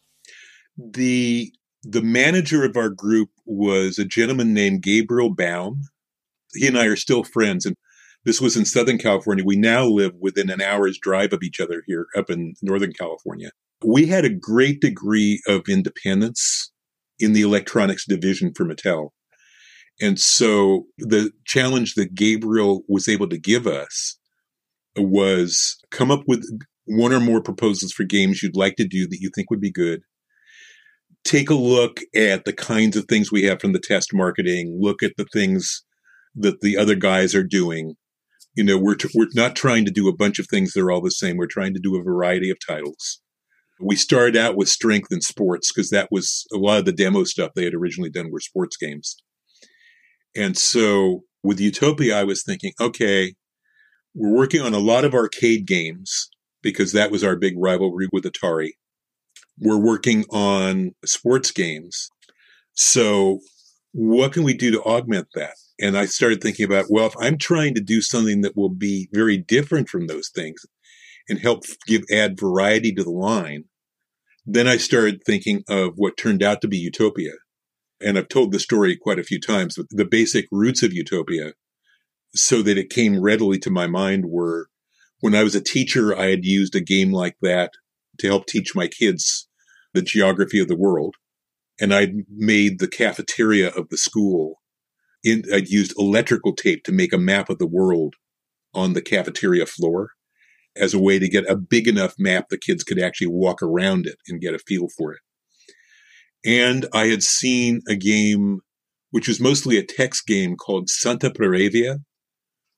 The 0.78 1.52
the 1.84 2.02
manager 2.02 2.65
of 2.65 2.76
our 2.76 2.89
group 2.89 3.30
was 3.45 4.00
a 4.00 4.06
gentleman 4.06 4.54
named 4.54 4.82
Gabriel 4.82 5.34
Baum. 5.34 5.82
He 6.54 6.67
and 6.67 6.78
I 6.78 6.86
are 6.86 6.95
still 6.95 7.24
friends, 7.24 7.65
and 7.65 7.76
this 8.24 8.41
was 8.41 8.58
in 8.58 8.65
Southern 8.65 8.98
California. 8.98 9.45
We 9.45 9.56
now 9.56 9.86
live 9.86 10.13
within 10.19 10.50
an 10.50 10.62
hour's 10.62 10.98
drive 10.98 11.32
of 11.32 11.43
each 11.43 11.60
other 11.60 11.84
here 11.86 12.08
up 12.17 12.30
in 12.30 12.56
Northern 12.63 12.91
California. 12.91 13.52
We 13.86 14.08
had 14.08 14.26
a 14.26 14.30
great 14.30 14.82
degree 14.82 15.41
of 15.48 15.69
independence 15.69 16.71
in 17.19 17.34
the 17.34 17.43
electronics 17.43 18.06
division 18.06 18.52
for 18.56 18.65
Mattel. 18.65 19.10
And 20.01 20.19
so 20.19 20.86
the 20.97 21.31
challenge 21.45 21.95
that 21.95 22.15
Gabriel 22.15 22.84
was 22.88 23.08
able 23.08 23.29
to 23.29 23.38
give 23.38 23.65
us 23.65 24.17
was 24.97 25.77
come 25.91 26.12
up 26.12 26.23
with 26.27 26.45
one 26.86 27.13
or 27.13 27.19
more 27.19 27.41
proposals 27.41 27.91
for 27.91 28.03
games 28.03 28.43
you'd 28.43 28.55
like 28.55 28.75
to 28.75 28.88
do 28.88 29.08
that 29.08 29.19
you 29.19 29.29
think 29.34 29.49
would 29.49 29.62
be 29.62 29.71
good. 29.71 30.01
Take 31.23 31.49
a 31.49 31.55
look 31.55 32.01
at 32.15 32.45
the 32.45 32.53
kinds 32.53 32.95
of 32.95 33.05
things 33.05 33.31
we 33.31 33.43
have 33.43 33.60
from 33.60 33.73
the 33.73 33.79
test 33.79 34.13
marketing, 34.13 34.77
look 34.79 35.01
at 35.01 35.13
the 35.17 35.25
things 35.34 35.84
that 36.36 36.62
the 36.62 36.77
other 36.77 36.95
guys 36.95 37.34
are 37.34 37.43
doing. 37.43 37.95
You 38.53 38.63
know, 38.63 38.77
we're, 38.77 38.95
t- 38.95 39.10
we're 39.15 39.27
not 39.34 39.55
trying 39.55 39.86
to 39.86 39.91
do 39.91 40.08
a 40.08 40.15
bunch 40.15 40.39
of 40.39 40.47
things 40.47 40.73
that 40.73 40.81
are 40.81 40.91
all 40.91 41.01
the 41.01 41.10
same. 41.10 41.38
We're 41.38 41.47
trying 41.47 41.73
to 41.73 41.79
do 41.79 41.97
a 41.97 42.03
variety 42.03 42.49
of 42.49 42.58
titles. 42.65 43.21
We 43.81 43.95
started 43.95 44.38
out 44.38 44.55
with 44.55 44.69
strength 44.69 45.08
and 45.12 45.23
sports 45.23 45.71
because 45.73 45.89
that 45.89 46.10
was 46.12 46.45
a 46.53 46.58
lot 46.58 46.79
of 46.79 46.86
the 46.86 46.93
demo 46.93 47.23
stuff 47.23 47.51
they 47.55 47.65
had 47.65 47.73
originally 47.73 48.10
done 48.10 48.31
were 48.31 48.39
sports 48.39 48.77
games. 48.77 49.17
And 50.36 50.58
so 50.58 51.21
with 51.43 51.60
Utopia, 51.60 52.19
I 52.19 52.24
was 52.24 52.43
thinking, 52.43 52.74
okay, 52.80 53.36
we're 54.13 54.36
working 54.36 54.62
on 54.62 54.74
a 54.74 54.80
lot 54.80 55.06
of 55.06 55.13
arcade 55.13 55.65
games 55.65 56.30
because 56.62 56.91
that 56.93 57.12
was 57.12 57.24
our 57.24 57.36
big 57.36 57.54
rivalry 57.58 58.08
with 58.12 58.24
Atari. 58.24 58.71
We're 59.60 59.78
working 59.78 60.26
on 60.32 60.91
sports 61.06 61.52
games. 61.52 62.10
So 62.74 63.39
what 63.93 64.34
can 64.34 64.43
we 64.43 64.54
do 64.54 64.71
to 64.71 64.82
augment 64.82 65.28
that? 65.36 65.54
And 65.80 65.98
I 65.98 66.06
started 66.06 66.41
thinking 66.41 66.65
about, 66.65 66.86
well, 66.89 67.06
if 67.06 67.15
I'm 67.19 67.38
trying 67.38 67.76
to 67.76 67.82
do 67.82 68.02
something 68.02 68.41
that 68.41 68.56
will 68.56 68.69
be 68.69 69.10
very 69.13 69.38
different 69.38 69.89
from 69.89 70.08
those 70.08 70.30
things 70.30 70.65
and 71.30 71.39
help 71.39 71.63
give 71.88 72.04
add 72.12 72.39
variety 72.39 72.93
to 72.93 73.04
the 73.04 73.12
line, 73.12 73.65
then 74.45 74.67
I 74.67 74.78
started 74.78 75.21
thinking 75.26 75.63
of 75.69 75.93
what 75.95 76.17
turned 76.17 76.43
out 76.43 76.62
to 76.62 76.67
be 76.67 76.78
Utopia. 76.78 77.32
And 78.01 78.17
I've 78.17 78.27
told 78.27 78.51
the 78.51 78.60
story 78.60 78.97
quite 78.97 79.19
a 79.19 79.23
few 79.23 79.39
times, 79.39 79.75
but 79.77 79.86
the 79.89 80.05
basic 80.05 80.45
roots 80.51 80.84
of 80.84 80.93
Utopia 80.93 81.53
so 82.36 82.62
that 82.62 82.77
it 82.77 82.89
came 82.89 83.21
readily 83.21 83.58
to 83.60 83.69
my 83.69 83.88
mind 83.88 84.25
were 84.27 84.67
when 85.21 85.34
I 85.34 85.43
was 85.43 85.55
a 85.55 85.62
teacher, 85.62 86.15
I 86.15 86.29
had 86.29 86.45
used 86.45 86.75
a 86.75 86.81
game 86.81 87.12
like 87.12 87.38
that 87.41 87.71
to 88.19 88.27
help 88.27 88.45
teach 88.45 88.75
my 88.75 88.88
kids 88.88 89.47
the 89.93 90.01
geography 90.01 90.60
of 90.60 90.67
the 90.67 90.75
world. 90.75 91.15
And 91.79 91.93
I'd 91.93 92.13
made 92.29 92.79
the 92.79 92.88
cafeteria 92.88 93.69
of 93.69 93.89
the 93.89 93.97
school. 93.97 94.62
In, 95.23 95.43
I'd 95.53 95.69
used 95.69 95.93
electrical 95.97 96.53
tape 96.53 96.84
to 96.84 96.91
make 96.91 97.13
a 97.13 97.17
map 97.17 97.49
of 97.49 97.58
the 97.58 97.67
world 97.67 98.15
on 98.73 98.93
the 98.93 99.01
cafeteria 99.01 99.65
floor 99.65 100.12
as 100.75 100.93
a 100.93 100.99
way 100.99 101.17
to 101.17 101.29
get 101.29 101.49
a 101.49 101.55
big 101.55 101.88
enough 101.88 102.15
map 102.19 102.49
the 102.49 102.58
kids 102.58 102.84
could 102.84 102.99
actually 102.99 103.27
walk 103.27 103.63
around 103.63 104.05
it 104.05 104.17
and 104.27 104.41
get 104.41 104.53
a 104.53 104.60
feel 104.60 104.88
for 104.97 105.13
it. 105.13 105.19
And 106.45 106.86
I 106.93 107.08
had 107.08 107.23
seen 107.23 107.81
a 107.89 107.95
game, 107.95 108.62
which 109.10 109.27
was 109.27 109.39
mostly 109.39 109.77
a 109.77 109.86
text 109.86 110.27
game 110.27 110.55
called 110.55 110.89
Santa 110.89 111.31
Paravia, 111.31 111.99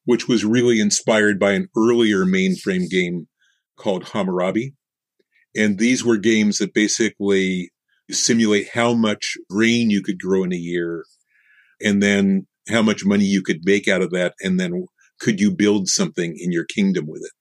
which 0.06 0.27
was 0.27 0.45
really 0.45 0.80
inspired 0.80 1.38
by 1.38 1.51
an 1.51 1.67
earlier 1.75 2.25
mainframe 2.25 2.89
game 2.89 3.27
called 3.77 4.10
Hammurabi. 4.10 4.73
And 5.56 5.77
these 5.77 6.03
were 6.03 6.17
games 6.17 6.60
that 6.60 6.73
basically 6.73 7.71
simulate 8.10 8.69
how 8.73 8.93
much 8.93 9.34
grain 9.49 9.89
you 9.89 10.01
could 10.01 10.19
grow 10.19 10.43
in 10.43 10.53
a 10.53 10.58
year 10.58 11.03
and 11.82 12.01
then 12.01 12.47
how 12.69 12.82
much 12.82 13.06
money 13.06 13.25
you 13.25 13.41
could 13.41 13.65
make 13.65 13.88
out 13.88 14.01
of 14.01 14.12
that. 14.12 14.34
And 14.41 14.60
then 14.60 14.86
could 15.19 15.41
you 15.41 15.51
build 15.51 15.89
something 15.89 16.36
in 16.38 16.53
your 16.53 16.65
kingdom 16.65 17.06
with 17.08 17.23
it? 17.23 17.32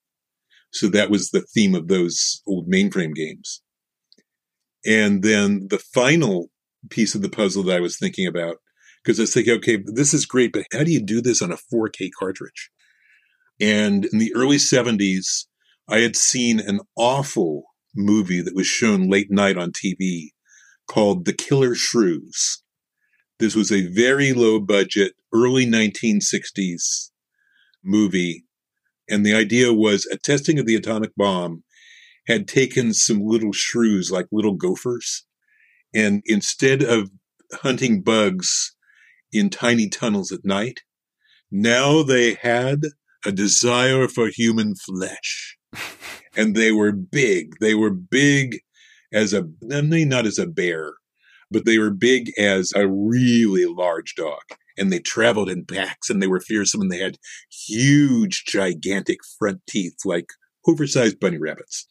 So 0.73 0.89
that 0.89 1.11
was 1.11 1.31
the 1.31 1.43
theme 1.55 1.75
of 1.75 1.87
those 1.87 2.43
old 2.47 2.69
mainframe 2.69 3.15
games. 3.15 3.63
And 4.87 5.23
then 5.23 5.67
the 5.69 5.79
final 5.79 6.49
piece 6.91 7.15
of 7.15 7.23
the 7.23 7.29
puzzle 7.29 7.65
that 7.65 7.77
I 7.77 7.81
was 7.81 7.99
thinking 7.99 8.27
about 8.27 8.59
because 9.03 9.19
I 9.19 9.25
was 9.25 9.35
thinking, 9.35 9.55
okay, 9.55 9.83
this 9.85 10.15
is 10.15 10.27
great, 10.27 10.53
but 10.53 10.65
how 10.73 10.85
do 10.85 10.91
you 10.91 11.01
do 11.01 11.21
this 11.21 11.43
on 11.43 11.53
a 11.53 11.57
4K 11.57 12.11
cartridge? 12.19 12.71
And 13.61 14.05
in 14.07 14.19
the 14.19 14.35
early 14.35 14.57
70s, 14.57 15.47
I 15.89 15.99
had 15.99 16.17
seen 16.17 16.61
an 16.61 16.81
awful 16.97 17.65
movie 17.95 18.43
that 18.43 18.55
was 18.55 18.67
shown 18.67 19.09
late 19.09 19.31
night 19.31 19.57
on 19.57 19.73
TV 19.73 20.31
called 20.89 21.25
The 21.25 21.33
Killer 21.33 21.75
Shrews. 21.75 22.63
This 23.39 23.55
was 23.55 23.71
a 23.71 23.87
very 23.87 24.33
low 24.33 24.59
budget, 24.59 25.13
early 25.33 25.67
1960s 25.67 27.11
movie. 27.85 28.45
And 29.09 29.25
the 29.25 29.35
idea 29.35 29.73
was 29.73 30.07
a 30.07 30.17
testing 30.17 30.59
of 30.59 30.67
the 30.67 30.75
atomic 30.75 31.13
bomb 31.17 31.63
had 32.27 32.49
taken 32.49 32.93
some 32.93 33.21
little 33.21 33.53
shrews, 33.53 34.11
like 34.11 34.27
little 34.33 34.55
gophers. 34.55 35.25
And 35.95 36.23
instead 36.27 36.83
of 36.83 37.11
hunting 37.53 38.03
bugs 38.03 38.77
in 39.33 39.51
tiny 39.51 39.89
tunnels 39.89 40.33
at 40.33 40.45
night. 40.45 40.81
Now 41.51 42.03
they 42.03 42.35
had 42.35 42.83
a 43.25 43.33
desire 43.33 44.09
for 44.09 44.29
human 44.29 44.75
flesh. 44.75 45.57
and 46.37 46.55
they 46.55 46.73
were 46.73 46.93
big. 46.93 47.55
They 47.61 47.75
were 47.75 47.91
big 47.91 48.61
as 49.13 49.33
a, 49.33 49.47
not 49.63 50.27
as 50.27 50.39
a 50.39 50.47
bear, 50.47 50.95
but 51.51 51.65
they 51.65 51.79
were 51.79 51.91
big 51.91 52.33
as 52.39 52.73
a 52.75 52.89
really 52.89 53.67
large 53.67 54.15
dog. 54.15 54.43
And 54.79 54.93
they 54.93 54.99
traveled 54.99 55.49
in 55.49 55.65
packs 55.65 56.11
and 56.11 56.23
they 56.23 56.27
were 56.27 56.41
fearsome 56.41 56.83
and 56.83 56.91
they 56.91 56.99
had 56.99 57.17
huge, 57.51 58.45
gigantic 58.47 59.19
front 59.39 59.61
teeth 59.67 59.97
like 60.05 60.27
oversized 60.67 61.19
bunny 61.19 61.39
rabbits. 61.39 61.87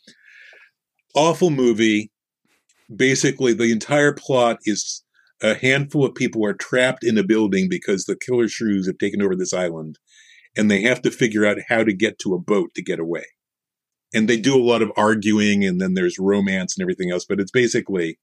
Awful 1.15 1.49
movie. 1.49 2.12
Basically, 2.93 3.54
the 3.54 3.71
entire 3.71 4.13
plot 4.13 4.58
is 4.65 5.04
a 5.41 5.56
handful 5.56 6.06
of 6.06 6.13
people 6.13 6.45
are 6.45 6.54
trapped 6.54 7.04
in 7.04 7.17
a 7.17 7.23
building 7.23 7.67
because 7.69 8.06
the 8.06 8.17
killer 8.17 8.47
shrews 8.47 8.88
have 8.88 8.97
taken 8.97 9.21
over 9.21 9.36
this 9.36 9.54
island 9.54 9.97
and 10.56 10.69
they 10.69 10.82
have 10.82 11.01
to 11.01 11.12
figure 11.12 11.45
out 11.45 11.58
how 11.67 11.84
to 11.84 11.93
get 11.93 12.19
to 12.19 12.34
a 12.34 12.39
boat 12.39 12.73
to 12.75 12.84
get 12.84 12.99
away. 12.99 13.23
And 14.13 14.28
they 14.28 14.38
do 14.38 14.56
a 14.56 14.63
lot 14.63 14.82
of 14.82 14.91
arguing 14.95 15.65
and 15.65 15.82
then 15.82 15.93
there's 15.93 16.19
romance 16.19 16.75
and 16.78 16.84
everything 16.84 17.12
else, 17.12 17.25
but 17.28 17.39
it's 17.39 17.51
basically 17.51 18.19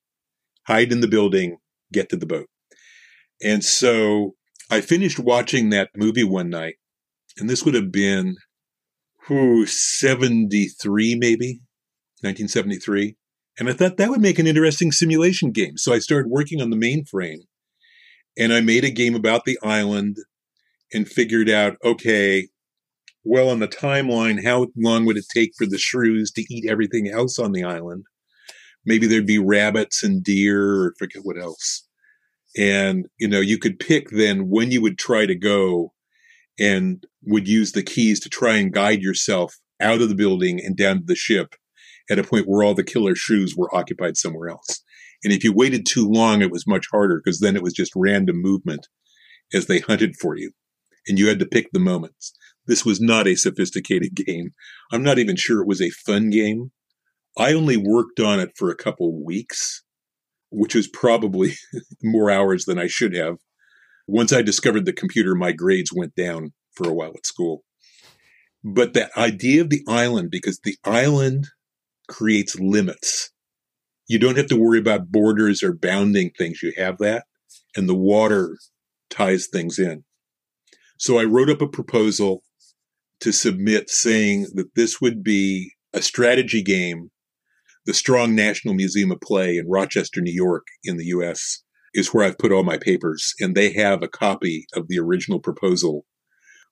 hide 0.67 0.93
in 0.93 1.01
the 1.01 1.09
building, 1.09 1.59
get 1.93 2.09
to 2.11 2.17
the 2.17 2.27
boat. 2.27 2.47
And 3.43 3.65
so 3.65 4.35
I 4.71 4.81
finished 4.81 5.19
watching 5.19 5.71
that 5.71 5.91
movie 5.97 6.25
one 6.25 6.49
night, 6.49 6.77
and 7.37 7.51
this 7.51 7.65
would 7.65 7.75
have 7.75 7.93
been, 7.93 8.37
who 9.27 9.67
73 9.67 11.17
maybe, 11.17 11.61
1973. 12.23 13.17
And 13.59 13.69
I 13.69 13.73
thought 13.73 13.99
that 13.99 14.11
would 14.11 14.21
make 14.21 14.39
an 14.39 14.47
interesting 14.47 14.93
simulation 14.93 15.51
game. 15.51 15.77
So 15.77 15.93
I 15.93 15.99
started 15.99 16.31
working 16.31 16.61
on 16.63 16.71
the 16.71 16.77
mainframe 16.77 17.41
and 18.39 18.53
I 18.53 18.61
made 18.61 18.85
a 18.85 18.91
game 18.91 19.15
about 19.15 19.45
the 19.45 19.59
island 19.63 20.17
and 20.93 21.09
figured 21.09 21.51
out, 21.51 21.77
okay, 21.85 22.49
well, 23.25 23.51
on 23.51 23.61
the 23.61 23.69
timeline, 23.69 24.45
how 24.45 24.69
long 24.77 25.05
would 25.05 25.17
it 25.17 25.27
take 25.33 25.53
for 25.57 25.67
the 25.67 25.79
shrews 25.79 26.33
to 26.33 26.45
eat 26.51 26.69
everything 26.69 27.09
else 27.09 27.39
on 27.39 27.53
the 27.53 27.65
island? 27.65 28.05
Maybe 28.85 29.07
there'd 29.07 29.27
be 29.27 29.39
rabbits 29.39 30.03
and 30.03 30.25
deer 30.25 30.61
or 30.61 30.95
forget 30.99 31.23
what 31.25 31.39
else. 31.39 31.87
And, 32.57 33.07
you 33.19 33.29
know, 33.29 33.41
you 33.41 33.59
could 33.59 33.79
pick 33.79 34.11
then 34.11 34.49
when 34.49 34.71
you 34.71 34.83
would 34.83 34.99
try 34.99 35.25
to 35.27 35.35
go 35.35 35.93
and 36.59 37.05
would 37.23 37.49
use 37.49 37.73
the 37.73 37.83
keys 37.83 38.19
to 38.21 38.29
try 38.29 38.57
and 38.57 38.73
guide 38.73 39.03
yourself 39.03 39.57
out 39.81 40.01
of 40.01 40.09
the 40.09 40.15
building 40.15 40.61
and 40.63 40.77
down 40.77 40.99
to 40.99 41.05
the 41.05 41.15
ship 41.15 41.55
at 42.11 42.19
a 42.19 42.25
point 42.25 42.47
where 42.49 42.62
all 42.62 42.75
the 42.75 42.85
killer 42.85 43.15
shrews 43.15 43.57
were 43.57 43.75
occupied 43.75 44.17
somewhere 44.17 44.49
else. 44.49 44.83
And 45.25 45.33
if 45.33 45.45
you 45.45 45.53
waited 45.53 45.87
too 45.87 46.09
long, 46.09 46.43
it 46.43 46.51
was 46.51 46.67
much 46.67 46.87
harder 46.91 47.21
because 47.23 47.41
then 47.41 47.57
it 47.57 47.62
was 47.62 47.73
just 47.73 47.93
random 47.95 48.41
movement 48.41 48.88
as 49.55 49.67
they 49.67 49.79
hunted 49.79 50.17
for 50.17 50.37
you. 50.37 50.53
And 51.07 51.19
you 51.19 51.29
had 51.29 51.38
to 51.38 51.47
pick 51.47 51.71
the 51.73 51.81
moments. 51.81 52.33
This 52.67 52.85
was 52.85 53.01
not 53.01 53.27
a 53.27 53.35
sophisticated 53.35 54.15
game. 54.27 54.51
I'm 54.93 55.03
not 55.03 55.19
even 55.19 55.37
sure 55.37 55.61
it 55.61 55.69
was 55.69 55.83
a 55.83 55.91
fun 55.91 56.31
game. 56.31 56.73
I 57.38 57.55
only 57.55 57.77
worked 57.77 58.21
on 58.21 58.41
it 58.41 58.51
for 58.57 58.71
a 58.71 58.77
couple 58.77 59.25
weeks, 59.25 59.83
which 60.51 60.75
was 60.75 60.87
probably 60.87 61.55
more 62.03 62.31
hours 62.31 62.65
than 62.65 62.79
I 62.79 62.87
should 62.87 63.15
have. 63.15 63.37
Once 64.07 64.33
I 64.33 64.43
discovered 64.43 64.85
the 64.85 64.93
computer, 64.93 65.35
my 65.35 65.53
grades 65.53 65.93
went 65.93 66.15
down 66.15 66.53
for 66.75 66.88
a 66.88 66.93
while 66.93 67.12
at 67.17 67.27
school. 67.27 67.65
But 68.65 68.93
that 68.95 69.11
idea 69.17 69.62
of 69.62 69.71
the 69.71 69.83
island, 69.88 70.31
because 70.31 70.61
the 70.62 70.77
island 70.85 71.49
creates 72.12 72.61
limits. 72.61 73.31
You 74.07 74.18
don't 74.18 74.37
have 74.37 74.48
to 74.48 74.61
worry 74.61 74.79
about 74.79 75.11
borders 75.11 75.62
or 75.62 75.75
bounding 75.75 76.31
things. 76.37 76.62
You 76.62 76.72
have 76.77 76.98
that, 76.98 77.25
and 77.75 77.88
the 77.88 77.94
water 77.94 78.59
ties 79.11 79.46
things 79.46 79.79
in. 79.79 80.05
So 80.98 81.18
I 81.18 81.25
wrote 81.25 81.51
up 81.51 81.62
a 81.62 81.66
proposal 81.66 82.42
to 83.20 83.33
submit 83.33 83.88
saying 83.88 84.48
that 84.55 84.75
this 84.77 85.01
would 85.01 85.22
be 85.25 85.72
a 85.94 86.03
strategy 86.03 86.62
game. 86.62 87.11
The 87.87 87.94
Strong 87.94 88.35
National 88.35 88.75
Museum 88.75 89.11
of 89.11 89.20
Play 89.20 89.57
in 89.57 89.68
Rochester, 89.68 90.20
New 90.20 90.33
York, 90.33 90.66
in 90.85 90.98
the 90.98 91.07
US, 91.07 91.62
is 91.94 92.09
where 92.09 92.25
I've 92.25 92.38
put 92.38 92.53
all 92.53 92.62
my 92.62 92.79
papers, 92.79 93.35
and 93.40 93.55
they 93.55 93.72
have 93.72 94.03
a 94.03 94.09
copy 94.09 94.66
of 94.75 94.88
the 94.88 94.98
original 94.98 95.40
proposal, 95.40 96.05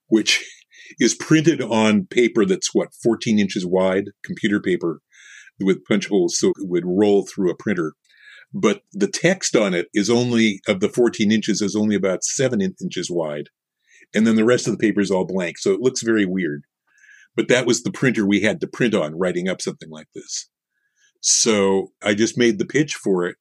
which 0.09 0.45
is 1.01 1.15
printed 1.15 1.63
on 1.63 2.07
paper 2.07 2.45
that's 2.45 2.75
what, 2.75 2.95
14 3.03 3.39
inches 3.39 3.65
wide, 3.67 4.11
computer 4.23 4.61
paper 4.61 5.01
with 5.63 5.85
punch 5.85 6.09
holes 6.09 6.39
so 6.39 6.51
it 6.51 6.69
would 6.69 6.85
roll 6.87 7.27
through 7.27 7.51
a 7.51 7.57
printer. 7.57 7.95
But 8.53 8.83
the 8.93 9.07
text 9.07 9.55
on 9.55 9.75
it 9.75 9.89
is 9.95 10.11
only, 10.11 10.61
of 10.67 10.81
the 10.81 10.89
14 10.89 11.31
inches, 11.31 11.63
is 11.63 11.77
only 11.77 11.95
about 11.95 12.25
seven 12.25 12.61
inches 12.61 13.11
wide. 13.11 13.49
And 14.13 14.27
then 14.27 14.35
the 14.35 14.45
rest 14.45 14.67
of 14.67 14.73
the 14.73 14.79
paper 14.79 15.01
is 15.01 15.11
all 15.11 15.25
blank. 15.25 15.59
So 15.59 15.73
it 15.73 15.81
looks 15.81 16.03
very 16.03 16.27
weird. 16.27 16.65
But 17.37 17.47
that 17.49 17.67
was 17.67 17.83
the 17.83 17.93
printer 17.93 18.27
we 18.27 18.41
had 18.41 18.61
to 18.61 18.67
print 18.67 18.93
on 18.93 19.17
writing 19.17 19.49
up 19.49 19.63
something 19.63 19.89
like 19.89 20.09
this. 20.15 20.49
So 21.21 21.93
I 22.03 22.15
just 22.15 22.37
made 22.37 22.59
the 22.59 22.67
pitch 22.67 22.95
for 22.95 23.25
it. 23.27 23.37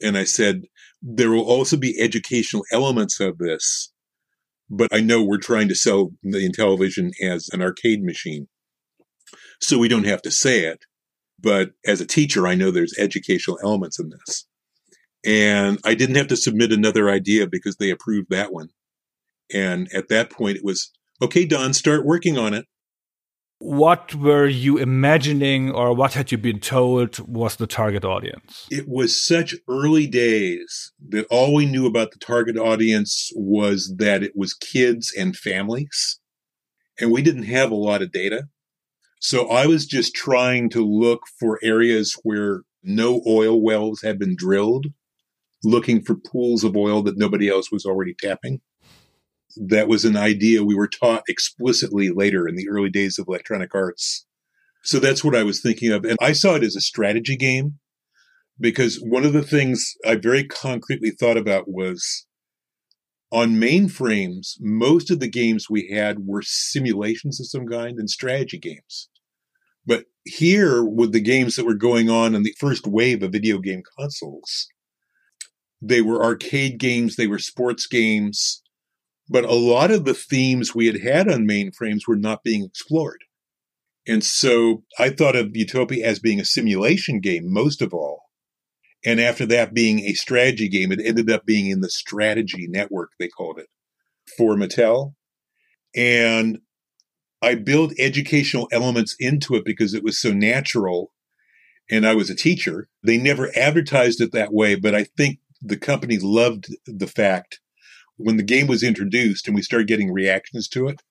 And 0.00 0.16
I 0.16 0.24
said, 0.24 0.62
there 1.02 1.30
will 1.30 1.44
also 1.44 1.76
be 1.76 2.00
educational 2.00 2.64
elements 2.72 3.18
of 3.18 3.38
this 3.38 3.92
but 4.70 4.88
I 4.92 5.00
know 5.00 5.22
we're 5.22 5.38
trying 5.38 5.68
to 5.68 5.74
sell 5.74 6.12
the 6.22 6.48
Intellivision 6.48 7.12
as 7.22 7.48
an 7.52 7.62
arcade 7.62 8.02
machine. 8.02 8.48
So 9.60 9.78
we 9.78 9.88
don't 9.88 10.06
have 10.06 10.22
to 10.22 10.30
say 10.30 10.60
it. 10.60 10.84
But 11.40 11.72
as 11.86 12.00
a 12.00 12.06
teacher, 12.06 12.46
I 12.46 12.54
know 12.54 12.70
there's 12.70 12.98
educational 12.98 13.58
elements 13.62 13.98
in 13.98 14.10
this. 14.10 14.46
And 15.26 15.78
I 15.84 15.94
didn't 15.94 16.16
have 16.16 16.28
to 16.28 16.36
submit 16.36 16.72
another 16.72 17.08
idea 17.08 17.46
because 17.46 17.76
they 17.76 17.90
approved 17.90 18.28
that 18.30 18.52
one. 18.52 18.68
And 19.52 19.88
at 19.92 20.08
that 20.08 20.30
point, 20.30 20.56
it 20.56 20.64
was 20.64 20.90
okay, 21.22 21.46
Don, 21.46 21.72
start 21.72 22.04
working 22.04 22.38
on 22.38 22.54
it 22.54 22.66
what 23.64 24.14
were 24.14 24.46
you 24.46 24.76
imagining 24.76 25.70
or 25.70 25.94
what 25.94 26.12
had 26.12 26.30
you 26.30 26.36
been 26.36 26.60
told 26.60 27.18
was 27.26 27.56
the 27.56 27.66
target 27.66 28.04
audience? 28.04 28.66
It 28.70 28.86
was 28.86 29.24
such 29.24 29.54
early 29.68 30.06
days 30.06 30.92
that 31.08 31.26
all 31.30 31.54
we 31.54 31.64
knew 31.64 31.86
about 31.86 32.10
the 32.10 32.18
target 32.18 32.58
audience 32.58 33.30
was 33.34 33.94
that 33.96 34.22
it 34.22 34.32
was 34.36 34.52
kids 34.52 35.14
and 35.16 35.34
families. 35.34 36.20
And 37.00 37.10
we 37.10 37.22
didn't 37.22 37.44
have 37.44 37.70
a 37.70 37.76
lot 37.76 38.02
of 38.02 38.12
data. 38.12 38.48
So 39.26 39.48
I 39.48 39.66
was 39.66 39.86
just 39.86 40.14
trying 40.14 40.68
to 40.70 40.84
look 40.84 41.22
for 41.40 41.58
areas 41.62 42.14
where 42.24 42.60
no 42.82 43.22
oil 43.26 43.58
wells 43.62 44.02
had 44.02 44.18
been 44.18 44.36
drilled, 44.36 44.88
looking 45.62 46.02
for 46.02 46.14
pools 46.14 46.62
of 46.62 46.76
oil 46.76 47.02
that 47.04 47.16
nobody 47.16 47.48
else 47.48 47.72
was 47.72 47.86
already 47.86 48.14
tapping 48.14 48.60
that 49.56 49.88
was 49.88 50.04
an 50.04 50.16
idea 50.16 50.64
we 50.64 50.74
were 50.74 50.88
taught 50.88 51.22
explicitly 51.28 52.10
later 52.10 52.48
in 52.48 52.56
the 52.56 52.68
early 52.68 52.90
days 52.90 53.18
of 53.18 53.26
electronic 53.28 53.74
arts. 53.74 54.26
So 54.82 54.98
that's 54.98 55.24
what 55.24 55.36
I 55.36 55.42
was 55.42 55.60
thinking 55.60 55.92
of. 55.92 56.04
And 56.04 56.18
I 56.20 56.32
saw 56.32 56.56
it 56.56 56.64
as 56.64 56.76
a 56.76 56.80
strategy 56.80 57.36
game 57.36 57.78
because 58.60 58.96
one 58.96 59.24
of 59.24 59.32
the 59.32 59.42
things 59.42 59.94
I 60.04 60.16
very 60.16 60.44
concretely 60.44 61.10
thought 61.10 61.36
about 61.36 61.68
was 61.68 62.26
on 63.32 63.56
mainframes, 63.56 64.54
most 64.60 65.10
of 65.10 65.20
the 65.20 65.30
games 65.30 65.70
we 65.70 65.88
had 65.92 66.26
were 66.26 66.42
simulations 66.42 67.40
of 67.40 67.46
some 67.46 67.66
kind 67.66 67.98
and 67.98 68.10
strategy 68.10 68.58
games. 68.58 69.08
But 69.86 70.04
here, 70.24 70.82
with 70.84 71.12
the 71.12 71.20
games 71.20 71.56
that 71.56 71.66
were 71.66 71.74
going 71.74 72.08
on 72.08 72.34
in 72.34 72.42
the 72.42 72.54
first 72.58 72.86
wave 72.86 73.22
of 73.22 73.32
video 73.32 73.58
game 73.58 73.82
consoles, 73.98 74.68
they 75.80 76.00
were 76.00 76.24
arcade 76.24 76.78
games, 76.78 77.16
they 77.16 77.26
were 77.26 77.38
sports 77.38 77.86
games, 77.86 78.62
but 79.28 79.44
a 79.44 79.54
lot 79.54 79.90
of 79.90 80.04
the 80.04 80.14
themes 80.14 80.74
we 80.74 80.86
had 80.86 81.00
had 81.00 81.28
on 81.28 81.46
mainframes 81.46 82.06
were 82.06 82.16
not 82.16 82.42
being 82.42 82.64
explored. 82.64 83.24
And 84.06 84.22
so 84.22 84.84
I 84.98 85.10
thought 85.10 85.36
of 85.36 85.56
Utopia 85.56 86.06
as 86.06 86.18
being 86.18 86.40
a 86.40 86.44
simulation 86.44 87.20
game, 87.20 87.52
most 87.52 87.80
of 87.80 87.94
all. 87.94 88.24
And 89.04 89.20
after 89.20 89.44
that 89.46 89.74
being 89.74 90.00
a 90.00 90.14
strategy 90.14 90.68
game, 90.68 90.92
it 90.92 91.00
ended 91.02 91.30
up 91.30 91.44
being 91.44 91.68
in 91.68 91.80
the 91.80 91.90
strategy 91.90 92.66
network, 92.68 93.10
they 93.18 93.28
called 93.28 93.58
it, 93.58 93.68
for 94.36 94.56
Mattel. 94.56 95.14
And 95.94 96.60
I 97.44 97.54
built 97.54 97.92
educational 97.98 98.68
elements 98.72 99.14
into 99.18 99.54
it 99.54 99.64
because 99.64 99.94
it 99.94 100.02
was 100.02 100.18
so 100.18 100.32
natural. 100.32 101.12
And 101.90 102.06
I 102.06 102.14
was 102.14 102.30
a 102.30 102.34
teacher. 102.34 102.88
They 103.02 103.18
never 103.18 103.50
advertised 103.56 104.20
it 104.20 104.32
that 104.32 104.52
way, 104.52 104.74
but 104.74 104.94
I 104.94 105.04
think 105.04 105.38
the 105.60 105.76
company 105.76 106.18
loved 106.18 106.74
the 106.86 107.06
fact 107.06 107.60
when 108.16 108.36
the 108.36 108.42
game 108.42 108.66
was 108.66 108.82
introduced 108.82 109.46
and 109.46 109.54
we 109.54 109.62
started 109.62 109.88
getting 109.88 110.12
reactions 110.12 110.68
to 110.68 110.88
it, 110.88 111.02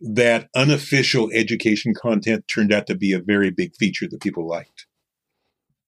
that 0.00 0.48
unofficial 0.54 1.30
education 1.32 1.94
content 1.94 2.44
turned 2.48 2.72
out 2.72 2.86
to 2.86 2.94
be 2.94 3.12
a 3.12 3.20
very 3.20 3.50
big 3.50 3.74
feature 3.76 4.06
that 4.10 4.20
people 4.20 4.46
liked. 4.46 4.86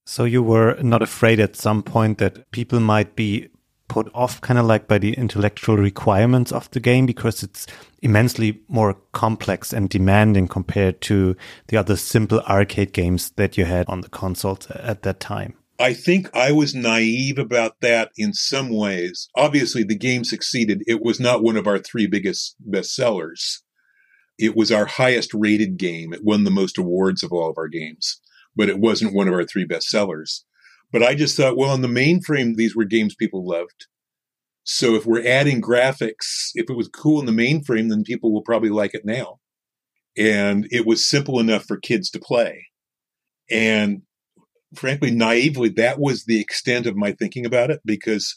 So 0.07 0.25
you 0.25 0.43
were 0.43 0.81
not 0.83 1.03
afraid 1.03 1.41
at 1.41 1.57
some 1.57 1.83
point 1.83 2.19
that 2.19 2.51
people 2.53 2.79
might 2.79 3.17
be 3.17 3.49
put 3.89 4.11
off 4.15 4.41
kind 4.41 4.59
of 4.59 4.67
like 4.67 4.89
by 4.89 4.99
the 4.99 5.13
intellectual 5.15 5.77
requirements 5.77 6.53
of 6.53 6.71
the 6.71 6.81
game 6.81 7.07
because 7.07 7.43
it's 7.43 7.67
immensely 8.03 8.61
more 8.69 8.97
complex 9.13 9.73
and 9.73 9.89
demanding 9.89 10.49
compared 10.49 11.01
to 11.03 11.37
the 11.69 11.77
other 11.77 11.97
simple 11.97 12.41
arcade 12.41 12.93
games 12.93 13.31
that 13.31 13.57
you 13.57 13.65
had 13.65 13.89
on 13.89 14.01
the 14.01 14.09
consoles 14.09 14.71
at 14.71 15.03
that 15.03 15.21
time. 15.21 15.55
I 15.79 15.93
think 15.93 16.35
I 16.35 16.53
was 16.53 16.75
naive 16.75 17.39
about 17.39 17.81
that 17.83 18.11
in 18.17 18.33
some 18.33 18.71
ways. 18.71 19.29
Obviously, 19.37 19.83
the 19.83 19.97
game 19.97 20.25
succeeded. 20.25 20.83
It 20.87 21.03
was 21.03 21.21
not 21.21 21.43
one 21.43 21.57
of 21.57 21.67
our 21.67 21.79
three 21.79 22.07
biggest 22.07 22.57
bestsellers. 22.69 23.59
It 24.39 24.57
was 24.57 24.73
our 24.73 24.87
highest 24.87 25.35
rated 25.35 25.77
game. 25.77 26.13
It 26.13 26.25
won 26.25 26.45
the 26.45 26.51
most 26.51 26.79
awards 26.79 27.23
of 27.23 27.33
all 27.33 27.51
of 27.51 27.59
our 27.59 27.69
games, 27.69 28.21
but 28.55 28.69
it 28.69 28.79
wasn't 28.79 29.15
one 29.15 29.29
of 29.29 29.35
our 29.35 29.45
three 29.45 29.67
bestsellers. 29.67 30.45
But 30.93 31.03
I 31.03 31.15
just 31.15 31.37
thought, 31.37 31.57
well, 31.57 31.71
on 31.71 31.83
the 31.83 31.89
mainframe, 31.89 32.55
these 32.55 32.77
were 32.77 32.85
games 32.85 33.15
people 33.15 33.47
loved. 33.47 33.87
So 34.65 34.95
if 34.95 35.07
we're 35.07 35.27
adding 35.27 35.61
graphics, 35.61 36.51
if 36.55 36.69
it 36.69 36.77
was 36.77 36.89
cool 36.89 37.21
in 37.21 37.27
the 37.27 37.33
mainframe, 37.33 37.89
then 37.89 38.03
people 38.03 38.33
will 38.33 38.43
probably 38.43 38.71
like 38.71 38.95
it 38.95 39.05
now. 39.05 39.39
And 40.17 40.67
it 40.71 40.87
was 40.87 41.09
simple 41.09 41.39
enough 41.39 41.65
for 41.67 41.77
kids 41.77 42.11
to 42.11 42.19
play. 42.19 42.67
And 43.51 44.03
frankly, 44.75 45.11
naively, 45.11 45.69
that 45.71 46.01
was 46.01 46.25
the 46.25 46.41
extent 46.41 46.87
of 46.87 46.97
my 46.97 47.13
thinking 47.13 47.47
about 47.47 47.71
it 47.71 47.81
because 47.85 48.37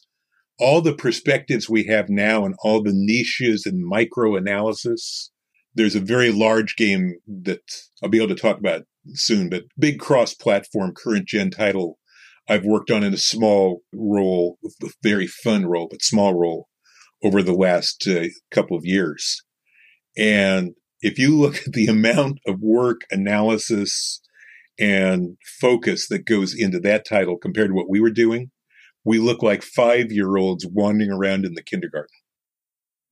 all 0.59 0.81
the 0.81 0.93
perspectives 0.93 1.69
we 1.69 1.85
have 1.85 2.09
now 2.09 2.45
and 2.45 2.55
all 2.63 2.83
the 2.83 2.93
niches 2.93 3.65
and 3.65 3.85
micro 3.85 4.35
analysis, 4.35 5.31
there's 5.73 5.95
a 5.95 6.01
very 6.01 6.31
large 6.31 6.75
game 6.75 7.15
that 7.27 7.62
I'll 8.03 8.09
be 8.09 8.17
able 8.17 8.35
to 8.35 8.41
talk 8.41 8.59
about 8.59 8.83
soon, 9.13 9.49
but 9.49 9.63
big 9.79 9.99
cross 9.99 10.33
platform 10.33 10.93
current 10.93 11.27
gen 11.27 11.49
title 11.49 11.97
I've 12.49 12.65
worked 12.65 12.89
on 12.89 13.03
in 13.03 13.13
a 13.13 13.17
small 13.17 13.83
role, 13.93 14.57
a 14.83 14.88
very 15.03 15.27
fun 15.27 15.67
role, 15.67 15.88
but 15.89 16.01
small 16.01 16.33
role 16.33 16.67
over 17.23 17.43
the 17.43 17.53
last 17.53 18.07
uh, 18.07 18.25
couple 18.51 18.75
of 18.75 18.85
years. 18.85 19.43
And 20.17 20.73
if 21.01 21.19
you 21.19 21.38
look 21.38 21.57
at 21.57 21.73
the 21.73 21.85
amount 21.97 22.39
of 22.47 22.59
work, 22.59 23.01
analysis, 23.12 24.21
and 24.79 25.38
focus 25.62 26.07
that 26.07 26.25
goes 26.25 26.55
into 26.55 26.79
that 26.79 27.05
title 27.05 27.38
compared 27.38 27.69
to 27.69 27.75
what 27.75 27.89
we 27.89 27.99
were 27.99 28.09
doing, 28.09 28.49
we 29.05 29.19
look 29.19 29.43
like 29.43 29.62
five 29.62 30.12
year 30.12 30.38
olds 30.38 30.65
wandering 30.65 31.12
around 31.12 31.45
in 31.45 31.53
the 31.53 31.63
kindergarten. 31.63 32.09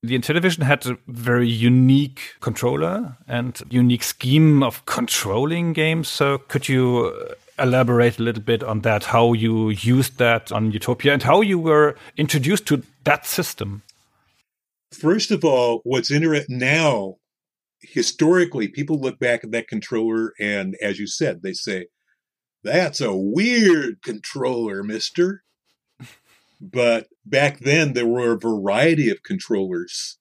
The 0.04 0.18
Intellivision 0.18 0.64
had 0.64 0.86
a 0.86 0.98
very 1.08 1.50
unique 1.50 2.36
controller 2.40 3.18
and 3.28 3.62
unique 3.70 4.04
scheme 4.04 4.64
of 4.64 4.86
controlling 4.86 5.74
games. 5.74 6.08
So, 6.08 6.38
could 6.38 6.70
you 6.70 7.14
uh, 7.14 7.34
elaborate 7.60 8.20
a 8.20 8.24
little 8.24 8.44
bit 8.44 8.64
on 8.64 8.82
that? 8.82 9.06
How 9.06 9.34
you 9.34 9.70
used 9.70 10.18
that 10.18 10.52
on 10.52 10.72
Utopia 10.72 11.14
and 11.14 11.24
how 11.24 11.42
you 11.42 11.60
were 11.60 11.96
introduced 12.18 12.66
to 12.68 12.84
that 13.04 13.26
system? 13.26 13.84
First 14.92 15.32
of 15.32 15.44
all, 15.44 15.82
what's 15.84 16.12
interesting 16.12 16.58
now 16.58 17.18
historically, 17.82 18.68
people 18.68 19.00
look 19.00 19.20
back 19.20 19.44
at 19.44 19.52
that 19.52 19.68
controller 19.68 20.34
and, 20.40 20.76
as 20.82 21.00
you 21.00 21.08
said, 21.08 21.42
they 21.42 21.54
say, 21.54 21.88
that's 22.64 23.02
a 23.02 23.16
weird 23.16 24.02
controller, 24.02 24.84
mister. 24.84 25.44
but 26.62 27.08
back 27.26 27.60
then, 27.60 27.94
there 27.94 28.08
were 28.08 28.34
a 28.34 28.40
variety 28.40 29.10
of 29.10 29.24
controllers 29.24 30.18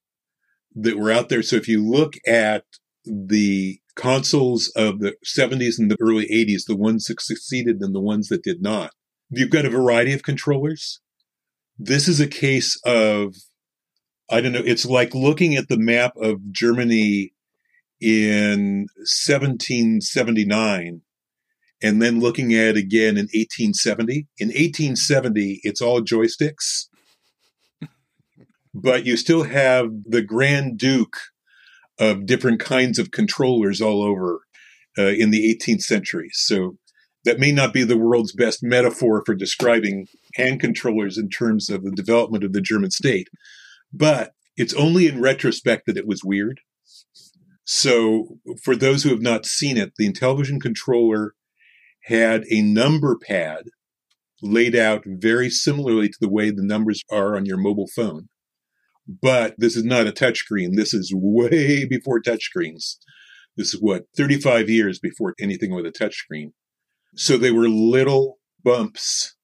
that 0.75 0.99
were 0.99 1.11
out 1.11 1.29
there. 1.29 1.42
So 1.42 1.57
if 1.57 1.68
you 1.68 1.85
look 1.85 2.14
at 2.27 2.64
the 3.05 3.81
consoles 3.97 4.71
of 4.77 5.01
the 5.01 5.17
70s 5.25 5.79
and 5.79 5.91
the 5.91 5.97
early 6.01 6.27
80s, 6.27 6.67
the 6.67 6.77
ones 6.77 7.05
that 7.05 7.21
succeeded 7.21 7.81
and 7.81 7.95
the 7.95 8.01
ones 8.01 8.29
that 8.29 8.43
did 8.43 8.63
not, 8.63 8.93
you've 9.31 9.51
got 9.51 9.65
a 9.65 9.71
variety 9.71 10.13
of 10.13 10.23
controllers. 10.23 11.01
This 11.79 12.07
is 12.07 12.21
a 12.21 12.29
case 12.29 12.79
of, 12.85 13.35
I 14.31 14.41
don't 14.41 14.53
know, 14.53 14.63
it's 14.65 14.87
like 14.87 15.15
looking 15.15 15.57
at 15.57 15.69
the 15.69 15.79
map 15.79 16.13
of 16.17 16.53
Germany 16.53 17.33
in 18.01 18.87
1779 18.97 21.01
and 21.83 22.03
then 22.03 22.21
looking 22.21 22.55
at 22.55 22.69
it 22.69 22.77
again 22.77 23.17
in 23.17 23.29
1870. 23.33 24.27
In 24.39 24.49
1870, 24.49 25.61
it's 25.63 25.81
all 25.81 26.01
joysticks, 26.01 26.89
but 28.75 29.07
you 29.07 29.17
still 29.17 29.45
have 29.45 29.89
the 30.07 30.23
Grand 30.23 30.79
Duke 30.79 31.17
of 31.99 32.27
different 32.27 32.61
kinds 32.61 32.99
of 32.99 33.11
controllers 33.11 33.81
all 33.81 34.03
over. 34.03 34.41
uh, 34.99 35.09
in 35.09 35.31
the 35.31 35.55
18th 35.55 35.83
century. 35.83 36.31
So 36.33 36.77
that 37.25 37.39
may 37.39 37.53
not 37.53 37.73
be 37.73 37.85
the 37.85 37.99
world's 37.99 38.33
best 38.33 38.63
metaphor 38.63 39.23
for 39.27 39.35
describing 39.35 40.07
hand 40.35 40.61
controllers 40.61 41.19
in 41.19 41.29
terms 41.29 41.69
of 41.69 41.85
the 41.85 41.91
development 41.91 42.45
of 42.45 42.53
the 42.53 42.61
German 42.61 42.91
state, 42.91 43.29
but 43.93 44.33
it's 44.57 44.75
only 44.75 45.07
in 45.07 45.21
retrospect 45.21 45.87
that 45.87 45.97
it 45.97 46.07
was 46.07 46.25
weird. 46.25 46.61
So, 47.65 48.39
for 48.63 48.77
those 48.77 49.03
who 49.03 49.11
have 49.11 49.23
not 49.23 49.45
seen 49.45 49.77
it, 49.77 49.93
the 49.99 50.11
Intellivision 50.11 50.61
controller 50.61 51.35
had 52.05 52.45
a 52.51 52.63
number 52.63 53.19
pad 53.19 53.65
laid 54.41 54.77
out 54.77 55.03
very 55.07 55.51
similarly 55.51 56.09
to 56.09 56.19
the 56.21 56.29
way 56.29 56.51
the 56.51 56.63
numbers 56.63 57.03
are 57.11 57.37
on 57.37 57.45
your 57.45 57.59
mobile 57.59 57.89
phone. 57.89 58.29
But 59.09 59.55
this 59.59 59.77
is 59.77 59.85
not 59.85 60.07
a 60.07 60.12
touchscreen. 60.12 60.75
This 60.75 60.92
is 60.92 61.12
way 61.14 61.85
before 61.90 62.21
touchscreens. 62.21 62.97
This 63.57 63.73
is 63.73 63.81
what, 63.81 64.05
35 64.16 64.69
years 64.69 64.99
before 64.99 65.35
anything 65.40 65.75
with 65.75 65.87
a 65.87 65.92
touchscreen. 65.92 66.53
So 67.14 67.38
they 67.38 67.51
were 67.51 67.69
little 67.69 68.38
bumps. 68.62 69.35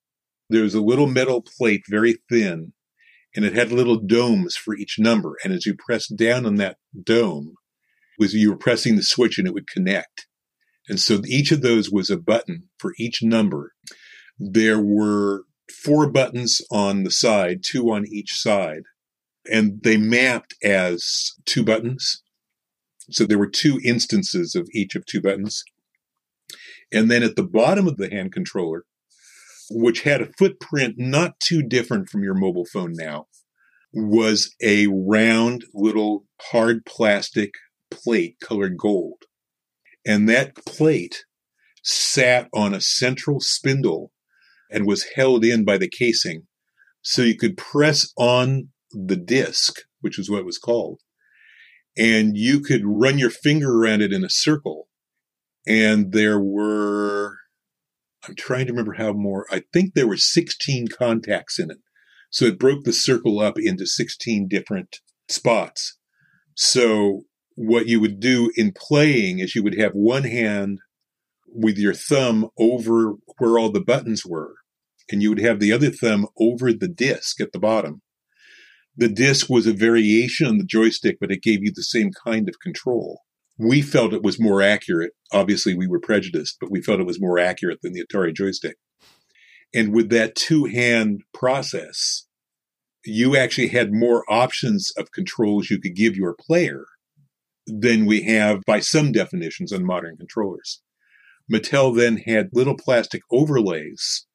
There 0.51 0.63
was 0.63 0.75
a 0.75 0.83
little 0.83 1.07
metal 1.07 1.43
plate, 1.43 1.83
very 1.89 2.19
thin, 2.29 2.75
and 3.35 3.45
it 3.45 3.55
had 3.55 3.73
little 3.73 3.99
domes 3.99 4.57
for 4.57 4.77
each 4.77 4.97
number. 4.99 5.37
And 5.43 5.53
as 5.55 5.65
you 5.65 5.75
pressed 5.75 6.17
down 6.17 6.45
on 6.45 6.57
that 6.57 6.77
dome, 7.03 7.55
was 8.19 8.35
you 8.35 8.51
were 8.51 8.59
pressing 8.59 8.97
the 8.97 9.03
switch 9.03 9.39
and 9.39 9.47
it 9.47 9.55
would 9.55 9.67
connect. 9.67 10.27
And 10.89 11.01
so 11.01 11.23
each 11.27 11.53
of 11.53 11.63
those 11.63 11.91
was 11.91 12.11
a 12.11 12.17
button 12.17 12.69
for 12.79 12.93
each 12.99 13.23
number. 13.23 13.73
There 14.39 14.81
were 14.81 15.45
four 15.71 16.11
buttons 16.11 16.61
on 16.71 17.05
the 17.05 17.11
side, 17.11 17.63
two 17.65 17.91
on 17.91 18.05
each 18.07 18.35
side, 18.35 18.83
and 19.51 19.83
they 19.83 19.97
mapped 19.97 20.55
as 20.63 21.33
two 21.45 21.61
mm-hmm. 21.61 21.67
buttons. 21.67 22.23
So 23.11 23.25
there 23.25 23.39
were 23.39 23.51
two 23.51 23.81
instances 23.85 24.55
of 24.55 24.69
each 24.73 24.95
of 24.95 25.05
two 25.07 25.21
buttons. 25.21 25.65
And 26.93 27.11
then 27.11 27.23
at 27.23 27.37
the 27.37 27.43
bottom 27.43 27.89
of 27.89 27.97
the 27.97 28.11
hand 28.11 28.33
controller, 28.33 28.85
which 29.71 30.03
had 30.03 30.21
a 30.21 30.33
footprint 30.39 30.97
not 30.99 31.41
too 31.41 31.63
different 31.63 32.09
from 32.09 32.23
your 32.23 32.35
mobile 32.35 32.67
phone 32.67 32.93
now, 32.95 33.27
was 33.93 34.55
a 34.63 34.87
round 34.87 35.65
little 35.75 36.25
hard 36.41 36.85
plastic 36.87 37.53
plate 37.91 38.37
colored 38.41 38.77
gold. 38.79 39.25
And 40.07 40.29
that 40.29 40.55
plate 40.55 41.25
sat 41.83 42.49
on 42.55 42.75
a 42.75 42.81
central 42.81 43.41
spindle 43.41 44.13
and 44.71 44.87
was 44.87 45.11
held 45.15 45.45
in 45.45 45.65
by 45.65 45.77
the 45.79 45.89
casing. 45.89 46.47
So 47.03 47.23
you 47.23 47.37
could 47.37 47.57
press 47.57 48.13
on 48.17 48.69
the 48.93 49.17
disc, 49.17 49.81
which 50.01 50.19
is 50.19 50.31
what 50.31 50.41
it 50.41 50.47
was 50.47 50.59
called, 50.59 51.01
and 51.97 52.37
you 52.37 52.61
could 52.61 52.83
run 52.85 53.19
your 53.19 53.31
finger 53.31 53.73
around 53.73 54.03
it 54.03 54.13
in 54.13 54.25
a 54.25 54.31
circle 54.31 54.89
and 55.67 56.13
there 56.13 56.41
were 56.41 57.39
I'm 58.27 58.37
trying 58.37 58.67
to 58.67 58.73
remember 58.73 58.95
how 58.95 59.13
more. 59.13 59.47
I 59.51 59.65
think 59.73 59.95
there 59.95 60.07
were 60.07 60.17
16 60.17 60.89
contacts 60.89 61.59
in 61.59 61.73
it. 61.73 61.79
So 62.31 62.45
it 62.45 62.59
broke 62.59 62.85
the 62.85 62.93
circle 62.93 63.41
up 63.41 63.59
into 63.59 63.85
16 63.85 64.47
different 64.47 65.01
spots. 65.29 65.99
So 66.55 67.23
what 67.57 67.89
you 67.89 68.01
would 68.01 68.21
do 68.21 68.53
in 68.57 68.73
playing 68.77 69.41
is 69.41 69.57
you 69.57 69.65
would 69.65 69.79
have 69.79 69.93
one 69.93 70.23
hand 70.23 70.79
with 71.49 71.79
your 71.79 71.95
thumb 71.95 72.49
over 72.57 73.15
where 73.39 73.59
all 73.59 73.73
the 73.73 73.81
buttons 73.81 74.25
were, 74.25 74.55
and 75.11 75.21
you 75.21 75.29
would 75.31 75.41
have 75.41 75.59
the 75.59 75.73
other 75.73 75.91
thumb 75.91 76.29
over 76.39 76.73
the 76.73 76.89
disc 76.89 77.41
at 77.41 77.53
the 77.53 77.59
bottom. 77.59 78.03
The 78.97 79.09
disc 79.09 79.49
was 79.49 79.67
a 79.67 79.73
variation 79.73 80.47
on 80.47 80.59
the 80.59 80.65
joystick, 80.65 81.19
but 81.21 81.31
it 81.31 81.43
gave 81.43 81.63
you 81.63 81.73
the 81.75 81.83
same 81.83 82.11
kind 82.25 82.49
of 82.49 82.61
control 82.61 83.21
we 83.59 83.83
felt 83.83 84.13
it 84.13 84.23
was 84.23 84.41
more 84.41 84.63
accurate. 84.63 85.13
Obviously, 85.33 85.75
we 85.75 85.87
were 85.87 86.01
prejudiced, 86.01 86.57
but 86.61 86.71
we 86.71 86.83
felt 86.83 87.01
it 87.01 87.07
was 87.07 87.21
more 87.21 87.39
accurate 87.39 87.81
than 87.83 87.93
the 87.93 88.05
Atari 88.05 88.35
joystick. 88.35 88.77
And 89.75 89.93
with 89.93 90.11
that 90.11 90.35
two 90.35 90.65
hand 90.67 91.23
process, 91.33 92.27
you 93.05 93.37
actually 93.37 93.69
had 93.69 93.93
more 93.93 94.25
options 94.29 94.93
of 94.97 95.13
controls 95.13 95.71
you 95.71 95.81
could 95.81 95.97
give 95.97 96.17
your 96.17 96.35
player 96.35 96.85
than 97.67 98.07
we 98.07 98.23
have 98.23 98.63
by 98.67 98.81
some 98.81 99.13
definitions 99.13 99.73
on 99.73 99.85
modern 99.85 100.17
controllers. 100.17 100.83
Mattel 101.53 101.97
then 101.97 102.19
had 102.19 102.51
little 102.53 102.77
plastic 102.77 103.23
overlays 103.31 104.27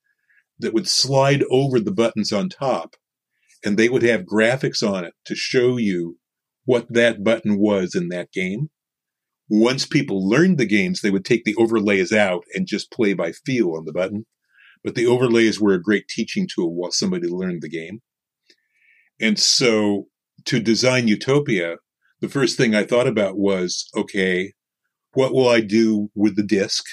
that 0.60 0.74
would 0.74 0.88
slide 0.88 1.44
over 1.50 1.80
the 1.80 1.92
buttons 1.92 2.32
on 2.32 2.50
top, 2.50 2.96
and 3.64 3.78
they 3.78 3.90
would 3.90 4.04
have 4.04 4.22
graphics 4.22 4.88
on 4.88 5.04
it 5.04 5.14
to 5.26 5.36
show 5.36 5.78
you 5.78 6.18
what 6.66 6.92
that 6.94 7.24
button 7.24 7.58
was 7.58 7.96
in 7.96 8.10
that 8.10 8.32
game 8.32 8.70
once 9.50 9.86
people 9.86 10.28
learned 10.28 10.58
the 10.58 10.66
games, 10.66 11.02
they 11.02 11.12
would 11.12 11.26
take 11.26 11.44
the 11.46 11.56
overlays 11.56 12.12
out 12.12 12.44
and 12.54 12.68
just 12.68 12.92
play 12.92 13.14
by 13.14 13.32
feel 13.32 13.74
on 13.76 13.86
the 13.86 13.94
button. 13.94 14.26
But 14.84 14.96
the 14.96 15.06
overlays 15.06 15.60
were 15.60 15.74
a 15.74 15.82
great 15.82 16.08
teaching 16.08 16.48
tool 16.54 16.74
while 16.74 16.92
somebody 16.92 17.28
learned 17.28 17.62
the 17.62 17.70
game. 17.70 18.02
And 19.20 19.40
so 19.40 20.08
to 20.46 20.60
design 20.60 21.08
Utopia, 21.08 21.78
the 22.22 22.30
first 22.30 22.58
thing 22.58 22.76
I 22.76 22.84
thought 22.84 23.08
about 23.08 23.38
was 23.38 23.90
okay, 23.96 24.54
what 25.14 25.34
will 25.34 25.48
I 25.48 25.62
do 25.62 26.10
with 26.14 26.36
the 26.36 26.44
disc, 26.44 26.84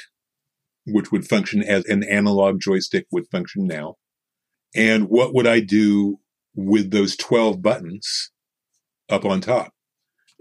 which 0.87 1.12
would 1.12 1.27
function 1.27 1.62
as 1.62 1.85
an 1.87 2.03
analog 2.05 2.61
joystick 2.61 3.07
would 3.11 3.29
function 3.31 3.66
now? 3.66 3.96
And 4.74 5.09
what 5.09 5.35
would 5.35 5.46
I 5.46 5.61
do 5.61 6.18
with 6.55 6.90
those 6.90 7.17
12 7.17 7.62
buttons 7.62 8.31
up 9.09 9.25
on 9.25 9.40
top? 9.40 9.73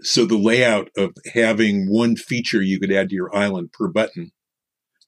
So 0.02 0.24
the 0.24 0.36
layout 0.36 0.90
of 0.96 1.12
having 1.32 1.86
one 1.88 2.16
feature 2.16 2.62
you 2.62 2.80
could 2.80 2.92
add 2.92 3.08
to 3.10 3.14
your 3.14 3.34
island 3.34 3.72
per 3.72 3.88
button 3.88 4.32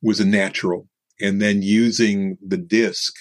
was 0.02 0.20
a 0.20 0.24
natural. 0.24 0.88
And 1.20 1.40
then 1.40 1.62
using 1.62 2.36
the 2.46 2.58
disk 2.58 3.12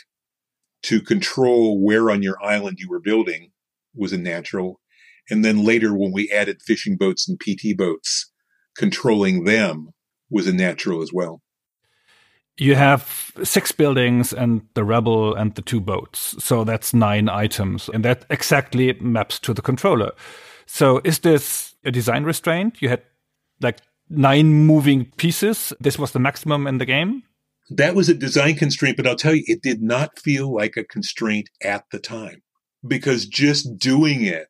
to 0.83 1.01
control 1.01 1.83
where 1.83 2.11
on 2.11 2.21
your 2.21 2.37
island 2.43 2.77
you 2.79 2.89
were 2.89 2.99
building 2.99 3.51
was 3.95 4.13
a 4.13 4.17
natural. 4.17 4.81
And 5.29 5.43
then 5.43 5.65
later 5.65 5.97
when 5.97 6.11
we 6.11 6.31
added 6.31 6.61
fishing 6.61 6.97
boats 6.97 7.27
and 7.27 7.39
PT 7.39 7.75
boats, 7.75 8.31
controlling 8.77 9.45
them 9.45 9.89
was 10.29 10.47
a 10.47 10.53
natural 10.53 11.01
as 11.01 11.11
well. 11.11 11.41
You 12.57 12.75
have 12.75 13.31
six 13.43 13.71
buildings 13.71 14.31
and 14.31 14.61
the 14.75 14.83
rebel 14.83 15.35
and 15.35 15.53
the 15.55 15.61
two 15.61 15.81
boats. 15.81 16.35
So 16.43 16.63
that's 16.63 16.93
nine 16.93 17.27
items. 17.27 17.89
And 17.93 18.05
that 18.05 18.25
exactly 18.29 18.93
maps 18.93 19.39
to 19.39 19.53
the 19.53 19.61
controller. 19.61 20.11
So 20.65 21.01
is 21.03 21.19
this 21.19 21.75
a 21.83 21.91
design 21.91 22.23
restraint? 22.23 22.81
You 22.81 22.89
had 22.89 23.03
like 23.61 23.79
nine 24.09 24.53
moving 24.53 25.05
pieces. 25.17 25.73
This 25.79 25.99
was 25.99 26.11
the 26.11 26.19
maximum 26.19 26.67
in 26.67 26.77
the 26.77 26.85
game. 26.85 27.23
That 27.69 27.95
was 27.95 28.09
a 28.09 28.13
design 28.13 28.55
constraint, 28.55 28.97
but 28.97 29.07
I'll 29.07 29.15
tell 29.15 29.33
you, 29.33 29.43
it 29.47 29.61
did 29.61 29.81
not 29.81 30.19
feel 30.19 30.53
like 30.53 30.77
a 30.77 30.83
constraint 30.83 31.49
at 31.63 31.85
the 31.91 31.99
time 31.99 32.43
because 32.87 33.25
just 33.25 33.79
doing 33.79 34.23
it, 34.23 34.47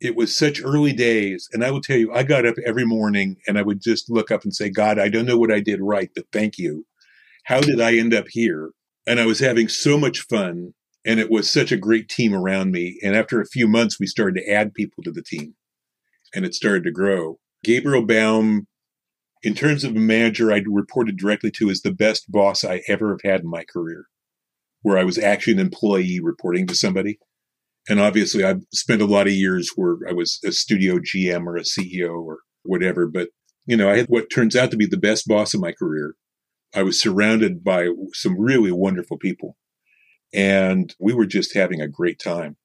it 0.00 0.14
was 0.14 0.36
such 0.36 0.62
early 0.62 0.92
days. 0.92 1.48
And 1.52 1.64
I 1.64 1.70
will 1.70 1.80
tell 1.80 1.96
you, 1.96 2.12
I 2.12 2.22
got 2.22 2.46
up 2.46 2.56
every 2.64 2.84
morning 2.84 3.38
and 3.48 3.58
I 3.58 3.62
would 3.62 3.80
just 3.80 4.08
look 4.08 4.30
up 4.30 4.44
and 4.44 4.54
say, 4.54 4.70
God, 4.70 4.98
I 4.98 5.08
don't 5.08 5.26
know 5.26 5.38
what 5.38 5.52
I 5.52 5.60
did 5.60 5.80
right, 5.80 6.10
but 6.14 6.26
thank 6.32 6.58
you. 6.58 6.86
How 7.44 7.60
did 7.60 7.80
I 7.80 7.96
end 7.96 8.14
up 8.14 8.26
here? 8.30 8.70
And 9.06 9.20
I 9.20 9.26
was 9.26 9.38
having 9.38 9.68
so 9.68 9.98
much 9.98 10.20
fun 10.20 10.72
and 11.04 11.20
it 11.20 11.30
was 11.30 11.50
such 11.50 11.70
a 11.70 11.76
great 11.76 12.08
team 12.08 12.34
around 12.34 12.72
me. 12.72 12.98
And 13.02 13.14
after 13.14 13.40
a 13.40 13.46
few 13.46 13.68
months, 13.68 14.00
we 14.00 14.06
started 14.06 14.40
to 14.40 14.50
add 14.50 14.74
people 14.74 15.02
to 15.04 15.12
the 15.12 15.22
team 15.22 15.54
and 16.34 16.44
it 16.44 16.54
started 16.54 16.84
to 16.84 16.90
grow. 16.90 17.38
Gabriel 17.62 18.06
Baum, 18.06 18.66
in 19.42 19.54
terms 19.54 19.84
of 19.84 19.94
a 19.94 20.00
manager 20.00 20.50
I 20.50 20.62
reported 20.66 21.18
directly 21.18 21.50
to, 21.52 21.68
is 21.68 21.82
the 21.82 21.92
best 21.92 22.30
boss 22.30 22.64
I 22.64 22.82
ever 22.88 23.10
have 23.10 23.30
had 23.30 23.42
in 23.42 23.50
my 23.50 23.64
career, 23.64 24.06
where 24.82 24.98
I 24.98 25.04
was 25.04 25.18
actually 25.18 25.54
an 25.54 25.60
employee 25.60 26.20
reporting 26.22 26.66
to 26.68 26.74
somebody. 26.74 27.18
And 27.88 28.00
obviously, 28.00 28.42
I've 28.42 28.62
spent 28.72 29.02
a 29.02 29.06
lot 29.06 29.26
of 29.26 29.34
years 29.34 29.70
where 29.76 29.98
I 30.08 30.12
was 30.12 30.40
a 30.44 30.52
studio 30.52 30.98
GM 30.98 31.46
or 31.46 31.56
a 31.56 31.60
CEO 31.60 32.22
or 32.22 32.38
whatever. 32.62 33.06
But, 33.06 33.28
you 33.66 33.76
know, 33.76 33.90
I 33.90 33.98
had 33.98 34.06
what 34.06 34.30
turns 34.30 34.56
out 34.56 34.70
to 34.70 34.78
be 34.78 34.86
the 34.86 34.96
best 34.96 35.28
boss 35.28 35.52
of 35.52 35.60
my 35.60 35.72
career. 35.72 36.14
I 36.74 36.82
was 36.82 37.00
surrounded 37.00 37.62
by 37.62 37.88
some 38.12 38.38
really 38.38 38.72
wonderful 38.72 39.16
people 39.16 39.56
and 40.32 40.94
we 40.98 41.14
were 41.14 41.26
just 41.26 41.54
having 41.54 41.80
a 41.80 41.88
great 41.88 42.18
time. 42.18 42.56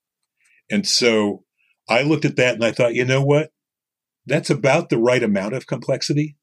And 0.71 0.87
so 0.87 1.43
I 1.87 2.01
looked 2.01 2.25
at 2.25 2.35
that 2.37 2.55
and 2.55 2.65
I 2.65 2.71
thought, 2.71 2.95
you 2.95 3.05
know 3.05 3.23
what? 3.23 3.51
That's 4.25 4.49
about 4.49 4.89
the 4.89 4.97
right 4.97 5.21
amount 5.21 5.53
of 5.53 5.67
complexity. 5.67 6.35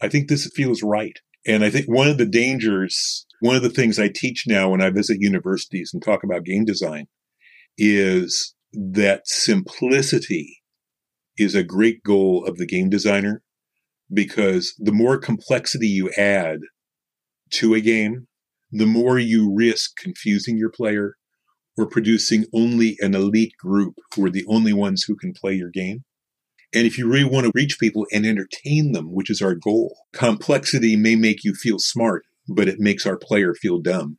I 0.00 0.08
think 0.08 0.28
this 0.28 0.50
feels 0.54 0.82
right. 0.82 1.18
And 1.46 1.64
I 1.64 1.70
think 1.70 1.86
one 1.86 2.08
of 2.08 2.18
the 2.18 2.26
dangers, 2.26 3.26
one 3.40 3.56
of 3.56 3.62
the 3.62 3.70
things 3.70 3.98
I 3.98 4.08
teach 4.08 4.44
now 4.46 4.70
when 4.70 4.82
I 4.82 4.90
visit 4.90 5.18
universities 5.20 5.90
and 5.92 6.02
talk 6.02 6.22
about 6.24 6.44
game 6.44 6.64
design 6.64 7.06
is 7.78 8.54
that 8.72 9.26
simplicity 9.26 10.62
is 11.36 11.54
a 11.54 11.62
great 11.62 12.02
goal 12.02 12.44
of 12.44 12.56
the 12.58 12.66
game 12.66 12.90
designer 12.90 13.42
because 14.12 14.74
the 14.78 14.92
more 14.92 15.18
complexity 15.18 15.88
you 15.88 16.10
add 16.16 16.58
to 17.52 17.74
a 17.74 17.80
game, 17.80 18.26
the 18.70 18.86
more 18.86 19.18
you 19.18 19.52
risk 19.52 19.96
confusing 19.96 20.56
your 20.56 20.70
player 20.70 21.16
or 21.76 21.86
producing 21.86 22.46
only 22.52 22.96
an 23.00 23.14
elite 23.14 23.54
group 23.58 23.94
who 24.14 24.24
are 24.24 24.30
the 24.30 24.44
only 24.48 24.72
ones 24.72 25.04
who 25.04 25.16
can 25.16 25.32
play 25.32 25.54
your 25.54 25.70
game. 25.70 26.04
And 26.74 26.86
if 26.86 26.96
you 26.96 27.06
really 27.06 27.28
want 27.28 27.44
to 27.44 27.52
reach 27.54 27.78
people 27.78 28.06
and 28.12 28.24
entertain 28.24 28.92
them, 28.92 29.12
which 29.12 29.30
is 29.30 29.42
our 29.42 29.54
goal, 29.54 29.96
complexity 30.12 30.96
may 30.96 31.16
make 31.16 31.44
you 31.44 31.54
feel 31.54 31.78
smart, 31.78 32.24
but 32.48 32.68
it 32.68 32.80
makes 32.80 33.06
our 33.06 33.16
player 33.16 33.54
feel 33.54 33.78
dumb. 33.78 34.18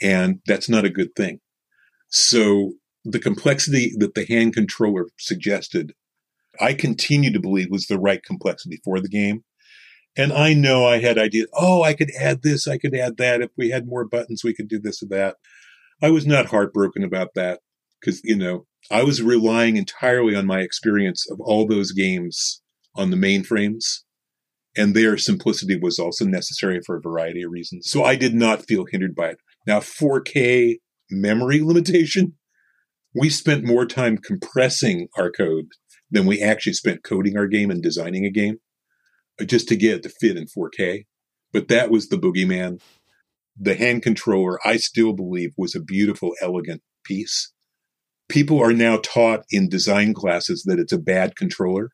And 0.00 0.40
that's 0.46 0.68
not 0.68 0.84
a 0.84 0.90
good 0.90 1.14
thing. 1.14 1.40
So 2.08 2.74
the 3.04 3.18
complexity 3.18 3.92
that 3.98 4.14
the 4.14 4.24
hand 4.24 4.54
controller 4.54 5.06
suggested, 5.18 5.92
I 6.60 6.72
continue 6.72 7.32
to 7.32 7.40
believe 7.40 7.68
was 7.70 7.86
the 7.86 7.98
right 7.98 8.22
complexity 8.22 8.80
for 8.84 9.00
the 9.00 9.08
game. 9.08 9.44
And 10.16 10.32
I 10.32 10.54
know 10.54 10.86
I 10.86 10.98
had 10.98 11.18
ideas. 11.18 11.48
Oh, 11.52 11.82
I 11.82 11.92
could 11.92 12.10
add 12.18 12.42
this. 12.42 12.66
I 12.66 12.78
could 12.78 12.94
add 12.94 13.18
that. 13.18 13.42
If 13.42 13.50
we 13.56 13.70
had 13.70 13.86
more 13.86 14.06
buttons, 14.06 14.42
we 14.42 14.54
could 14.54 14.68
do 14.68 14.78
this 14.78 15.02
or 15.02 15.06
that. 15.10 15.36
I 16.02 16.10
was 16.10 16.26
not 16.26 16.46
heartbroken 16.46 17.04
about 17.04 17.34
that 17.34 17.60
because, 18.00 18.20
you 18.24 18.36
know, 18.36 18.66
I 18.90 19.02
was 19.02 19.22
relying 19.22 19.76
entirely 19.76 20.34
on 20.34 20.46
my 20.46 20.60
experience 20.60 21.26
of 21.30 21.38
all 21.40 21.66
those 21.66 21.92
games 21.92 22.62
on 22.94 23.10
the 23.10 23.16
mainframes. 23.16 23.84
And 24.78 24.94
their 24.94 25.16
simplicity 25.16 25.78
was 25.80 25.98
also 25.98 26.24
necessary 26.26 26.80
for 26.84 26.96
a 26.96 27.00
variety 27.00 27.42
of 27.42 27.50
reasons. 27.50 27.90
So 27.90 28.04
I 28.04 28.14
did 28.14 28.34
not 28.34 28.66
feel 28.66 28.84
hindered 28.90 29.14
by 29.14 29.30
it. 29.30 29.38
Now, 29.66 29.80
4K 29.80 30.76
memory 31.10 31.62
limitation, 31.62 32.34
we 33.14 33.30
spent 33.30 33.64
more 33.64 33.86
time 33.86 34.18
compressing 34.18 35.08
our 35.16 35.30
code 35.30 35.66
than 36.10 36.26
we 36.26 36.42
actually 36.42 36.74
spent 36.74 37.02
coding 37.02 37.36
our 37.36 37.46
game 37.46 37.70
and 37.70 37.82
designing 37.82 38.24
a 38.24 38.30
game 38.30 38.58
just 39.44 39.68
to 39.68 39.76
get 39.76 39.96
it 39.96 40.02
to 40.04 40.08
fit 40.08 40.36
in 40.36 40.46
4K. 40.46 41.04
But 41.52 41.68
that 41.68 41.90
was 41.90 42.08
the 42.08 42.16
boogeyman. 42.16 42.80
The 43.58 43.74
hand 43.74 44.02
controller, 44.02 44.58
I 44.66 44.76
still 44.76 45.12
believe, 45.12 45.52
was 45.56 45.74
a 45.74 45.80
beautiful, 45.80 46.32
elegant 46.40 46.82
piece. 47.04 47.52
People 48.28 48.60
are 48.60 48.72
now 48.72 48.98
taught 49.02 49.44
in 49.50 49.68
design 49.68 50.12
classes 50.12 50.64
that 50.64 50.78
it's 50.78 50.92
a 50.92 50.98
bad 50.98 51.36
controller. 51.36 51.90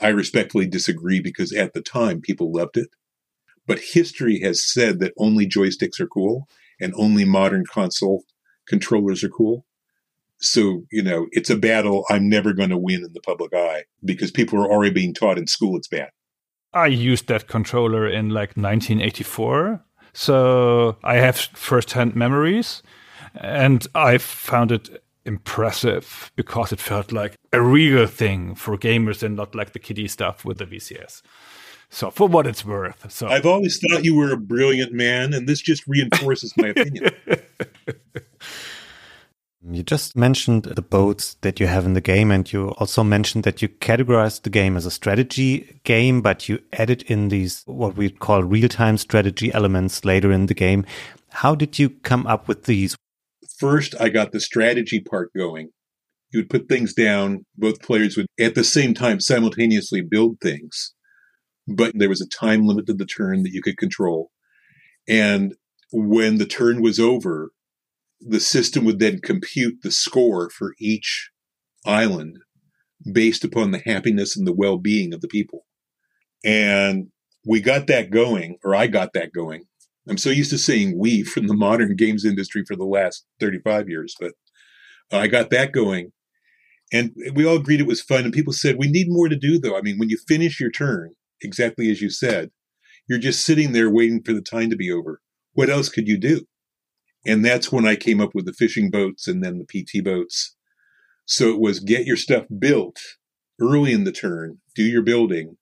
I 0.00 0.08
respectfully 0.08 0.66
disagree 0.66 1.20
because 1.20 1.52
at 1.52 1.72
the 1.72 1.80
time 1.80 2.20
people 2.20 2.52
loved 2.52 2.76
it. 2.76 2.88
But 3.66 3.78
history 3.78 4.40
has 4.40 4.64
said 4.64 4.98
that 5.00 5.14
only 5.16 5.46
joysticks 5.46 6.00
are 6.00 6.06
cool 6.06 6.48
and 6.80 6.92
only 6.96 7.24
modern 7.24 7.64
console 7.64 8.24
controllers 8.66 9.22
are 9.22 9.28
cool. 9.28 9.64
So, 10.38 10.82
you 10.90 11.02
know, 11.02 11.28
it's 11.30 11.50
a 11.50 11.56
battle 11.56 12.04
I'm 12.10 12.28
never 12.28 12.52
going 12.52 12.70
to 12.70 12.78
win 12.78 13.04
in 13.04 13.12
the 13.12 13.20
public 13.20 13.54
eye 13.54 13.84
because 14.04 14.32
people 14.32 14.58
are 14.58 14.70
already 14.70 14.92
being 14.92 15.14
taught 15.14 15.38
in 15.38 15.46
school 15.46 15.76
it's 15.76 15.88
bad. 15.88 16.10
I 16.74 16.86
used 16.86 17.28
that 17.28 17.48
controller 17.48 18.06
in 18.08 18.30
like 18.30 18.56
1984. 18.56 19.80
So 20.14 20.96
I 21.02 21.16
have 21.16 21.36
first-hand 21.36 22.14
memories 22.14 22.82
and 23.34 23.86
I 23.94 24.18
found 24.18 24.72
it 24.72 25.02
impressive 25.24 26.32
because 26.36 26.72
it 26.72 26.80
felt 26.80 27.12
like 27.12 27.36
a 27.52 27.62
real 27.62 28.06
thing 28.06 28.54
for 28.54 28.76
gamers 28.76 29.22
and 29.22 29.36
not 29.36 29.54
like 29.54 29.72
the 29.72 29.78
kiddie 29.78 30.08
stuff 30.08 30.44
with 30.44 30.58
the 30.58 30.66
VCS. 30.66 31.22
So 31.90 32.10
for 32.10 32.26
what 32.26 32.46
it's 32.46 32.64
worth. 32.64 33.10
So 33.12 33.28
I've 33.28 33.46
always 33.46 33.78
thought 33.78 34.04
you 34.04 34.14
were 34.14 34.32
a 34.32 34.36
brilliant 34.38 34.92
man, 34.92 35.34
and 35.34 35.46
this 35.46 35.60
just 35.60 35.86
reinforces 35.86 36.54
my 36.56 36.68
opinion. 36.76 37.10
You 39.64 39.84
just 39.84 40.16
mentioned 40.16 40.64
the 40.64 40.82
boats 40.82 41.36
that 41.42 41.60
you 41.60 41.68
have 41.68 41.86
in 41.86 41.94
the 41.94 42.00
game, 42.00 42.32
and 42.32 42.52
you 42.52 42.70
also 42.78 43.04
mentioned 43.04 43.44
that 43.44 43.62
you 43.62 43.68
categorized 43.68 44.42
the 44.42 44.50
game 44.50 44.76
as 44.76 44.86
a 44.86 44.90
strategy 44.90 45.78
game, 45.84 46.20
but 46.20 46.48
you 46.48 46.58
added 46.72 47.02
in 47.02 47.28
these 47.28 47.62
what 47.66 47.96
we 47.96 48.10
call 48.10 48.42
real 48.42 48.68
time 48.68 48.98
strategy 48.98 49.54
elements 49.54 50.04
later 50.04 50.32
in 50.32 50.46
the 50.46 50.54
game. 50.54 50.84
How 51.28 51.54
did 51.54 51.78
you 51.78 51.90
come 51.90 52.26
up 52.26 52.48
with 52.48 52.64
these? 52.64 52.96
First, 53.56 53.94
I 54.00 54.08
got 54.08 54.32
the 54.32 54.40
strategy 54.40 54.98
part 54.98 55.30
going. 55.32 55.68
You 56.32 56.40
would 56.40 56.50
put 56.50 56.68
things 56.68 56.92
down, 56.92 57.46
both 57.56 57.82
players 57.82 58.16
would 58.16 58.26
at 58.40 58.56
the 58.56 58.64
same 58.64 58.94
time 58.94 59.20
simultaneously 59.20 60.00
build 60.00 60.38
things, 60.40 60.92
but 61.68 61.92
there 61.94 62.08
was 62.08 62.20
a 62.20 62.28
time 62.28 62.66
limit 62.66 62.86
to 62.86 62.94
the 62.94 63.06
turn 63.06 63.44
that 63.44 63.52
you 63.52 63.62
could 63.62 63.76
control. 63.76 64.32
And 65.06 65.54
when 65.92 66.38
the 66.38 66.46
turn 66.46 66.82
was 66.82 66.98
over, 66.98 67.52
the 68.28 68.40
system 68.40 68.84
would 68.84 68.98
then 68.98 69.20
compute 69.20 69.82
the 69.82 69.90
score 69.90 70.50
for 70.50 70.74
each 70.78 71.30
island 71.84 72.38
based 73.10 73.44
upon 73.44 73.70
the 73.70 73.82
happiness 73.84 74.36
and 74.36 74.46
the 74.46 74.54
well 74.54 74.78
being 74.78 75.12
of 75.12 75.20
the 75.20 75.28
people. 75.28 75.66
And 76.44 77.08
we 77.46 77.60
got 77.60 77.86
that 77.88 78.10
going, 78.10 78.58
or 78.64 78.74
I 78.74 78.86
got 78.86 79.12
that 79.14 79.32
going. 79.32 79.64
I'm 80.08 80.18
so 80.18 80.30
used 80.30 80.50
to 80.50 80.58
saying 80.58 80.98
we 80.98 81.22
from 81.24 81.46
the 81.46 81.54
modern 81.56 81.96
games 81.96 82.24
industry 82.24 82.64
for 82.66 82.76
the 82.76 82.84
last 82.84 83.24
35 83.40 83.88
years, 83.88 84.14
but 84.18 84.32
I 85.12 85.26
got 85.26 85.50
that 85.50 85.72
going. 85.72 86.12
And 86.92 87.14
we 87.34 87.46
all 87.46 87.56
agreed 87.56 87.80
it 87.80 87.86
was 87.86 88.02
fun. 88.02 88.24
And 88.24 88.34
people 88.34 88.52
said, 88.52 88.76
we 88.78 88.90
need 88.90 89.06
more 89.08 89.28
to 89.28 89.36
do, 89.36 89.58
though. 89.58 89.76
I 89.76 89.80
mean, 89.80 89.98
when 89.98 90.10
you 90.10 90.18
finish 90.28 90.60
your 90.60 90.70
turn, 90.70 91.12
exactly 91.40 91.90
as 91.90 92.02
you 92.02 92.10
said, 92.10 92.50
you're 93.08 93.18
just 93.18 93.44
sitting 93.44 93.72
there 93.72 93.90
waiting 93.90 94.22
for 94.22 94.34
the 94.34 94.42
time 94.42 94.68
to 94.68 94.76
be 94.76 94.90
over. 94.90 95.22
What 95.54 95.70
else 95.70 95.88
could 95.88 96.06
you 96.06 96.18
do? 96.18 96.42
And 97.24 97.44
that's 97.44 97.70
when 97.70 97.86
I 97.86 97.96
came 97.96 98.20
up 98.20 98.34
with 98.34 98.46
the 98.46 98.52
fishing 98.52 98.90
boats 98.90 99.28
and 99.28 99.42
then 99.42 99.58
the 99.58 99.84
PT 99.84 100.04
boats. 100.04 100.56
So 101.24 101.50
it 101.50 101.60
was 101.60 101.80
get 101.80 102.06
your 102.06 102.16
stuff 102.16 102.46
built 102.58 102.98
early 103.60 103.92
in 103.92 104.04
the 104.04 104.12
turn, 104.12 104.58
do 104.74 104.82
your 104.82 105.02
building, 105.02 105.56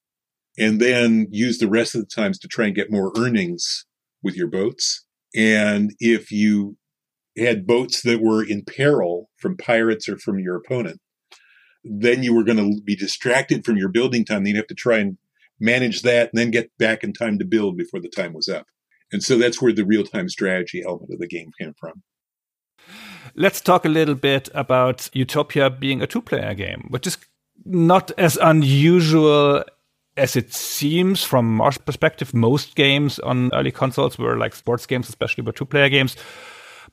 and 0.58 0.80
then 0.80 1.26
use 1.30 1.58
the 1.58 1.68
rest 1.68 1.94
of 1.94 2.00
the 2.00 2.06
times 2.06 2.38
to 2.38 2.48
try 2.48 2.66
and 2.66 2.74
get 2.74 2.90
more 2.90 3.12
earnings 3.16 3.86
with 4.22 4.36
your 4.36 4.48
boats. 4.48 5.04
And 5.34 5.92
if 6.00 6.32
you 6.32 6.76
had 7.38 7.66
boats 7.66 8.02
that 8.02 8.20
were 8.20 8.42
in 8.42 8.64
peril 8.64 9.30
from 9.36 9.56
pirates 9.56 10.08
or 10.08 10.18
from 10.18 10.38
your 10.38 10.56
opponent, 10.56 11.00
then 11.84 12.22
you 12.22 12.34
were 12.34 12.44
going 12.44 12.58
to 12.58 12.82
be 12.82 12.96
distracted 12.96 13.64
from 13.64 13.76
your 13.76 13.88
building 13.88 14.24
time. 14.24 14.44
Then 14.44 14.54
you 14.54 14.58
have 14.58 14.66
to 14.66 14.74
try 14.74 14.98
and 14.98 15.18
manage 15.58 16.02
that 16.02 16.30
and 16.32 16.40
then 16.40 16.50
get 16.50 16.70
back 16.78 17.04
in 17.04 17.12
time 17.12 17.38
to 17.38 17.44
build 17.44 17.76
before 17.76 18.00
the 18.00 18.08
time 18.08 18.32
was 18.32 18.48
up. 18.48 18.66
And 19.12 19.22
so 19.22 19.36
that's 19.36 19.60
where 19.60 19.72
the 19.72 19.84
real 19.84 20.04
time 20.04 20.28
strategy 20.28 20.82
element 20.84 21.12
of 21.12 21.18
the 21.18 21.26
game 21.26 21.50
came 21.58 21.74
from. 21.78 22.02
Let's 23.34 23.60
talk 23.60 23.84
a 23.84 23.88
little 23.88 24.14
bit 24.14 24.48
about 24.54 25.10
Utopia 25.12 25.70
being 25.70 26.02
a 26.02 26.06
two 26.06 26.22
player 26.22 26.54
game, 26.54 26.86
which 26.90 27.06
is 27.06 27.18
not 27.64 28.10
as 28.18 28.36
unusual 28.40 29.64
as 30.16 30.36
it 30.36 30.52
seems 30.52 31.22
from 31.22 31.60
our 31.60 31.72
perspective. 31.72 32.34
Most 32.34 32.74
games 32.74 33.18
on 33.20 33.50
early 33.54 33.70
consoles 33.70 34.18
were 34.18 34.36
like 34.36 34.54
sports 34.54 34.86
games, 34.86 35.08
especially 35.08 35.44
were 35.44 35.52
two 35.52 35.64
player 35.64 35.88
games. 35.88 36.16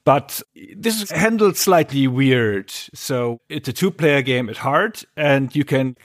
But 0.04 0.42
this 0.76 1.02
is 1.02 1.12
handled 1.12 1.58
slightly 1.58 2.08
weird. 2.08 2.70
So 2.70 3.42
it's 3.50 3.68
a 3.68 3.74
two 3.74 3.92
player 3.92 4.22
game 4.22 4.50
at 4.50 4.58
heart, 4.58 5.04
and 5.18 5.54
you 5.56 5.66
can 5.66 5.98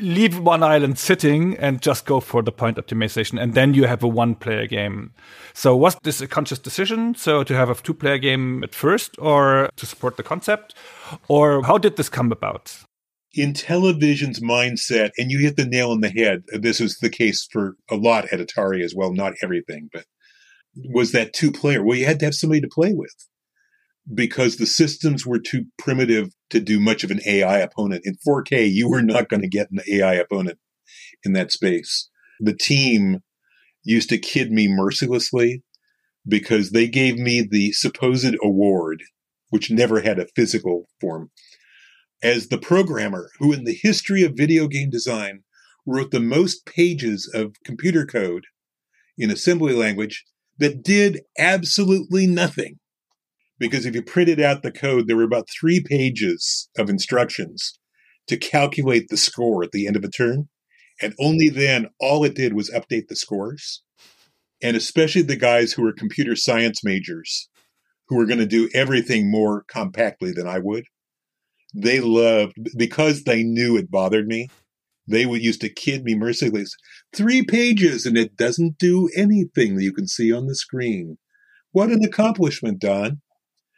leave 0.00 0.38
one 0.38 0.62
island 0.62 0.98
sitting 0.98 1.56
and 1.58 1.80
just 1.80 2.06
go 2.06 2.20
for 2.20 2.42
the 2.42 2.52
point 2.52 2.76
optimization 2.76 3.40
and 3.40 3.54
then 3.54 3.74
you 3.74 3.86
have 3.86 4.02
a 4.02 4.08
one 4.08 4.34
player 4.34 4.66
game. 4.66 5.12
So 5.54 5.76
was 5.76 5.96
this 6.02 6.20
a 6.20 6.26
conscious 6.26 6.58
decision? 6.58 7.14
So 7.14 7.44
to 7.44 7.54
have 7.54 7.70
a 7.70 7.74
two 7.74 7.94
player 7.94 8.18
game 8.18 8.62
at 8.62 8.74
first 8.74 9.16
or 9.18 9.70
to 9.76 9.86
support 9.86 10.16
the 10.16 10.22
concept? 10.22 10.74
Or 11.28 11.62
how 11.62 11.78
did 11.78 11.96
this 11.96 12.08
come 12.08 12.32
about? 12.32 12.76
Intellivision's 13.36 14.40
mindset 14.40 15.10
and 15.18 15.30
you 15.30 15.38
hit 15.38 15.56
the 15.56 15.66
nail 15.66 15.90
on 15.90 16.00
the 16.00 16.08
head 16.08 16.44
this 16.52 16.80
is 16.80 16.98
the 16.98 17.10
case 17.10 17.46
for 17.50 17.76
a 17.90 17.96
lot 17.96 18.32
at 18.32 18.40
atari 18.40 18.82
as 18.82 18.94
well 18.94 19.12
not 19.12 19.34
everything 19.42 19.90
but 19.92 20.04
was 20.88 21.12
that 21.12 21.34
two 21.34 21.52
player 21.52 21.84
well 21.84 21.98
you 21.98 22.06
had 22.06 22.18
to 22.18 22.24
have 22.24 22.34
somebody 22.34 22.62
to 22.62 22.68
play 22.68 22.94
with 22.94 23.14
because 24.12 24.56
the 24.56 24.66
systems 24.66 25.26
were 25.26 25.38
too 25.38 25.64
primitive 25.78 26.28
to 26.50 26.60
do 26.60 26.78
much 26.78 27.02
of 27.02 27.10
an 27.10 27.20
AI 27.26 27.58
opponent. 27.58 28.02
In 28.04 28.16
4K, 28.26 28.70
you 28.72 28.88
were 28.88 29.02
not 29.02 29.28
going 29.28 29.42
to 29.42 29.48
get 29.48 29.70
an 29.70 29.80
AI 29.90 30.14
opponent 30.14 30.58
in 31.24 31.32
that 31.32 31.50
space. 31.50 32.08
The 32.38 32.54
team 32.54 33.22
used 33.82 34.08
to 34.10 34.18
kid 34.18 34.52
me 34.52 34.68
mercilessly 34.68 35.62
because 36.28 36.70
they 36.70 36.88
gave 36.88 37.18
me 37.18 37.46
the 37.48 37.72
supposed 37.72 38.36
award, 38.42 39.02
which 39.50 39.70
never 39.70 40.00
had 40.00 40.18
a 40.18 40.26
physical 40.34 40.88
form, 41.00 41.30
as 42.22 42.48
the 42.48 42.58
programmer 42.58 43.30
who, 43.38 43.52
in 43.52 43.64
the 43.64 43.78
history 43.80 44.22
of 44.22 44.32
video 44.36 44.66
game 44.66 44.90
design, 44.90 45.42
wrote 45.86 46.10
the 46.10 46.20
most 46.20 46.66
pages 46.66 47.30
of 47.32 47.62
computer 47.64 48.04
code 48.04 48.44
in 49.16 49.30
assembly 49.30 49.72
language 49.72 50.24
that 50.58 50.82
did 50.82 51.20
absolutely 51.38 52.26
nothing 52.26 52.78
because 53.58 53.86
if 53.86 53.94
you 53.94 54.02
printed 54.02 54.40
out 54.40 54.62
the 54.62 54.72
code, 54.72 55.06
there 55.06 55.16
were 55.16 55.22
about 55.22 55.48
three 55.48 55.80
pages 55.80 56.68
of 56.76 56.90
instructions 56.90 57.78
to 58.26 58.36
calculate 58.36 59.08
the 59.08 59.16
score 59.16 59.62
at 59.62 59.72
the 59.72 59.86
end 59.86 59.96
of 59.96 60.04
a 60.04 60.10
turn. 60.10 60.48
And 61.00 61.14
only 61.20 61.48
then, 61.48 61.88
all 62.00 62.24
it 62.24 62.34
did 62.34 62.54
was 62.54 62.70
update 62.70 63.08
the 63.08 63.16
scores. 63.16 63.82
And 64.62 64.76
especially 64.76 65.22
the 65.22 65.36
guys 65.36 65.72
who 65.72 65.82
were 65.82 65.92
computer 65.92 66.34
science 66.34 66.82
majors, 66.82 67.48
who 68.08 68.16
were 68.16 68.26
going 68.26 68.38
to 68.38 68.46
do 68.46 68.70
everything 68.74 69.30
more 69.30 69.64
compactly 69.68 70.32
than 70.32 70.48
I 70.48 70.58
would, 70.58 70.84
they 71.74 72.00
loved, 72.00 72.54
because 72.76 73.24
they 73.24 73.42
knew 73.42 73.76
it 73.76 73.90
bothered 73.90 74.26
me, 74.26 74.48
they 75.06 75.26
would 75.26 75.44
used 75.44 75.60
to 75.60 75.68
kid 75.68 76.04
me 76.04 76.14
mercilessly. 76.14 76.64
Three 77.14 77.44
pages, 77.44 78.06
and 78.06 78.16
it 78.16 78.36
doesn't 78.36 78.78
do 78.78 79.10
anything 79.14 79.76
that 79.76 79.84
you 79.84 79.92
can 79.92 80.08
see 80.08 80.32
on 80.32 80.46
the 80.46 80.54
screen. 80.54 81.18
What 81.72 81.90
an 81.90 82.02
accomplishment, 82.02 82.80
Don. 82.80 83.20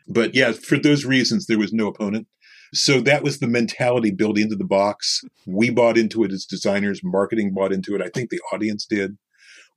But 0.08 0.34
yeah, 0.34 0.52
for 0.52 0.78
those 0.78 1.04
reasons, 1.04 1.46
there 1.46 1.58
was 1.58 1.72
no 1.72 1.86
opponent. 1.86 2.26
So 2.74 3.00
that 3.00 3.22
was 3.22 3.38
the 3.38 3.46
mentality 3.46 4.10
built 4.10 4.38
into 4.38 4.56
the 4.56 4.64
box. 4.64 5.22
We 5.46 5.70
bought 5.70 5.96
into 5.96 6.24
it 6.24 6.32
as 6.32 6.44
designers, 6.44 7.00
marketing 7.02 7.54
bought 7.54 7.72
into 7.72 7.94
it. 7.94 8.02
I 8.02 8.10
think 8.12 8.30
the 8.30 8.40
audience 8.52 8.86
did. 8.86 9.16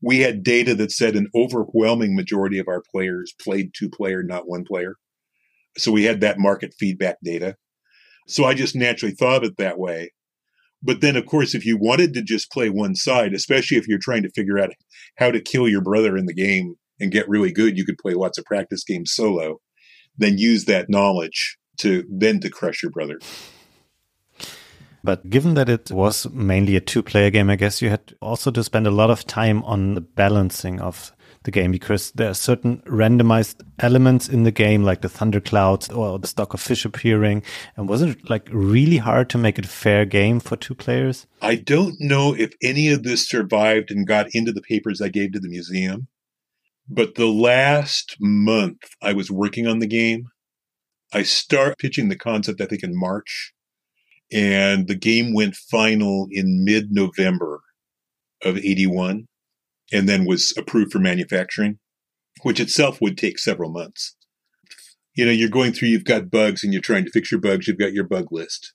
We 0.01 0.19
had 0.19 0.43
data 0.43 0.73
that 0.75 0.91
said 0.91 1.15
an 1.15 1.27
overwhelming 1.35 2.15
majority 2.15 2.57
of 2.57 2.67
our 2.67 2.81
players 2.91 3.33
played 3.39 3.71
two 3.73 3.89
player, 3.89 4.23
not 4.23 4.47
one 4.47 4.65
player. 4.65 4.95
So 5.77 5.91
we 5.91 6.03
had 6.03 6.21
that 6.21 6.39
market 6.39 6.73
feedback 6.77 7.17
data. 7.23 7.55
So 8.27 8.45
I 8.45 8.53
just 8.53 8.75
naturally 8.75 9.13
thought 9.13 9.43
of 9.43 9.51
it 9.51 9.57
that 9.57 9.77
way. 9.77 10.11
But 10.83 11.01
then, 11.01 11.15
of 11.15 11.27
course, 11.27 11.53
if 11.53 11.65
you 11.65 11.77
wanted 11.77 12.13
to 12.15 12.23
just 12.23 12.51
play 12.51 12.69
one 12.69 12.95
side, 12.95 13.33
especially 13.33 13.77
if 13.77 13.87
you're 13.87 13.99
trying 14.01 14.23
to 14.23 14.31
figure 14.31 14.59
out 14.59 14.71
how 15.17 15.29
to 15.29 15.39
kill 15.39 15.69
your 15.69 15.81
brother 15.81 16.17
in 16.17 16.25
the 16.25 16.33
game 16.33 16.75
and 16.99 17.11
get 17.11 17.29
really 17.29 17.51
good, 17.51 17.77
you 17.77 17.85
could 17.85 17.99
play 17.99 18.13
lots 18.13 18.37
of 18.39 18.45
practice 18.45 18.83
games 18.83 19.11
solo, 19.13 19.59
then 20.17 20.37
use 20.37 20.65
that 20.65 20.89
knowledge 20.89 21.57
to 21.77 22.05
then 22.09 22.39
to 22.41 22.49
crush 22.49 22.83
your 22.83 22.91
brother. 22.91 23.19
But 25.03 25.29
given 25.29 25.55
that 25.55 25.67
it 25.67 25.89
was 25.89 26.29
mainly 26.29 26.75
a 26.75 26.81
two 26.81 27.01
player 27.01 27.31
game, 27.31 27.49
I 27.49 27.55
guess 27.55 27.81
you 27.81 27.89
had 27.89 28.13
also 28.21 28.51
to 28.51 28.63
spend 28.63 28.85
a 28.85 28.91
lot 28.91 29.09
of 29.09 29.25
time 29.25 29.63
on 29.63 29.95
the 29.95 30.01
balancing 30.01 30.79
of 30.79 31.11
the 31.43 31.51
game 31.51 31.71
because 31.71 32.11
there 32.11 32.29
are 32.29 32.35
certain 32.35 32.83
randomized 32.85 33.61
elements 33.79 34.29
in 34.29 34.43
the 34.43 34.51
game, 34.51 34.83
like 34.83 35.01
the 35.01 35.09
thunderclouds 35.09 35.89
or 35.89 36.19
the 36.19 36.27
stock 36.27 36.53
of 36.53 36.61
fish 36.61 36.85
appearing. 36.85 37.41
And 37.75 37.89
wasn't 37.89 38.17
it 38.17 38.29
like 38.29 38.47
really 38.51 38.97
hard 38.97 39.29
to 39.31 39.39
make 39.39 39.57
it 39.57 39.65
a 39.65 39.69
fair 39.69 40.05
game 40.05 40.39
for 40.39 40.55
two 40.55 40.75
players? 40.75 41.25
I 41.41 41.55
don't 41.55 41.99
know 41.99 42.35
if 42.35 42.53
any 42.61 42.89
of 42.89 43.01
this 43.01 43.27
survived 43.27 43.89
and 43.89 44.05
got 44.05 44.35
into 44.35 44.51
the 44.51 44.61
papers 44.61 45.01
I 45.01 45.09
gave 45.09 45.33
to 45.33 45.39
the 45.39 45.49
museum. 45.49 46.07
But 46.93 47.15
the 47.15 47.27
last 47.27 48.17
month 48.19 48.81
I 49.01 49.13
was 49.13 49.31
working 49.31 49.65
on 49.65 49.79
the 49.79 49.87
game, 49.87 50.25
I 51.13 51.23
start 51.23 51.79
pitching 51.79 52.09
the 52.09 52.17
concept, 52.17 52.59
I 52.59 52.65
think, 52.65 52.83
in 52.83 52.99
March. 52.99 53.53
And 54.29 54.89
the 54.89 54.95
game 54.95 55.33
went 55.33 55.55
final 55.55 56.27
in 56.29 56.65
mid 56.65 56.91
November 56.91 57.61
of 58.43 58.57
81 58.57 59.27
and 59.93 60.09
then 60.09 60.25
was 60.25 60.53
approved 60.57 60.91
for 60.91 60.99
manufacturing, 60.99 61.79
which 62.43 62.59
itself 62.59 62.99
would 62.99 63.17
take 63.17 63.39
several 63.39 63.71
months. 63.71 64.17
You 65.15 65.25
know, 65.25 65.31
you're 65.31 65.49
going 65.49 65.71
through, 65.71 65.89
you've 65.89 66.03
got 66.03 66.29
bugs 66.29 66.61
and 66.61 66.73
you're 66.73 66.81
trying 66.81 67.05
to 67.05 67.11
fix 67.11 67.31
your 67.31 67.39
bugs, 67.39 67.69
you've 67.69 67.79
got 67.79 67.93
your 67.93 68.07
bug 68.07 68.27
list. 68.31 68.73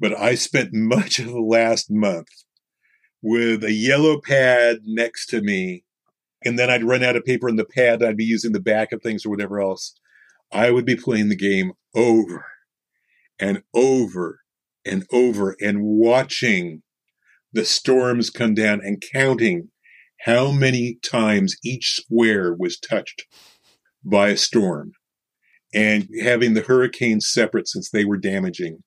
But 0.00 0.18
I 0.18 0.34
spent 0.34 0.70
much 0.72 1.18
of 1.18 1.26
the 1.26 1.40
last 1.40 1.90
month 1.90 2.28
with 3.20 3.64
a 3.64 3.72
yellow 3.72 4.18
pad 4.18 4.78
next 4.84 5.26
to 5.26 5.42
me. 5.42 5.84
And 6.44 6.58
then 6.58 6.70
I'd 6.70 6.84
run 6.84 7.02
out 7.02 7.16
of 7.16 7.24
paper 7.24 7.48
in 7.48 7.56
the 7.56 7.64
pad. 7.64 8.02
I'd 8.02 8.16
be 8.16 8.24
using 8.24 8.52
the 8.52 8.60
back 8.60 8.92
of 8.92 9.02
things 9.02 9.26
or 9.26 9.30
whatever 9.30 9.60
else. 9.60 9.94
I 10.52 10.70
would 10.70 10.84
be 10.84 10.96
playing 10.96 11.28
the 11.28 11.36
game 11.36 11.72
over 11.94 12.44
and 13.38 13.62
over 13.74 14.40
and 14.84 15.04
over 15.12 15.56
and 15.60 15.82
watching 15.82 16.82
the 17.52 17.64
storms 17.64 18.30
come 18.30 18.54
down 18.54 18.80
and 18.82 19.02
counting 19.12 19.68
how 20.22 20.50
many 20.50 20.98
times 21.02 21.56
each 21.64 21.92
square 21.92 22.54
was 22.54 22.78
touched 22.78 23.24
by 24.04 24.30
a 24.30 24.36
storm 24.36 24.92
and 25.74 26.08
having 26.22 26.54
the 26.54 26.62
hurricanes 26.62 27.28
separate 27.28 27.68
since 27.68 27.90
they 27.90 28.04
were 28.04 28.16
damaging 28.16 28.82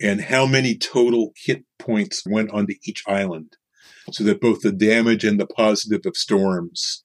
and 0.00 0.20
how 0.22 0.44
many 0.44 0.76
total 0.76 1.32
hit 1.44 1.64
points 1.78 2.24
went 2.26 2.50
onto 2.50 2.74
each 2.84 3.02
island 3.06 3.56
so 4.10 4.24
that 4.24 4.40
both 4.40 4.60
the 4.60 4.72
damage 4.72 5.24
and 5.24 5.40
the 5.40 5.46
positive 5.46 6.02
of 6.06 6.16
storms 6.16 7.04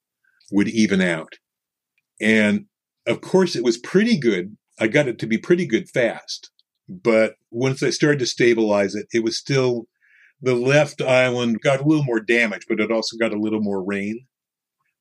would 0.51 0.67
even 0.67 1.01
out. 1.01 1.33
And 2.21 2.65
of 3.07 3.21
course, 3.21 3.55
it 3.55 3.63
was 3.63 3.77
pretty 3.77 4.17
good. 4.17 4.57
I 4.79 4.87
got 4.87 5.07
it 5.07 5.19
to 5.19 5.27
be 5.27 5.37
pretty 5.37 5.65
good 5.65 5.89
fast. 5.89 6.51
But 6.87 7.35
once 7.51 7.83
I 7.83 7.91
started 7.91 8.19
to 8.19 8.25
stabilize 8.25 8.95
it, 8.95 9.07
it 9.13 9.23
was 9.23 9.37
still 9.37 9.85
the 10.41 10.55
left 10.55 11.01
island 11.01 11.61
got 11.61 11.81
a 11.81 11.85
little 11.85 12.03
more 12.03 12.19
damage, 12.19 12.65
but 12.67 12.79
it 12.79 12.91
also 12.91 13.17
got 13.17 13.33
a 13.33 13.39
little 13.39 13.61
more 13.61 13.83
rain 13.83 14.25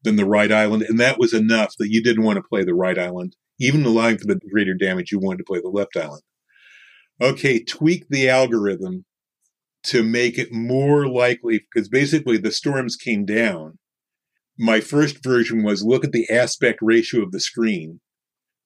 than 0.03 0.16
the 0.16 0.26
right 0.26 0.53
island. 0.53 0.82
And 0.82 1.01
that 1.01 1.18
was 1.18 1.32
enough 1.32 1.74
that 1.78 1.90
you 1.90 2.03
didn't 2.03 2.24
want 2.24 2.36
to 2.36 2.49
play 2.49 2.64
the 2.64 2.74
right 2.74 2.99
island. 2.99 3.36
Even 3.59 3.84
allowing 3.84 4.18
for 4.18 4.26
the 4.26 4.38
greater 4.53 4.74
damage, 4.74 5.11
you 5.11 5.18
wanted 5.18 5.38
to 5.38 5.44
play 5.44 5.61
the 5.61 5.68
left 5.68 5.96
island. 5.96 6.22
Okay, 7.20 7.62
tweak 7.64 8.07
the 8.09 8.28
algorithm 8.28 9.05
to 9.85 10.03
make 10.03 10.39
it 10.39 10.53
more 10.53 11.09
likely, 11.09 11.61
because 11.61 11.89
basically 11.89 12.37
the 12.37 12.53
storms 12.53 12.97
came 12.97 13.24
down. 13.24 13.79
My 14.59 14.81
first 14.81 15.22
version 15.22 15.62
was 15.62 15.85
look 15.85 16.05
at 16.05 16.12
the 16.12 16.29
aspect 16.31 16.81
ratio 16.83 17.22
of 17.22 17.33
the 17.33 17.41
screen, 17.41 18.01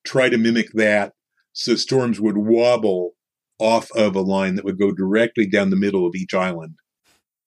try 0.04 0.28
to 0.28 0.38
mimic 0.38 0.72
that 0.72 1.12
so 1.52 1.74
storms 1.74 2.20
would 2.20 2.38
wobble 2.38 3.12
off 3.58 3.90
of 3.92 4.16
a 4.16 4.20
line 4.20 4.54
that 4.56 4.64
would 4.64 4.78
go 4.78 4.92
directly 4.92 5.46
down 5.46 5.70
the 5.70 5.76
middle 5.76 6.06
of 6.06 6.14
each 6.14 6.34
island 6.34 6.74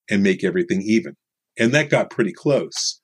and 0.09 0.23
make 0.23 0.43
everything 0.43 0.81
even. 0.83 1.15
And 1.57 1.73
that 1.73 1.89
got 1.89 2.09
pretty 2.09 2.31
close. 2.31 3.01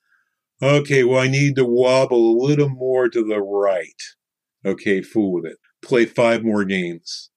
Okay, 0.61 1.03
well, 1.03 1.19
I 1.19 1.27
need 1.27 1.55
to 1.55 1.65
wobble 1.65 2.31
a 2.31 2.39
little 2.45 2.69
more 2.69 3.09
to 3.09 3.23
the 3.23 3.39
right. 3.39 3.87
Okay, 4.63 5.01
fool 5.01 5.33
with 5.33 5.45
it. 5.45 5.57
Play 5.83 6.05
five 6.05 6.43
more 6.43 6.63
games. 6.63 7.30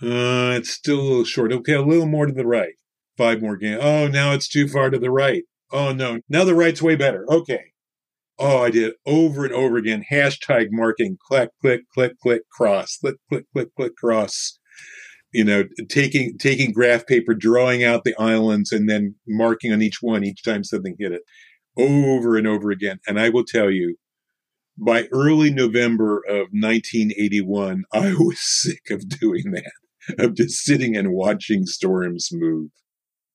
Uh, 0.00 0.54
it's 0.56 0.70
still 0.70 1.00
a 1.00 1.02
little 1.02 1.24
short. 1.24 1.52
Okay, 1.52 1.74
a 1.74 1.82
little 1.82 2.06
more 2.06 2.26
to 2.26 2.32
the 2.32 2.46
right. 2.46 2.74
Five 3.16 3.42
more 3.42 3.56
games. 3.56 3.80
Oh, 3.82 4.06
now 4.06 4.32
it's 4.32 4.48
too 4.48 4.68
far 4.68 4.90
to 4.90 4.98
the 4.98 5.10
right. 5.10 5.42
Oh, 5.72 5.92
no. 5.92 6.20
Now 6.28 6.44
the 6.44 6.54
right's 6.54 6.80
way 6.80 6.94
better. 6.96 7.26
Okay. 7.28 7.72
Oh, 8.38 8.62
I 8.62 8.70
did 8.70 8.94
over 9.04 9.44
and 9.44 9.52
over 9.52 9.76
again. 9.76 10.04
Hashtag 10.10 10.68
marking, 10.70 11.18
click, 11.26 11.50
click, 11.60 11.80
click, 11.92 12.12
click, 12.20 12.42
cross, 12.50 12.96
click, 12.98 13.16
click, 13.28 13.46
click, 13.52 13.74
click, 13.74 13.96
cross. 13.96 14.58
You 15.32 15.44
know, 15.44 15.64
taking 15.88 16.38
taking 16.38 16.72
graph 16.72 17.06
paper, 17.06 17.34
drawing 17.34 17.84
out 17.84 18.04
the 18.04 18.14
islands, 18.18 18.72
and 18.72 18.88
then 18.88 19.16
marking 19.26 19.72
on 19.72 19.82
each 19.82 19.98
one 20.00 20.24
each 20.24 20.42
time 20.42 20.64
something 20.64 20.94
hit 20.98 21.12
it, 21.12 21.22
over 21.76 22.36
and 22.36 22.46
over 22.46 22.70
again. 22.70 22.98
And 23.06 23.20
I 23.20 23.28
will 23.28 23.44
tell 23.44 23.70
you, 23.70 23.96
by 24.78 25.08
early 25.12 25.50
November 25.50 26.22
of 26.28 26.48
1981, 26.52 27.84
I 27.92 28.14
was 28.18 28.38
sick 28.38 28.90
of 28.90 29.08
doing 29.08 29.50
that, 29.50 29.72
of 30.18 30.34
just 30.34 30.64
sitting 30.64 30.96
and 30.96 31.12
watching 31.12 31.66
storms 31.66 32.30
move. 32.32 32.70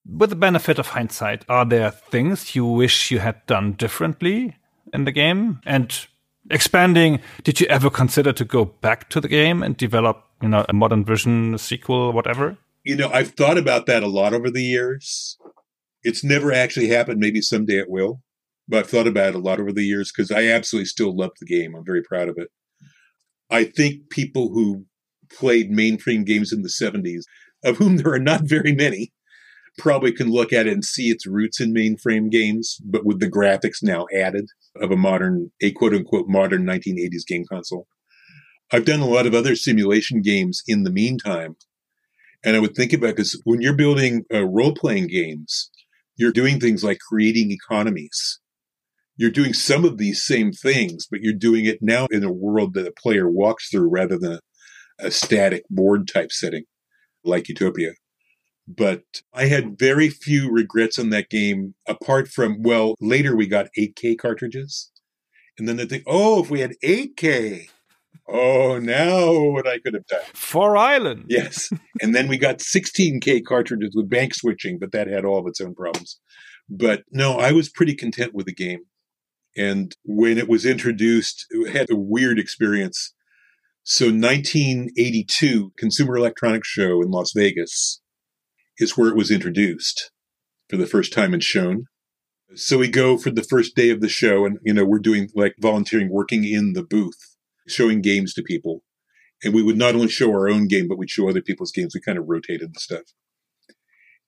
With 0.06 0.32
the 0.32 0.36
benefit 0.36 0.80
of 0.80 0.88
hindsight, 0.88 1.46
are 1.48 1.66
there 1.66 1.92
things 1.92 2.56
you 2.56 2.66
wish 2.66 3.10
you 3.10 3.20
had 3.20 3.46
done 3.46 3.74
differently 3.74 4.58
in 4.94 5.06
the 5.06 5.12
game? 5.12 5.62
And 5.66 5.96
expanding, 6.52 7.22
did 7.44 7.62
you 7.62 7.68
ever 7.68 7.90
consider 7.90 8.34
to 8.34 8.44
go 8.44 8.66
back 8.66 9.10
to 9.10 9.22
the 9.22 9.30
game 9.30 9.64
and 9.64 9.78
develop, 9.78 10.26
you 10.42 10.50
know, 10.50 10.66
a 10.68 10.74
modern 10.74 11.06
version, 11.06 11.54
a 11.54 11.58
sequel, 11.58 12.12
whatever? 12.12 12.58
You 12.84 12.98
know, 12.98 13.10
I've 13.14 13.32
thought 13.32 13.58
about 13.58 13.86
that 13.86 14.04
a 14.04 14.08
lot 14.08 14.34
over 14.34 14.50
the 14.50 14.64
years. 14.64 15.38
It's 16.04 16.24
never 16.24 16.52
actually 16.52 16.90
happened. 16.90 17.20
Maybe 17.20 17.42
someday 17.42 17.80
it 17.80 17.90
will. 17.90 18.22
But 18.68 18.80
I've 18.80 18.90
thought 18.90 19.08
about 19.08 19.30
it 19.30 19.36
a 19.36 19.40
lot 19.40 19.60
over 19.60 19.72
the 19.72 19.84
years 19.84 20.12
because 20.12 20.32
I 20.32 20.48
absolutely 20.48 20.88
still 20.88 21.16
love 21.16 21.32
the 21.40 21.46
game. 21.46 21.76
I'm 21.76 21.86
very 21.86 22.04
proud 22.04 22.28
of 22.28 22.38
it. 22.38 22.50
I 23.50 23.66
think 23.66 24.10
people 24.10 24.50
who 24.50 24.86
played 25.38 25.72
mainframe 25.72 26.26
games 26.26 26.52
in 26.54 26.62
the 26.62 26.70
70s, 26.70 27.24
of 27.64 27.78
whom 27.78 27.98
there 27.98 28.14
are 28.14 28.20
not 28.20 28.42
very 28.44 28.74
many, 28.74 29.12
probably 29.78 30.12
can 30.12 30.30
look 30.30 30.54
at 30.54 30.68
it 30.68 30.74
and 30.74 30.86
see 30.86 31.10
its 31.10 31.26
roots 31.26 31.60
in 31.60 31.74
mainframe 31.74 32.30
games, 32.30 32.78
but 32.84 33.06
with 33.06 33.20
the 33.20 33.30
graphics 33.30 33.82
now 33.82 34.06
added 34.16 34.46
of 34.80 34.92
a 34.92 34.98
modern, 34.98 35.52
a 35.62 35.72
quote 35.72 35.94
unquote 35.94 36.28
modern 36.28 36.66
1980s 36.66 37.26
game 37.28 37.46
console. 37.50 37.88
I've 38.72 38.86
done 38.86 39.02
a 39.02 39.08
lot 39.08 39.28
of 39.28 39.34
other 39.34 39.56
simulation 39.56 40.22
games 40.22 40.64
in 40.68 40.84
the 40.84 40.92
meantime. 40.92 41.56
And 42.44 42.56
I 42.56 42.60
would 42.60 42.76
think 42.76 42.92
about 42.92 43.16
because 43.16 43.40
when 43.46 43.62
you're 43.62 43.76
building 43.76 44.26
uh, 44.34 44.46
role 44.46 44.74
playing 44.74 45.08
games, 45.08 45.70
you're 46.16 46.32
doing 46.32 46.60
things 46.60 46.84
like 46.84 47.00
creating 47.00 47.52
economies. 47.52 48.40
You're 49.16 49.32
doing 49.32 49.54
some 49.54 49.86
of 49.86 49.98
these 49.98 50.24
same 50.24 50.52
things, 50.52 51.08
but 51.10 51.22
you're 51.22 51.34
doing 51.34 51.66
it 51.66 51.80
now 51.82 52.08
in 52.12 52.24
a 52.24 52.32
world 52.32 52.74
that 52.74 52.88
a 52.88 52.92
player 52.92 53.30
walks 53.30 53.70
through 53.70 53.90
rather 53.90 54.18
than 54.18 54.34
a, 54.34 54.40
a 55.00 55.12
static 55.12 55.64
board 55.70 56.08
type 56.08 56.32
setting 56.32 56.64
like 57.24 57.50
Utopia. 57.50 57.94
But 58.68 59.04
I 59.34 59.46
had 59.46 59.78
very 59.78 60.10
few 60.10 60.50
regrets 60.50 60.98
on 60.98 61.10
that 61.10 61.30
game, 61.30 61.76
apart 61.88 62.30
from, 62.30 62.64
well, 62.64 62.96
later 63.02 63.36
we 63.36 63.46
got 63.46 63.68
8K 63.78 64.18
cartridges. 64.18 64.92
And 65.58 65.68
then 65.68 65.76
they 65.76 65.86
think, 65.86 66.04
oh, 66.08 66.42
if 66.42 66.50
we 66.50 66.62
had 66.62 66.76
8K, 66.84 67.68
oh, 68.28 68.80
now 68.80 69.34
what 69.50 69.68
I 69.68 69.80
could 69.80 69.94
have 69.94 70.08
done. 70.08 70.22
For 70.34 70.78
Island. 70.78 71.26
Yes. 71.28 71.72
and 72.02 72.16
then 72.16 72.28
we 72.28 72.38
got 72.38 72.60
16K 72.60 73.44
cartridges 73.46 73.94
with 73.96 74.10
bank 74.10 74.34
switching, 74.34 74.80
but 74.80 74.94
that 74.94 75.08
had 75.08 75.26
all 75.26 75.40
of 75.40 75.48
its 75.48 75.60
own 75.60 75.76
problems. 75.76 76.20
But 76.70 77.04
no, 77.12 77.38
I 77.38 77.52
was 77.52 77.70
pretty 77.70 77.96
content 77.96 78.34
with 78.34 78.46
the 78.46 78.54
game. 78.54 78.86
And 79.56 79.96
when 80.04 80.38
it 80.38 80.48
was 80.48 80.66
introduced, 80.66 81.46
it 81.52 81.76
had 81.76 81.92
a 81.92 81.96
weird 81.96 82.40
experience. 82.40 83.14
So 83.86 84.06
1982 84.06 85.74
Consumer 85.78 86.16
Electronics 86.16 86.70
Show 86.70 87.02
in 87.02 87.12
Las 87.12 87.34
Vegas 87.36 88.02
is 88.78 88.98
where 88.98 89.10
it 89.10 89.16
was 89.18 89.30
introduced 89.30 90.10
for 90.70 90.78
the 90.78 90.88
first 90.88 91.12
time 91.12 91.34
and 91.34 91.44
shown. 91.44 91.88
So 92.56 92.78
we 92.78 92.88
go 92.88 93.18
for 93.18 93.30
the 93.30 93.44
first 93.44 93.76
day 93.76 93.90
of 93.90 94.00
the 94.00 94.08
show 94.08 94.46
and, 94.46 94.58
you 94.64 94.74
know, 94.74 94.86
we're 94.86 95.00
doing 95.00 95.28
like 95.36 95.56
volunteering, 95.60 96.10
working 96.10 96.46
in 96.46 96.72
the 96.74 96.84
booth, 96.84 97.36
showing 97.68 98.02
games 98.02 98.34
to 98.36 98.42
people. 98.42 98.84
And 99.44 99.54
we 99.54 99.62
would 99.62 99.78
not 99.78 99.96
only 99.96 100.08
show 100.08 100.30
our 100.30 100.48
own 100.48 100.70
game, 100.70 100.88
but 100.88 100.98
we'd 100.98 101.10
show 101.10 101.28
other 101.28 101.42
people's 101.42 101.74
games. 101.74 101.94
We 101.94 102.00
kind 102.00 102.18
of 102.18 102.24
rotated 102.26 102.74
the 102.74 102.80
stuff. 102.80 103.04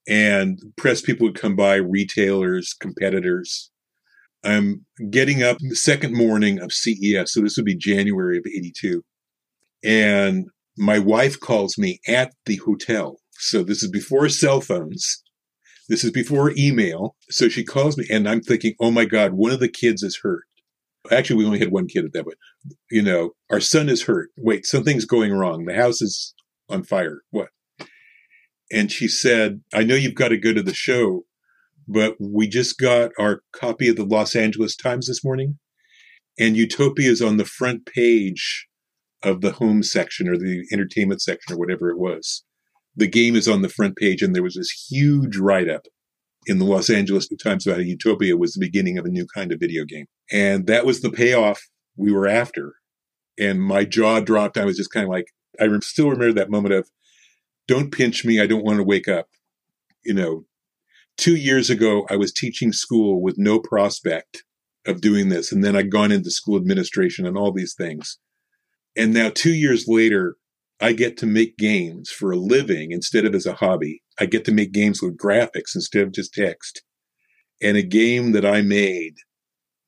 And 0.05 0.59
press 0.75 0.99
people 0.99 1.27
would 1.27 1.39
come 1.39 1.55
by, 1.55 1.75
retailers, 1.75 2.73
competitors. 2.73 3.71
I'm 4.43 4.85
getting 5.09 5.43
up 5.43 5.59
the 5.59 5.77
second 5.77 6.13
morning 6.13 6.59
of 6.59 6.73
CES. 6.73 7.31
So 7.31 7.39
this 7.39 7.55
would 7.55 7.65
be 7.65 7.77
January 7.77 8.37
of 8.37 8.43
82. 8.45 9.01
And 9.85 10.47
my 10.77 10.99
wife 10.99 11.39
calls 11.39 11.77
me 11.77 11.99
at 12.07 12.33
the 12.45 12.57
hotel. 12.57 13.19
So 13.33 13.63
this 13.63 13.83
is 13.83 13.91
before 13.91 14.27
cell 14.29 14.59
phones. 14.61 15.21
This 15.87 16.03
is 16.03 16.11
before 16.11 16.51
email. 16.57 17.15
So 17.29 17.47
she 17.47 17.63
calls 17.63 17.97
me 17.97 18.05
and 18.09 18.27
I'm 18.27 18.41
thinking, 18.41 18.73
oh 18.79 18.91
my 18.91 19.05
God, 19.05 19.33
one 19.33 19.51
of 19.51 19.59
the 19.59 19.69
kids 19.69 20.01
is 20.01 20.19
hurt. 20.23 20.43
Actually, 21.11 21.37
we 21.37 21.45
only 21.45 21.59
had 21.59 21.71
one 21.71 21.87
kid 21.87 22.03
at 22.03 22.13
that 22.13 22.23
point. 22.23 22.37
You 22.89 23.03
know, 23.03 23.31
our 23.51 23.59
son 23.59 23.89
is 23.89 24.03
hurt. 24.03 24.29
Wait, 24.35 24.65
something's 24.65 25.05
going 25.05 25.31
wrong. 25.33 25.65
The 25.65 25.75
house 25.75 26.01
is 26.01 26.33
on 26.67 26.83
fire. 26.83 27.21
What? 27.29 27.49
And 28.71 28.91
she 28.91 29.07
said, 29.07 29.61
I 29.71 29.83
know 29.83 29.93
you've 29.93 30.15
got 30.15 30.29
to 30.29 30.37
go 30.37 30.51
to 30.51 30.63
the 30.63 30.73
show, 30.73 31.25
but 31.87 32.15
we 32.19 32.47
just 32.47 32.79
got 32.79 33.11
our 33.19 33.43
copy 33.51 33.87
of 33.87 33.97
the 33.97 34.05
Los 34.05 34.35
Angeles 34.35 34.75
Times 34.75 35.05
this 35.05 35.23
morning. 35.23 35.59
And 36.39 36.57
Utopia 36.57 37.11
is 37.11 37.21
on 37.21 37.37
the 37.37 37.45
front 37.45 37.85
page 37.85 38.67
of 39.23 39.41
the 39.41 39.51
home 39.51 39.83
section 39.83 40.27
or 40.27 40.37
the 40.37 40.65
entertainment 40.71 41.21
section 41.21 41.53
or 41.53 41.57
whatever 41.57 41.89
it 41.89 41.97
was. 41.97 42.43
The 42.95 43.07
game 43.07 43.35
is 43.35 43.47
on 43.47 43.61
the 43.61 43.69
front 43.69 43.97
page, 43.97 44.21
and 44.21 44.33
there 44.33 44.43
was 44.43 44.55
this 44.55 44.87
huge 44.89 45.37
write 45.37 45.69
up 45.69 45.87
in 46.45 46.59
the 46.59 46.65
Los 46.65 46.89
Angeles 46.89 47.27
Times 47.43 47.65
about 47.65 47.85
Utopia 47.85 48.37
was 48.37 48.53
the 48.53 48.65
beginning 48.65 48.97
of 48.97 49.05
a 49.05 49.09
new 49.09 49.25
kind 49.33 49.51
of 49.51 49.59
video 49.59 49.83
game. 49.83 50.05
And 50.31 50.67
that 50.67 50.85
was 50.85 51.01
the 51.01 51.09
payoff 51.09 51.61
we 51.97 52.11
were 52.11 52.27
after. 52.27 52.73
And 53.39 53.61
my 53.61 53.83
jaw 53.83 54.19
dropped. 54.19 54.57
I 54.57 54.65
was 54.65 54.77
just 54.77 54.91
kind 54.91 55.05
of 55.05 55.09
like, 55.09 55.25
I 55.59 55.67
still 55.79 56.09
remember 56.09 56.33
that 56.33 56.51
moment 56.51 56.73
of, 56.73 56.89
don't 57.67 57.91
pinch 57.91 58.23
me. 58.23 58.39
I 58.39 58.47
don't 58.47 58.63
want 58.63 58.77
to 58.77 58.83
wake 58.83 59.07
up. 59.07 59.27
You 60.03 60.13
know, 60.13 60.45
two 61.17 61.35
years 61.35 61.69
ago, 61.69 62.05
I 62.09 62.15
was 62.15 62.31
teaching 62.31 62.71
school 62.71 63.21
with 63.21 63.37
no 63.37 63.59
prospect 63.59 64.43
of 64.85 65.01
doing 65.01 65.29
this. 65.29 65.51
And 65.51 65.63
then 65.63 65.75
I'd 65.75 65.91
gone 65.91 66.11
into 66.11 66.29
school 66.29 66.57
administration 66.57 67.25
and 67.25 67.37
all 67.37 67.51
these 67.51 67.73
things. 67.73 68.19
And 68.97 69.13
now, 69.13 69.29
two 69.29 69.53
years 69.53 69.85
later, 69.87 70.35
I 70.81 70.93
get 70.93 71.17
to 71.17 71.25
make 71.25 71.57
games 71.57 72.09
for 72.09 72.31
a 72.31 72.37
living 72.37 72.91
instead 72.91 73.25
of 73.25 73.35
as 73.35 73.45
a 73.45 73.53
hobby. 73.53 74.01
I 74.19 74.25
get 74.25 74.45
to 74.45 74.51
make 74.51 74.71
games 74.71 75.01
with 75.01 75.17
graphics 75.17 75.75
instead 75.75 76.03
of 76.03 76.13
just 76.13 76.33
text. 76.33 76.83
And 77.61 77.77
a 77.77 77.83
game 77.83 78.33
that 78.33 78.45
I 78.45 78.61
made 78.61 79.15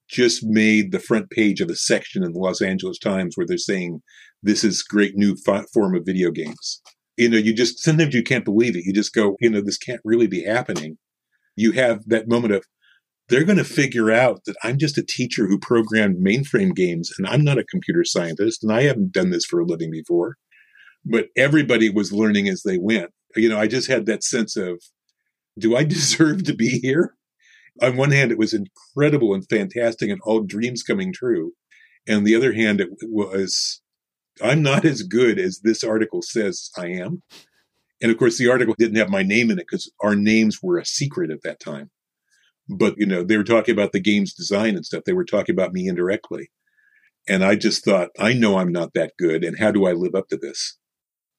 just 0.09 0.43
made 0.43 0.91
the 0.91 0.99
front 0.99 1.29
page 1.29 1.59
of 1.59 1.69
a 1.69 1.75
section 1.75 2.23
in 2.23 2.31
the 2.31 2.39
Los 2.39 2.61
Angeles 2.61 2.97
Times 2.97 3.35
where 3.35 3.45
they're 3.45 3.57
saying 3.57 4.01
this 4.41 4.63
is 4.63 4.83
great 4.83 5.15
new 5.15 5.35
form 5.73 5.95
of 5.95 6.05
video 6.05 6.31
games. 6.31 6.81
You 7.17 7.29
know, 7.29 7.37
you 7.37 7.53
just 7.53 7.79
sometimes 7.79 8.13
you 8.13 8.23
can't 8.23 8.45
believe 8.45 8.75
it. 8.75 8.85
You 8.85 8.93
just 8.93 9.13
go, 9.13 9.35
you 9.41 9.49
know, 9.49 9.61
this 9.61 9.77
can't 9.77 10.01
really 10.05 10.27
be 10.27 10.43
happening. 10.43 10.97
You 11.55 11.71
have 11.73 12.03
that 12.07 12.29
moment 12.29 12.53
of 12.53 12.63
they're 13.29 13.43
going 13.43 13.57
to 13.57 13.63
figure 13.63 14.11
out 14.11 14.45
that 14.45 14.55
I'm 14.63 14.77
just 14.77 14.97
a 14.97 15.05
teacher 15.05 15.47
who 15.47 15.59
programmed 15.59 16.23
mainframe 16.23 16.73
games 16.73 17.11
and 17.17 17.27
I'm 17.27 17.43
not 17.43 17.57
a 17.57 17.65
computer 17.65 18.03
scientist 18.05 18.63
and 18.63 18.71
I 18.71 18.83
haven't 18.83 19.11
done 19.11 19.31
this 19.31 19.45
for 19.45 19.59
a 19.59 19.65
living 19.65 19.91
before. 19.91 20.37
But 21.05 21.27
everybody 21.35 21.89
was 21.89 22.11
learning 22.11 22.47
as 22.47 22.63
they 22.63 22.77
went. 22.77 23.11
You 23.35 23.49
know, 23.49 23.59
I 23.59 23.67
just 23.67 23.87
had 23.87 24.05
that 24.05 24.23
sense 24.23 24.55
of, 24.55 24.81
do 25.57 25.75
I 25.75 25.83
deserve 25.85 26.43
to 26.45 26.53
be 26.53 26.79
here? 26.79 27.15
On 27.81 27.95
one 27.95 28.11
hand, 28.11 28.31
it 28.31 28.39
was 28.39 28.53
incredible 28.53 29.33
and 29.33 29.45
fantastic 29.49 30.09
and 30.09 30.21
all 30.23 30.41
dreams 30.41 30.81
coming 30.81 31.13
true. 31.13 31.51
And 32.07 32.25
the 32.25 32.35
other 32.35 32.53
hand, 32.53 32.79
it 32.81 32.89
was, 33.03 33.81
I'm 34.41 34.63
not 34.63 34.85
as 34.85 35.03
good 35.03 35.37
as 35.37 35.59
this 35.59 35.83
article 35.83 36.21
says 36.21 36.69
I 36.77 36.87
am. 36.87 37.21
And 38.01 38.11
of 38.11 38.17
course, 38.17 38.37
the 38.37 38.49
article 38.49 38.75
didn't 38.77 38.97
have 38.97 39.09
my 39.09 39.23
name 39.23 39.51
in 39.51 39.59
it 39.59 39.65
because 39.69 39.91
our 40.01 40.15
names 40.15 40.59
were 40.63 40.77
a 40.77 40.85
secret 40.85 41.29
at 41.29 41.41
that 41.43 41.59
time. 41.59 41.89
But, 42.69 42.95
you 42.97 43.05
know, 43.05 43.23
they 43.23 43.37
were 43.37 43.43
talking 43.43 43.73
about 43.73 43.91
the 43.91 43.99
game's 43.99 44.33
design 44.33 44.75
and 44.75 44.85
stuff. 44.85 45.03
They 45.05 45.13
were 45.13 45.25
talking 45.25 45.53
about 45.53 45.73
me 45.73 45.87
indirectly. 45.87 46.49
And 47.27 47.43
I 47.43 47.55
just 47.55 47.83
thought, 47.83 48.09
I 48.19 48.33
know 48.33 48.57
I'm 48.57 48.71
not 48.71 48.93
that 48.93 49.13
good. 49.17 49.43
And 49.43 49.59
how 49.59 49.71
do 49.71 49.85
I 49.85 49.91
live 49.91 50.15
up 50.15 50.27
to 50.29 50.37
this? 50.37 50.77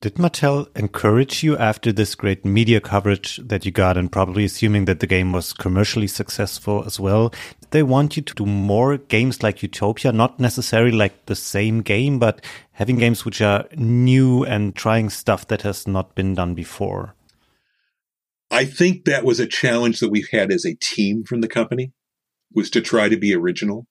Did 0.01 0.15
Mattel 0.15 0.69
encourage 0.79 1.43
you 1.43 1.59
after 1.59 1.91
this 1.91 2.15
great 2.15 2.45
media 2.45 2.81
coverage 2.81 3.39
that 3.39 3.67
you 3.67 3.73
got, 3.73 3.97
and 3.97 4.13
probably 4.13 4.45
assuming 4.45 4.85
that 4.85 5.01
the 5.01 5.09
game 5.09 5.33
was 5.33 5.53
commercially 5.53 6.07
successful 6.07 6.85
as 6.87 7.01
well? 7.01 7.31
Did 7.61 7.71
they 7.73 7.83
want 7.83 8.17
you 8.17 8.23
to 8.23 8.35
do 8.35 8.47
more 8.47 8.99
games 8.99 9.43
like 9.43 9.61
Utopia? 9.61 10.13
Not 10.13 10.39
necessarily 10.39 10.93
like 10.93 11.27
the 11.27 11.35
same 11.35 11.83
game, 11.83 12.21
but 12.21 12.45
having 12.71 12.97
games 12.97 13.25
which 13.25 13.43
are 13.43 13.67
new 13.75 14.45
and 14.45 14.77
trying 14.77 15.11
stuff 15.11 15.49
that 15.49 15.63
has 15.63 15.89
not 15.89 16.15
been 16.15 16.37
done 16.37 16.55
before? 16.55 17.17
I 18.51 18.65
think 18.65 19.05
that 19.05 19.25
was 19.25 19.41
a 19.41 19.47
challenge 19.47 20.01
that 20.01 20.11
we've 20.11 20.31
had 20.33 20.51
as 20.51 20.65
a 20.65 20.75
team 20.75 21.25
from 21.25 21.41
the 21.41 21.49
company 21.49 21.93
was 22.55 22.71
to 22.71 22.81
try 22.81 23.09
to 23.09 23.17
be 23.17 23.35
original 23.35 23.87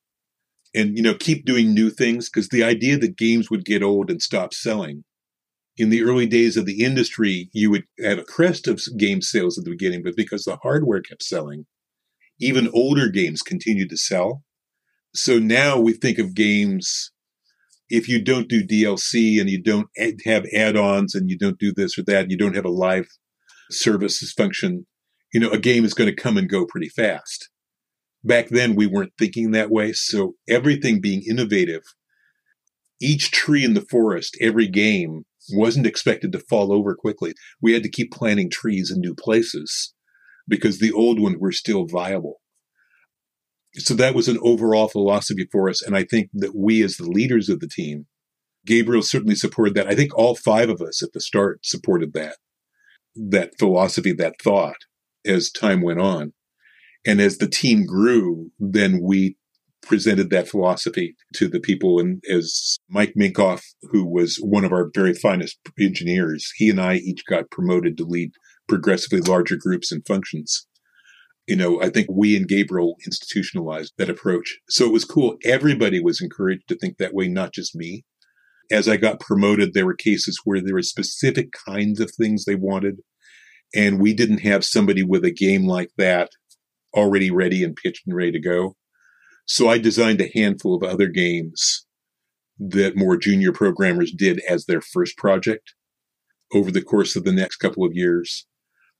and 0.73 0.97
you 0.97 1.03
know 1.03 1.13
keep 1.13 1.45
doing 1.45 1.73
new 1.73 1.89
things 1.89 2.29
because 2.29 2.49
the 2.49 2.63
idea 2.63 2.97
that 2.97 3.17
games 3.17 3.49
would 3.49 3.65
get 3.65 3.83
old 3.83 4.09
and 4.09 4.21
stop 4.21 4.53
selling 4.53 5.03
in 5.77 5.89
the 5.89 6.03
early 6.03 6.25
days 6.25 6.57
of 6.57 6.65
the 6.65 6.83
industry 6.83 7.49
you 7.53 7.69
would 7.69 7.83
have 8.03 8.17
a 8.17 8.23
crest 8.23 8.67
of 8.67 8.81
game 8.97 9.21
sales 9.21 9.57
at 9.57 9.63
the 9.63 9.69
beginning 9.69 10.01
but 10.03 10.15
because 10.15 10.43
the 10.43 10.57
hardware 10.63 11.01
kept 11.01 11.21
selling 11.21 11.67
even 12.39 12.69
older 12.73 13.09
games 13.09 13.41
continued 13.41 13.89
to 13.89 13.97
sell. 13.97 14.43
So 15.13 15.39
now 15.39 15.79
we 15.79 15.93
think 15.93 16.19
of 16.19 16.35
games 16.35 17.11
if 17.89 18.07
you 18.09 18.21
don't 18.21 18.49
do 18.49 18.65
DLC 18.65 19.39
and 19.39 19.49
you 19.49 19.61
don't 19.61 19.87
have 20.25 20.45
add-ons 20.53 21.15
and 21.15 21.29
you 21.29 21.37
don't 21.37 21.57
do 21.57 21.73
this 21.73 21.97
or 21.97 22.03
that, 22.03 22.29
you 22.29 22.37
don't 22.37 22.55
have 22.55 22.65
a 22.65 22.69
live 22.69 23.07
services 23.71 24.31
function, 24.31 24.85
you 25.33 25.39
know, 25.39 25.49
a 25.49 25.59
game 25.59 25.85
is 25.85 25.93
going 25.93 26.09
to 26.09 26.21
come 26.21 26.37
and 26.37 26.49
go 26.49 26.65
pretty 26.65 26.89
fast. 26.89 27.49
Back 28.23 28.49
then, 28.49 28.75
we 28.75 28.87
weren't 28.87 29.13
thinking 29.17 29.51
that 29.51 29.69
way. 29.69 29.93
So 29.93 30.33
everything 30.49 30.99
being 30.99 31.23
innovative, 31.27 31.83
each 32.99 33.31
tree 33.31 33.63
in 33.63 33.73
the 33.73 33.85
forest, 33.89 34.37
every 34.41 34.67
game 34.67 35.23
wasn't 35.51 35.87
expected 35.87 36.31
to 36.31 36.39
fall 36.39 36.73
over 36.73 36.95
quickly. 36.95 37.33
We 37.61 37.73
had 37.73 37.83
to 37.83 37.89
keep 37.89 38.11
planting 38.11 38.49
trees 38.49 38.91
in 38.91 38.99
new 38.99 39.15
places 39.15 39.93
because 40.47 40.79
the 40.79 40.91
old 40.91 41.19
ones 41.19 41.37
were 41.39 41.51
still 41.51 41.85
viable. 41.85 42.41
So 43.75 43.93
that 43.93 44.15
was 44.15 44.27
an 44.27 44.39
overall 44.41 44.87
philosophy 44.87 45.47
for 45.51 45.69
us. 45.69 45.81
And 45.81 45.95
I 45.95 46.03
think 46.03 46.29
that 46.33 46.55
we, 46.55 46.83
as 46.83 46.97
the 46.97 47.09
leaders 47.09 47.49
of 47.49 47.59
the 47.59 47.67
team, 47.67 48.07
Gabriel 48.65 49.03
certainly 49.03 49.35
supported 49.35 49.75
that. 49.75 49.87
I 49.87 49.95
think 49.95 50.17
all 50.17 50.35
five 50.35 50.69
of 50.69 50.81
us 50.81 51.03
at 51.03 51.13
the 51.13 51.21
start 51.21 51.59
supported 51.63 52.13
that 52.13 52.37
that 53.29 53.53
philosophy, 53.59 54.13
that 54.13 54.41
thought 54.41 54.77
as 55.25 55.51
time 55.51 55.81
went 55.81 55.99
on. 55.99 56.33
And 57.05 57.21
as 57.21 57.37
the 57.37 57.47
team 57.47 57.85
grew, 57.85 58.51
then 58.59 58.99
we 59.01 59.37
presented 59.81 60.29
that 60.29 60.49
philosophy 60.49 61.15
to 61.35 61.47
the 61.47 61.59
people. 61.59 61.99
And 61.99 62.21
as 62.29 62.77
Mike 62.89 63.13
Minkoff, 63.17 63.63
who 63.91 64.05
was 64.05 64.37
one 64.37 64.65
of 64.65 64.73
our 64.73 64.89
very 64.93 65.13
finest 65.13 65.57
engineers, 65.79 66.51
he 66.57 66.69
and 66.69 66.81
I 66.81 66.95
each 66.95 67.23
got 67.29 67.51
promoted 67.51 67.97
to 67.97 68.03
lead 68.03 68.31
progressively 68.67 69.21
larger 69.21 69.55
groups 69.55 69.91
and 69.91 70.05
functions. 70.05 70.67
You 71.47 71.55
know, 71.55 71.81
I 71.81 71.89
think 71.89 72.07
we 72.11 72.35
and 72.35 72.47
Gabriel 72.47 72.95
institutionalized 73.05 73.93
that 73.97 74.09
approach. 74.09 74.57
So 74.69 74.85
it 74.85 74.91
was 74.91 75.05
cool. 75.05 75.37
Everybody 75.45 76.01
was 76.01 76.19
encouraged 76.19 76.67
to 76.67 76.75
think 76.75 76.97
that 76.97 77.13
way, 77.13 77.29
not 77.29 77.53
just 77.53 77.73
me 77.73 78.03
as 78.71 78.87
I 78.87 78.97
got 78.97 79.19
promoted, 79.19 79.73
there 79.73 79.85
were 79.85 79.95
cases 79.95 80.41
where 80.43 80.61
there 80.61 80.73
were 80.73 80.81
specific 80.81 81.51
kinds 81.51 81.99
of 81.99 82.11
things 82.11 82.45
they 82.45 82.55
wanted. 82.55 83.01
And 83.75 83.99
we 83.99 84.13
didn't 84.13 84.39
have 84.39 84.63
somebody 84.63 85.03
with 85.03 85.25
a 85.25 85.31
game 85.31 85.65
like 85.65 85.89
that 85.97 86.29
already 86.93 87.29
ready 87.29 87.63
and 87.63 87.75
pitched 87.75 88.07
and 88.07 88.15
ready 88.15 88.31
to 88.31 88.39
go. 88.39 88.75
So 89.45 89.69
I 89.69 89.77
designed 89.77 90.21
a 90.21 90.31
handful 90.33 90.75
of 90.75 90.83
other 90.83 91.07
games 91.07 91.85
that 92.59 92.97
more 92.97 93.17
junior 93.17 93.51
programmers 93.51 94.11
did 94.11 94.41
as 94.49 94.65
their 94.65 94.81
first 94.81 95.17
project 95.17 95.73
over 96.53 96.71
the 96.71 96.81
course 96.81 97.15
of 97.15 97.23
the 97.23 97.31
next 97.31 97.57
couple 97.57 97.85
of 97.85 97.93
years. 97.93 98.45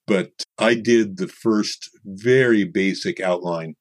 But 0.05 0.31
I 0.57 0.73
did 0.73 1.17
the 1.17 1.27
first 1.27 1.89
very 2.05 2.63
basic 2.63 3.19
outline 3.19 3.75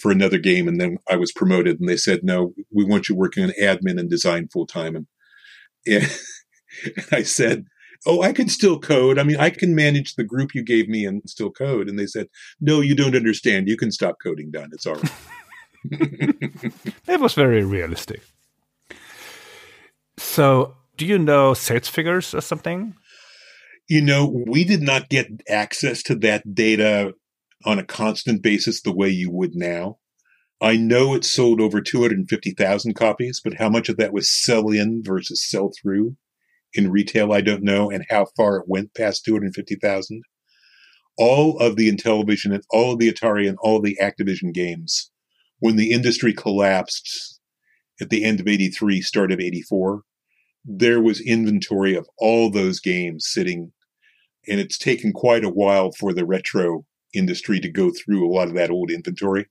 for 0.00 0.10
another 0.10 0.38
game 0.38 0.66
and 0.66 0.80
then 0.80 0.98
I 1.08 1.16
was 1.16 1.32
promoted 1.32 1.78
and 1.78 1.88
they 1.88 1.96
said, 1.96 2.20
no, 2.24 2.54
we 2.72 2.84
want 2.84 3.08
you 3.08 3.14
working 3.14 3.44
on 3.44 3.52
admin 3.60 4.00
and 4.00 4.10
design 4.10 4.48
full 4.52 4.66
time. 4.66 4.96
And, 4.96 5.06
and 5.86 7.06
I 7.12 7.22
said, 7.22 7.66
oh, 8.06 8.22
I 8.22 8.32
can 8.32 8.48
still 8.48 8.78
code. 8.78 9.18
I 9.18 9.22
mean, 9.22 9.36
I 9.36 9.50
can 9.50 9.74
manage 9.74 10.14
the 10.14 10.24
group 10.24 10.54
you 10.54 10.62
gave 10.62 10.88
me 10.88 11.04
and 11.04 11.22
still 11.26 11.50
code. 11.50 11.88
And 11.88 11.98
they 11.98 12.06
said, 12.06 12.28
no, 12.60 12.80
you 12.80 12.94
don't 12.94 13.16
understand. 13.16 13.68
You 13.68 13.76
can 13.76 13.90
stop 13.90 14.16
coding 14.22 14.50
Don. 14.50 14.70
It's 14.72 14.86
all 14.86 14.96
right. 14.96 15.12
it 17.08 17.20
was 17.20 17.34
very 17.34 17.64
realistic. 17.64 18.22
So, 20.16 20.76
do 20.96 21.06
you 21.06 21.18
know 21.18 21.54
sales 21.54 21.88
figures 21.88 22.34
or 22.34 22.40
something? 22.40 22.94
You 23.88 24.00
know, 24.00 24.44
we 24.46 24.64
did 24.64 24.82
not 24.82 25.08
get 25.08 25.28
access 25.48 26.02
to 26.04 26.14
that 26.16 26.54
data 26.54 27.12
on 27.64 27.78
a 27.78 27.84
constant 27.84 28.42
basis 28.42 28.80
the 28.80 28.94
way 28.94 29.08
you 29.08 29.30
would 29.30 29.54
now. 29.54 29.98
I 30.60 30.76
know 30.76 31.14
it 31.14 31.24
sold 31.24 31.60
over 31.60 31.80
250,000 31.80 32.94
copies, 32.94 33.40
but 33.42 33.54
how 33.58 33.68
much 33.68 33.88
of 33.88 33.96
that 33.96 34.12
was 34.12 34.30
sell 34.30 34.70
in 34.70 35.02
versus 35.04 35.44
sell 35.46 35.70
through 35.82 36.16
in 36.74 36.90
retail, 36.90 37.32
I 37.32 37.40
don't 37.40 37.62
know, 37.62 37.90
and 37.90 38.04
how 38.10 38.26
far 38.36 38.56
it 38.56 38.64
went 38.66 38.94
past 38.94 39.24
250,000. 39.24 40.22
All 41.16 41.58
of 41.58 41.76
the 41.76 41.90
Intellivision 41.90 42.52
and 42.52 42.64
all 42.70 42.92
of 42.92 42.98
the 42.98 43.12
Atari 43.12 43.48
and 43.48 43.56
all 43.60 43.80
the 43.80 43.96
Activision 44.02 44.52
games, 44.52 45.10
when 45.60 45.76
the 45.76 45.92
industry 45.92 46.32
collapsed 46.32 47.40
at 48.00 48.10
the 48.10 48.24
end 48.24 48.40
of 48.40 48.48
83, 48.48 49.00
start 49.00 49.30
of 49.30 49.38
84, 49.38 50.02
there 50.64 51.00
was 51.00 51.20
inventory 51.20 51.94
of 51.94 52.08
all 52.18 52.50
those 52.50 52.80
games 52.80 53.26
sitting. 53.28 53.72
And 54.48 54.58
it's 54.60 54.76
taken 54.76 55.12
quite 55.12 55.44
a 55.44 55.50
while 55.50 55.92
for 55.92 56.12
the 56.12 56.26
retro 56.26 56.84
industry 57.14 57.60
to 57.60 57.70
go 57.70 57.90
through 57.90 58.26
a 58.26 58.32
lot 58.32 58.48
of 58.48 58.54
that 58.54 58.70
old 58.70 58.90
inventory. 58.90 59.46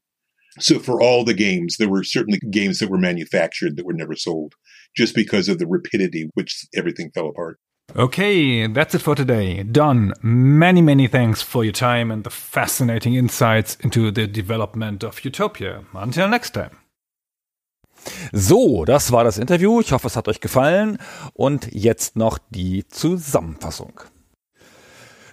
So 0.60 0.80
for 0.80 1.02
all 1.02 1.24
the 1.24 1.34
games, 1.34 1.78
there 1.78 1.90
were 1.90 2.04
certainly 2.04 2.40
games 2.52 2.80
that 2.80 2.90
were 2.90 2.98
manufactured 2.98 3.76
that 3.78 3.86
were 3.86 3.94
never 3.94 4.16
sold 4.16 4.54
just 4.96 5.16
because 5.16 5.50
of 5.50 5.58
the 5.60 5.68
rapidity 5.68 6.30
which 6.34 6.66
everything 6.74 7.12
fell 7.14 7.30
apart. 7.30 7.60
Okay, 7.96 8.66
that's 8.68 8.96
it 8.96 9.02
for 9.02 9.16
today. 9.16 9.64
Don, 9.64 10.14
many, 10.22 10.82
many 10.82 11.08
thanks 11.08 11.42
for 11.42 11.64
your 11.64 11.74
time 11.74 12.12
and 12.12 12.24
the 12.24 12.30
fascinating 12.30 13.14
insights 13.14 13.76
into 13.82 14.10
the 14.10 14.26
development 14.26 15.04
of 15.04 15.24
Utopia. 15.26 15.84
Until 15.94 16.28
next 16.28 16.54
time. 16.54 16.78
So, 18.32 18.86
das 18.86 19.12
war 19.12 19.24
das 19.24 19.38
Interview. 19.38 19.80
Ich 19.80 19.92
hoffe, 19.92 20.08
es 20.08 20.16
hat 20.16 20.28
euch 20.28 20.40
gefallen. 20.40 20.98
Und 21.34 21.70
jetzt 21.72 22.16
noch 22.16 22.40
die 22.50 22.88
Zusammenfassung. 22.88 24.02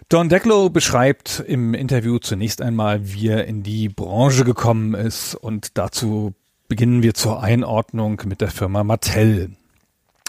Don 0.08 0.28
Decklow 0.28 0.70
beschreibt 0.70 1.44
im 1.46 1.72
Interview 1.72 2.18
zunächst 2.18 2.62
einmal, 2.62 3.12
wie 3.12 3.28
er 3.28 3.46
in 3.46 3.62
die 3.62 3.88
Branche 3.88 4.44
gekommen 4.44 4.94
ist 4.94 5.36
und 5.36 5.78
dazu 5.78 6.34
beginnen 6.70 7.02
wir 7.02 7.14
zur 7.14 7.42
Einordnung 7.42 8.22
mit 8.26 8.40
der 8.40 8.48
Firma 8.48 8.84
Mattel. 8.84 9.50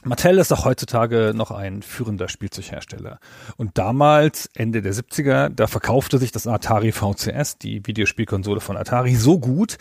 Mattel 0.04 0.40
ist 0.40 0.52
auch 0.52 0.66
heutzutage 0.66 1.34
noch 1.36 1.52
ein 1.52 1.84
führender 1.84 2.28
Spielzeughersteller. 2.30 3.20
Und 3.58 3.78
damals, 3.78 4.50
Ende 4.56 4.82
der 4.82 4.96
70er, 4.96 5.50
da 5.50 5.68
verkaufte 5.68 6.18
sich 6.18 6.32
das 6.32 6.48
Atari 6.48 6.92
VCS, 6.94 7.60
die 7.60 7.86
Videospielkonsole 7.86 8.60
von 8.60 8.76
Atari, 8.76 9.16
so 9.16 9.38
gut, 9.38 9.78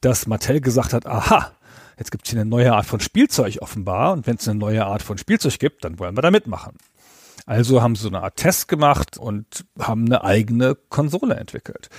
dass 0.00 0.28
Mattel 0.28 0.60
gesagt 0.60 0.92
hat, 0.92 1.04
aha, 1.04 1.50
jetzt 1.98 2.12
gibt 2.12 2.26
es 2.26 2.30
hier 2.30 2.40
eine 2.40 2.48
neue 2.48 2.74
Art 2.74 2.86
von 2.86 3.00
Spielzeug 3.00 3.58
offenbar. 3.60 4.12
Und 4.12 4.28
wenn 4.28 4.36
es 4.36 4.46
eine 4.46 4.56
neue 4.56 4.86
Art 4.86 5.02
von 5.02 5.18
Spielzeug 5.18 5.58
gibt, 5.58 5.84
dann 5.84 5.98
wollen 5.98 6.16
wir 6.16 6.22
da 6.22 6.30
mitmachen. 6.30 6.76
Also 7.44 7.82
haben 7.82 7.96
sie 7.96 8.02
so 8.02 8.08
eine 8.08 8.22
Art 8.22 8.36
Test 8.36 8.68
gemacht 8.68 9.18
und 9.18 9.64
haben 9.80 10.04
eine 10.04 10.22
eigene 10.22 10.76
Konsole 10.76 11.34
entwickelt. 11.34 11.90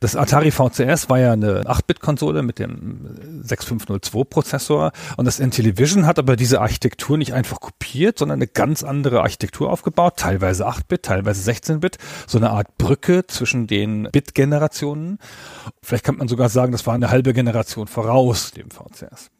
Das 0.00 0.16
Atari 0.16 0.50
VCS 0.50 1.08
war 1.08 1.18
ja 1.18 1.32
eine 1.32 1.62
8-Bit-Konsole 1.62 2.42
mit 2.42 2.58
dem 2.58 3.42
6502-Prozessor 3.44 4.92
und 5.16 5.24
das 5.24 5.40
Intellivision 5.40 6.06
hat 6.06 6.18
aber 6.18 6.36
diese 6.36 6.60
Architektur 6.60 7.18
nicht 7.18 7.34
einfach 7.34 7.60
kopiert, 7.60 8.18
sondern 8.18 8.38
eine 8.38 8.46
ganz 8.46 8.82
andere 8.82 9.22
Architektur 9.22 9.70
aufgebaut, 9.70 10.14
teilweise 10.16 10.68
8-Bit, 10.68 11.04
teilweise 11.04 11.50
16-Bit, 11.50 11.98
so 12.26 12.38
eine 12.38 12.50
Art 12.50 12.78
Brücke 12.78 13.26
zwischen 13.26 13.66
den 13.66 14.08
Bit-Generationen. 14.12 15.18
Vielleicht 15.82 16.04
kann 16.04 16.16
man 16.16 16.28
sogar 16.28 16.48
sagen, 16.48 16.72
das 16.72 16.86
war 16.86 16.94
eine 16.94 17.10
halbe 17.10 17.32
Generation 17.32 17.86
voraus 17.86 18.52
dem 18.52 18.70
VCS. 18.70 19.30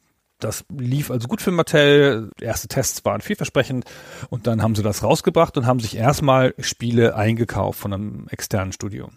Das 0.40 0.64
lief 0.68 1.10
also 1.10 1.26
gut 1.26 1.42
für 1.42 1.50
Mattel. 1.50 2.30
Erste 2.40 2.68
Tests 2.68 3.04
waren 3.04 3.20
vielversprechend 3.20 3.84
und 4.30 4.46
dann 4.46 4.62
haben 4.62 4.76
sie 4.76 4.84
das 4.84 5.02
rausgebracht 5.02 5.56
und 5.56 5.66
haben 5.66 5.80
sich 5.80 5.96
erstmal 5.96 6.54
Spiele 6.60 7.16
eingekauft 7.16 7.80
von 7.80 7.92
einem 7.92 8.26
externen 8.30 8.72
Studio. 8.72 9.10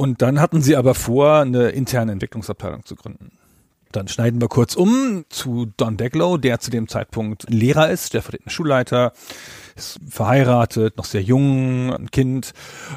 Und 0.00 0.22
dann 0.22 0.40
hatten 0.40 0.62
sie 0.62 0.76
aber 0.76 0.94
vor, 0.94 1.40
eine 1.40 1.70
interne 1.70 2.12
Entwicklungsabteilung 2.12 2.84
zu 2.84 2.94
gründen. 2.94 3.32
Dann 3.90 4.06
schneiden 4.06 4.40
wir 4.40 4.46
kurz 4.46 4.76
um 4.76 5.24
zu 5.28 5.72
Don 5.76 5.96
Deglow, 5.96 6.36
der 6.36 6.60
zu 6.60 6.70
dem 6.70 6.86
Zeitpunkt 6.86 7.50
Lehrer 7.50 7.90
ist, 7.90 8.06
stellvertretender 8.06 8.52
Schulleiter, 8.52 9.12
ist 9.74 9.98
verheiratet, 10.08 10.96
noch 10.98 11.04
sehr 11.04 11.22
jung, 11.22 11.92
ein 11.92 12.12
Kind 12.12 12.52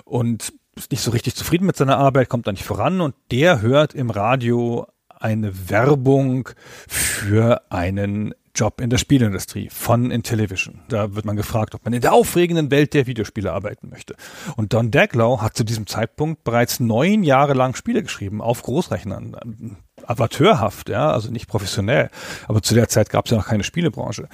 und 0.05 0.53
ist 0.75 0.91
nicht 0.91 1.01
so 1.01 1.09
richtig 1.09 1.35
zufrieden 1.35 1.65
mit 1.65 1.75
seiner 1.75 1.97
Arbeit, 1.97 2.29
kommt 2.29 2.45
da 2.45 2.51
nicht 2.51 2.65
voran 2.65 3.01
und 3.01 3.15
der 3.31 3.61
hört 3.61 3.95
im 3.95 4.11
Radio 4.11 4.85
eine 5.09 5.71
Werbung 5.71 6.49
für 6.87 7.63
einen 7.71 8.35
Job 8.61 8.79
in 8.79 8.91
der 8.91 8.99
Spielindustrie 8.99 9.69
von 9.71 10.11
Intellivision. 10.11 10.81
Da 10.87 11.15
wird 11.15 11.25
man 11.25 11.35
gefragt, 11.35 11.73
ob 11.73 11.83
man 11.83 11.93
in 11.93 12.01
der 12.01 12.13
aufregenden 12.13 12.69
Welt 12.69 12.93
der 12.93 13.07
Videospiele 13.07 13.51
arbeiten 13.51 13.89
möchte. 13.89 14.15
Und 14.55 14.71
Don 14.73 14.91
Daglow 14.91 15.41
hat 15.41 15.57
zu 15.57 15.63
diesem 15.63 15.87
Zeitpunkt 15.87 16.43
bereits 16.43 16.79
neun 16.79 17.23
Jahre 17.23 17.55
lang 17.55 17.73
Spiele 17.75 18.03
geschrieben 18.03 18.39
auf 18.39 18.61
Großrechnern. 18.61 19.77
Amateurhaft, 20.05 20.89
ja, 20.89 21.11
also 21.11 21.31
nicht 21.31 21.47
professionell. 21.47 22.11
Aber 22.47 22.61
zu 22.61 22.75
der 22.75 22.87
Zeit 22.87 23.09
gab 23.09 23.25
es 23.25 23.31
ja 23.31 23.37
noch 23.37 23.47
keine 23.47 23.63
Spielebranche. 23.63 24.29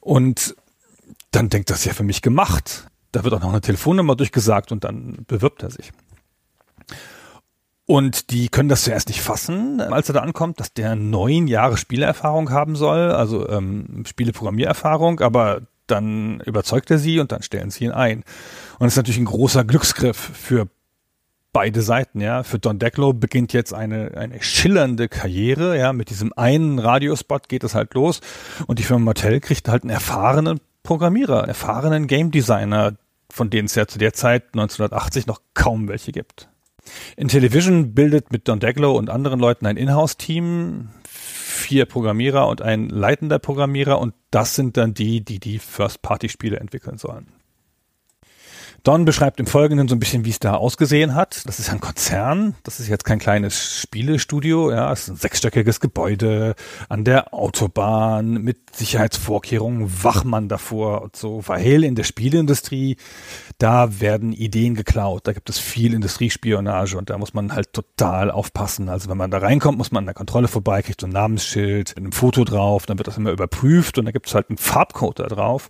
Und 0.00 0.54
dann 1.30 1.48
denkt 1.48 1.70
das 1.70 1.86
ja 1.86 1.94
für 1.94 2.04
mich 2.04 2.20
gemacht. 2.20 2.88
Da 3.10 3.24
wird 3.24 3.32
auch 3.32 3.40
noch 3.40 3.52
eine 3.52 3.62
Telefonnummer 3.62 4.16
durchgesagt 4.16 4.70
und 4.70 4.84
dann 4.84 5.24
bewirbt 5.26 5.62
er 5.62 5.70
sich. 5.70 5.92
Und 7.86 8.30
die 8.30 8.48
können 8.48 8.68
das 8.68 8.84
zuerst 8.84 9.08
nicht 9.08 9.20
fassen, 9.20 9.80
als 9.80 10.08
er 10.08 10.14
da 10.14 10.20
ankommt, 10.20 10.60
dass 10.60 10.72
der 10.72 10.94
neun 10.94 11.48
Jahre 11.48 11.76
Spielerfahrung 11.76 12.50
haben 12.50 12.76
soll, 12.76 13.10
also 13.10 13.48
ähm, 13.48 14.04
Spieleprogrammiererfahrung, 14.06 15.20
aber 15.20 15.62
dann 15.88 16.40
überzeugt 16.40 16.90
er 16.90 16.98
sie 16.98 17.18
und 17.18 17.32
dann 17.32 17.42
stellen 17.42 17.70
sie 17.70 17.84
ihn 17.84 17.90
ein. 17.90 18.18
Und 18.78 18.86
das 18.86 18.92
ist 18.92 18.96
natürlich 18.96 19.18
ein 19.18 19.26
großer 19.26 19.64
Glücksgriff 19.64 20.16
für 20.16 20.68
beide 21.52 21.82
Seiten, 21.82 22.20
ja. 22.20 22.44
Für 22.44 22.58
Don 22.58 22.78
Decklow 22.78 23.12
beginnt 23.12 23.52
jetzt 23.52 23.74
eine, 23.74 24.12
eine 24.16 24.42
schillernde 24.42 25.08
Karriere, 25.08 25.78
ja. 25.78 25.92
Mit 25.92 26.10
diesem 26.10 26.32
einen 26.34 26.78
Radiospot 26.78 27.48
geht 27.48 27.64
es 27.64 27.74
halt 27.74 27.94
los. 27.94 28.20
Und 28.66 28.78
die 28.78 28.84
Firma 28.84 29.06
Mattel 29.06 29.40
kriegt 29.40 29.68
halt 29.68 29.82
einen 29.82 29.90
erfahrenen 29.90 30.60
Programmierer, 30.82 31.46
erfahrenen 31.46 32.06
Game 32.06 32.30
Designer, 32.30 32.94
von 33.30 33.50
denen 33.50 33.66
es 33.66 33.74
ja 33.74 33.86
zu 33.86 33.98
der 33.98 34.12
Zeit 34.12 34.44
1980 34.54 35.26
noch 35.26 35.40
kaum 35.54 35.88
welche 35.88 36.12
gibt. 36.12 36.48
Intellivision 37.16 37.94
bildet 37.94 38.32
mit 38.32 38.48
Don 38.48 38.60
Deglow 38.60 38.96
und 38.96 39.10
anderen 39.10 39.40
Leuten 39.40 39.66
ein 39.66 39.76
Inhouse-Team, 39.76 40.88
vier 41.04 41.86
Programmierer 41.86 42.48
und 42.48 42.62
ein 42.62 42.88
leitender 42.88 43.38
Programmierer 43.38 43.98
und 43.98 44.14
das 44.30 44.54
sind 44.54 44.76
dann 44.76 44.94
die, 44.94 45.24
die 45.24 45.38
die 45.38 45.58
First-Party-Spiele 45.58 46.58
entwickeln 46.58 46.98
sollen. 46.98 47.41
Don 48.84 49.04
beschreibt 49.04 49.38
im 49.38 49.46
Folgenden 49.46 49.86
so 49.86 49.94
ein 49.94 50.00
bisschen, 50.00 50.24
wie 50.24 50.30
es 50.30 50.40
da 50.40 50.54
ausgesehen 50.54 51.14
hat. 51.14 51.46
Das 51.46 51.60
ist 51.60 51.70
ein 51.70 51.78
Konzern. 51.78 52.56
Das 52.64 52.80
ist 52.80 52.88
jetzt 52.88 53.04
kein 53.04 53.20
kleines 53.20 53.80
Spielestudio. 53.80 54.72
Ja, 54.72 54.92
es 54.92 55.02
ist 55.02 55.08
ein 55.10 55.16
sechsstöckiges 55.16 55.78
Gebäude 55.78 56.56
an 56.88 57.04
der 57.04 57.32
Autobahn 57.32 58.42
mit 58.42 58.74
Sicherheitsvorkehrungen, 58.74 60.02
Wachmann 60.02 60.48
davor 60.48 61.02
und 61.02 61.14
so. 61.14 61.42
Weil 61.46 61.84
in 61.84 61.94
der 61.94 62.02
Spieleindustrie, 62.02 62.96
da 63.58 64.00
werden 64.00 64.32
Ideen 64.32 64.74
geklaut. 64.74 65.28
Da 65.28 65.32
gibt 65.32 65.48
es 65.48 65.60
viel 65.60 65.94
Industriespionage 65.94 66.98
und 66.98 67.08
da 67.08 67.18
muss 67.18 67.34
man 67.34 67.54
halt 67.54 67.72
total 67.72 68.32
aufpassen. 68.32 68.88
Also 68.88 69.08
wenn 69.08 69.16
man 69.16 69.30
da 69.30 69.38
reinkommt, 69.38 69.78
muss 69.78 69.92
man 69.92 70.02
an 70.02 70.06
der 70.06 70.14
Kontrolle 70.14 70.48
vorbei, 70.48 70.82
kriegt 70.82 71.02
so 71.02 71.06
ein 71.06 71.12
Namensschild, 71.12 71.96
ein 71.96 72.10
Foto 72.10 72.42
drauf, 72.42 72.86
dann 72.86 72.98
wird 72.98 73.06
das 73.06 73.16
immer 73.16 73.30
überprüft 73.30 73.96
und 73.98 74.06
da 74.06 74.10
gibt 74.10 74.26
es 74.26 74.34
halt 74.34 74.50
einen 74.50 74.58
Farbcode 74.58 75.20
da 75.20 75.28
drauf, 75.28 75.68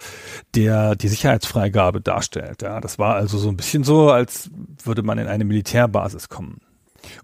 der 0.55 0.97
die 0.97 1.09
Sicherheitsfreigabe 1.09 2.01
darstellt. 2.01 2.63
Ja, 2.63 2.81
das 2.81 2.99
war 3.03 3.17
also 3.17 3.37
so 3.37 3.49
ein 3.49 3.57
bisschen 3.57 3.83
so, 3.83 4.11
als 4.11 4.49
würde 4.85 5.03
man 5.03 5.19
in 5.19 5.27
eine 5.27 5.45
Militärbasis 5.45 6.29
kommen. 6.29 6.61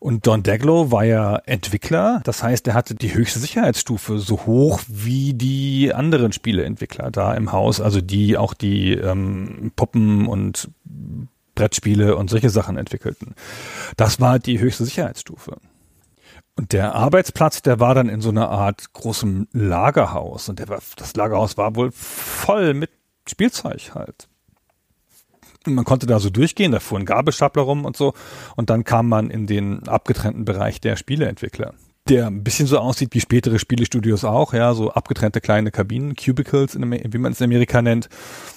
Und 0.00 0.26
Don 0.26 0.42
Daglow 0.42 0.90
war 0.90 1.04
ja 1.04 1.36
Entwickler, 1.46 2.20
das 2.24 2.42
heißt, 2.42 2.66
er 2.66 2.74
hatte 2.74 2.96
die 2.96 3.14
höchste 3.14 3.38
Sicherheitsstufe, 3.38 4.18
so 4.18 4.44
hoch 4.44 4.80
wie 4.88 5.34
die 5.34 5.94
anderen 5.94 6.32
Spieleentwickler 6.32 7.12
da 7.12 7.32
im 7.34 7.52
Haus, 7.52 7.80
also 7.80 8.00
die 8.00 8.36
auch 8.36 8.54
die 8.54 8.94
ähm, 8.94 9.70
Puppen 9.76 10.26
und 10.26 10.68
Brettspiele 11.54 12.16
und 12.16 12.28
solche 12.28 12.50
Sachen 12.50 12.76
entwickelten. 12.76 13.36
Das 13.96 14.20
war 14.20 14.40
die 14.40 14.58
höchste 14.58 14.84
Sicherheitsstufe. 14.84 15.58
Und 16.56 16.72
der 16.72 16.96
Arbeitsplatz, 16.96 17.62
der 17.62 17.78
war 17.78 17.94
dann 17.94 18.08
in 18.08 18.20
so 18.20 18.30
einer 18.30 18.48
Art 18.48 18.92
großem 18.94 19.46
Lagerhaus. 19.52 20.48
Und 20.48 20.58
der 20.58 20.66
das 20.66 21.14
Lagerhaus 21.14 21.56
war 21.56 21.76
wohl 21.76 21.92
voll 21.92 22.74
mit 22.74 22.90
Spielzeug 23.28 23.92
halt 23.94 24.28
man 25.66 25.84
konnte 25.84 26.06
da 26.06 26.18
so 26.18 26.30
durchgehen, 26.30 26.72
da 26.72 26.80
fuhren 26.80 27.04
Gabelstapler 27.04 27.62
rum 27.62 27.84
und 27.84 27.96
so. 27.96 28.14
Und 28.56 28.70
dann 28.70 28.84
kam 28.84 29.08
man 29.08 29.30
in 29.30 29.46
den 29.46 29.86
abgetrennten 29.88 30.44
Bereich 30.44 30.80
der 30.80 30.96
Spieleentwickler 30.96 31.74
der 32.08 32.26
ein 32.26 32.42
bisschen 32.42 32.66
so 32.66 32.78
aussieht 32.78 33.10
wie 33.12 33.20
spätere 33.20 33.58
Spielestudios 33.58 34.24
auch, 34.24 34.54
ja, 34.54 34.74
so 34.74 34.90
abgetrennte 34.90 35.40
kleine 35.40 35.70
Kabinen, 35.70 36.16
Cubicles, 36.16 36.74
wie 36.74 37.18
man 37.18 37.32
es 37.32 37.40
in 37.40 37.44
Amerika 37.44 37.82
nennt. 37.82 38.08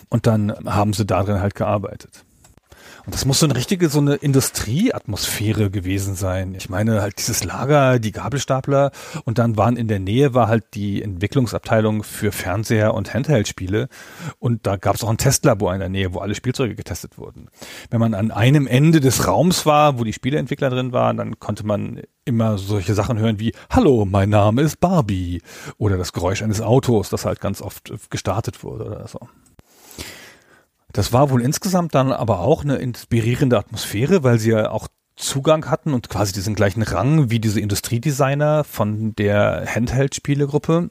Und 0.09 0.27
dann 0.27 0.53
haben 0.65 0.93
sie 0.93 1.05
darin 1.05 1.41
halt 1.41 1.55
gearbeitet. 1.55 2.23
Und 3.05 3.15
das 3.15 3.25
muss 3.25 3.39
so 3.39 3.45
eine 3.45 3.55
richtige, 3.55 3.89
so 3.89 3.99
eine 3.99 4.15
Industrieatmosphäre 4.15 5.71
gewesen 5.71 6.15
sein. 6.15 6.53
Ich 6.55 6.69
meine, 6.69 7.01
halt 7.01 7.17
dieses 7.17 7.43
Lager, 7.43 7.99
die 7.99 8.11
Gabelstapler 8.11 8.91
und 9.25 9.37
dann 9.37 9.57
waren 9.57 9.75
in 9.75 9.87
der 9.87 9.99
Nähe 9.99 10.33
war 10.33 10.47
halt 10.47 10.65
die 10.75 11.01
Entwicklungsabteilung 11.01 12.03
für 12.03 12.31
Fernseher 12.31 12.93
und 12.93 13.13
Handheld-Spiele 13.13 13.87
und 14.39 14.67
da 14.67 14.75
gab 14.75 14.95
es 14.95 15.03
auch 15.03 15.09
ein 15.09 15.17
Testlabor 15.17 15.73
in 15.73 15.79
der 15.79 15.89
Nähe, 15.89 16.13
wo 16.13 16.19
alle 16.19 16.35
Spielzeuge 16.35 16.75
getestet 16.75 17.17
wurden. 17.17 17.49
Wenn 17.89 17.99
man 17.99 18.13
an 18.13 18.31
einem 18.31 18.67
Ende 18.67 18.99
des 18.99 19.27
Raums 19.27 19.65
war, 19.65 19.97
wo 19.97 20.03
die 20.03 20.13
Spieleentwickler 20.13 20.69
drin 20.69 20.91
waren, 20.91 21.17
dann 21.17 21.39
konnte 21.39 21.65
man 21.65 22.01
immer 22.23 22.57
solche 22.57 22.93
Sachen 22.93 23.17
hören 23.17 23.39
wie 23.39 23.53
Hallo, 23.69 24.05
mein 24.05 24.29
Name 24.29 24.61
ist 24.61 24.79
Barbie 24.79 25.41
oder 25.77 25.97
das 25.97 26.13
Geräusch 26.13 26.43
eines 26.43 26.61
Autos, 26.61 27.09
das 27.09 27.25
halt 27.25 27.41
ganz 27.41 27.61
oft 27.61 27.91
gestartet 28.09 28.63
wurde 28.63 28.85
oder 28.85 29.07
so. 29.07 29.19
Das 30.93 31.13
war 31.13 31.29
wohl 31.29 31.41
insgesamt 31.41 31.95
dann 31.95 32.11
aber 32.11 32.39
auch 32.39 32.63
eine 32.63 32.77
inspirierende 32.77 33.57
Atmosphäre, 33.57 34.23
weil 34.23 34.39
sie 34.39 34.51
ja 34.51 34.71
auch 34.71 34.87
Zugang 35.15 35.69
hatten 35.69 35.93
und 35.93 36.09
quasi 36.09 36.33
diesen 36.33 36.55
gleichen 36.55 36.81
Rang 36.81 37.29
wie 37.29 37.39
diese 37.39 37.59
Industriedesigner 37.59 38.63
von 38.63 39.13
der 39.15 39.65
Handheld-Spielegruppe 39.67 40.89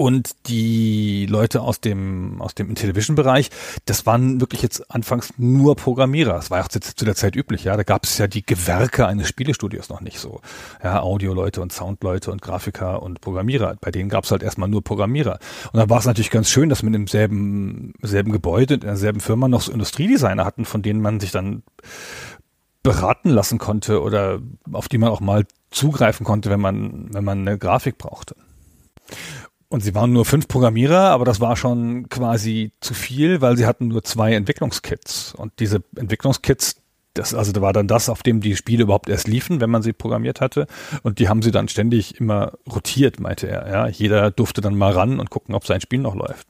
und 0.00 0.30
die 0.46 1.26
Leute 1.26 1.60
aus 1.60 1.82
dem 1.82 2.40
aus 2.40 2.54
dem 2.54 2.70
Intellivision-Bereich, 2.70 3.50
das 3.84 4.06
waren 4.06 4.40
wirklich 4.40 4.62
jetzt 4.62 4.90
anfangs 4.90 5.34
nur 5.36 5.76
Programmierer. 5.76 6.32
Das 6.32 6.50
war 6.50 6.64
auch 6.64 6.68
zu, 6.68 6.80
zu 6.80 7.04
der 7.04 7.14
Zeit 7.14 7.36
üblich, 7.36 7.64
ja. 7.64 7.76
Da 7.76 7.82
gab 7.82 8.04
es 8.04 8.16
ja 8.16 8.26
die 8.26 8.42
Gewerke 8.42 9.06
eines 9.06 9.28
Spielestudios 9.28 9.90
noch 9.90 10.00
nicht 10.00 10.18
so. 10.18 10.40
Ja, 10.82 11.02
Audioleute 11.02 11.60
und 11.60 11.70
Soundleute 11.70 12.32
und 12.32 12.40
Grafiker 12.40 13.02
und 13.02 13.20
Programmierer. 13.20 13.76
Bei 13.78 13.90
denen 13.90 14.08
gab 14.08 14.24
es 14.24 14.30
halt 14.30 14.42
erstmal 14.42 14.70
nur 14.70 14.82
Programmierer. 14.82 15.38
Und 15.70 15.78
dann 15.78 15.90
war 15.90 15.98
es 15.98 16.06
natürlich 16.06 16.30
ganz 16.30 16.48
schön, 16.48 16.70
dass 16.70 16.82
man 16.82 16.94
im 16.94 17.06
selben 17.06 17.92
selben 18.00 18.32
Gebäude, 18.32 18.74
in 18.74 18.80
derselben 18.80 19.20
Firma 19.20 19.48
noch 19.48 19.60
so 19.60 19.70
Industriedesigner 19.70 20.46
hatten, 20.46 20.64
von 20.64 20.80
denen 20.80 21.02
man 21.02 21.20
sich 21.20 21.30
dann 21.30 21.62
beraten 22.82 23.28
lassen 23.28 23.58
konnte 23.58 24.00
oder 24.00 24.40
auf 24.72 24.88
die 24.88 24.96
man 24.96 25.10
auch 25.10 25.20
mal 25.20 25.44
zugreifen 25.70 26.24
konnte, 26.24 26.48
wenn 26.48 26.60
man 26.60 27.12
wenn 27.12 27.24
man 27.24 27.46
eine 27.46 27.58
Grafik 27.58 27.98
brauchte. 27.98 28.34
Und 29.70 29.82
sie 29.84 29.94
waren 29.94 30.12
nur 30.12 30.24
fünf 30.24 30.48
Programmierer, 30.48 31.10
aber 31.10 31.24
das 31.24 31.40
war 31.40 31.56
schon 31.56 32.08
quasi 32.08 32.72
zu 32.80 32.92
viel, 32.92 33.40
weil 33.40 33.56
sie 33.56 33.66
hatten 33.66 33.86
nur 33.86 34.02
zwei 34.02 34.34
Entwicklungskits. 34.34 35.32
Und 35.32 35.52
diese 35.60 35.84
Entwicklungskits, 35.94 36.82
das, 37.14 37.34
also 37.34 37.52
da 37.52 37.62
war 37.62 37.72
dann 37.72 37.86
das, 37.86 38.08
auf 38.08 38.24
dem 38.24 38.40
die 38.40 38.56
Spiele 38.56 38.82
überhaupt 38.82 39.08
erst 39.08 39.28
liefen, 39.28 39.60
wenn 39.60 39.70
man 39.70 39.82
sie 39.82 39.92
programmiert 39.92 40.40
hatte. 40.40 40.66
Und 41.04 41.20
die 41.20 41.28
haben 41.28 41.40
sie 41.40 41.52
dann 41.52 41.68
ständig 41.68 42.20
immer 42.20 42.54
rotiert, 42.68 43.20
meinte 43.20 43.46
er. 43.46 43.70
Ja, 43.70 43.86
jeder 43.86 44.32
durfte 44.32 44.60
dann 44.60 44.76
mal 44.76 44.90
ran 44.90 45.20
und 45.20 45.30
gucken, 45.30 45.54
ob 45.54 45.64
sein 45.64 45.80
Spiel 45.80 46.00
noch 46.00 46.16
läuft. 46.16 46.48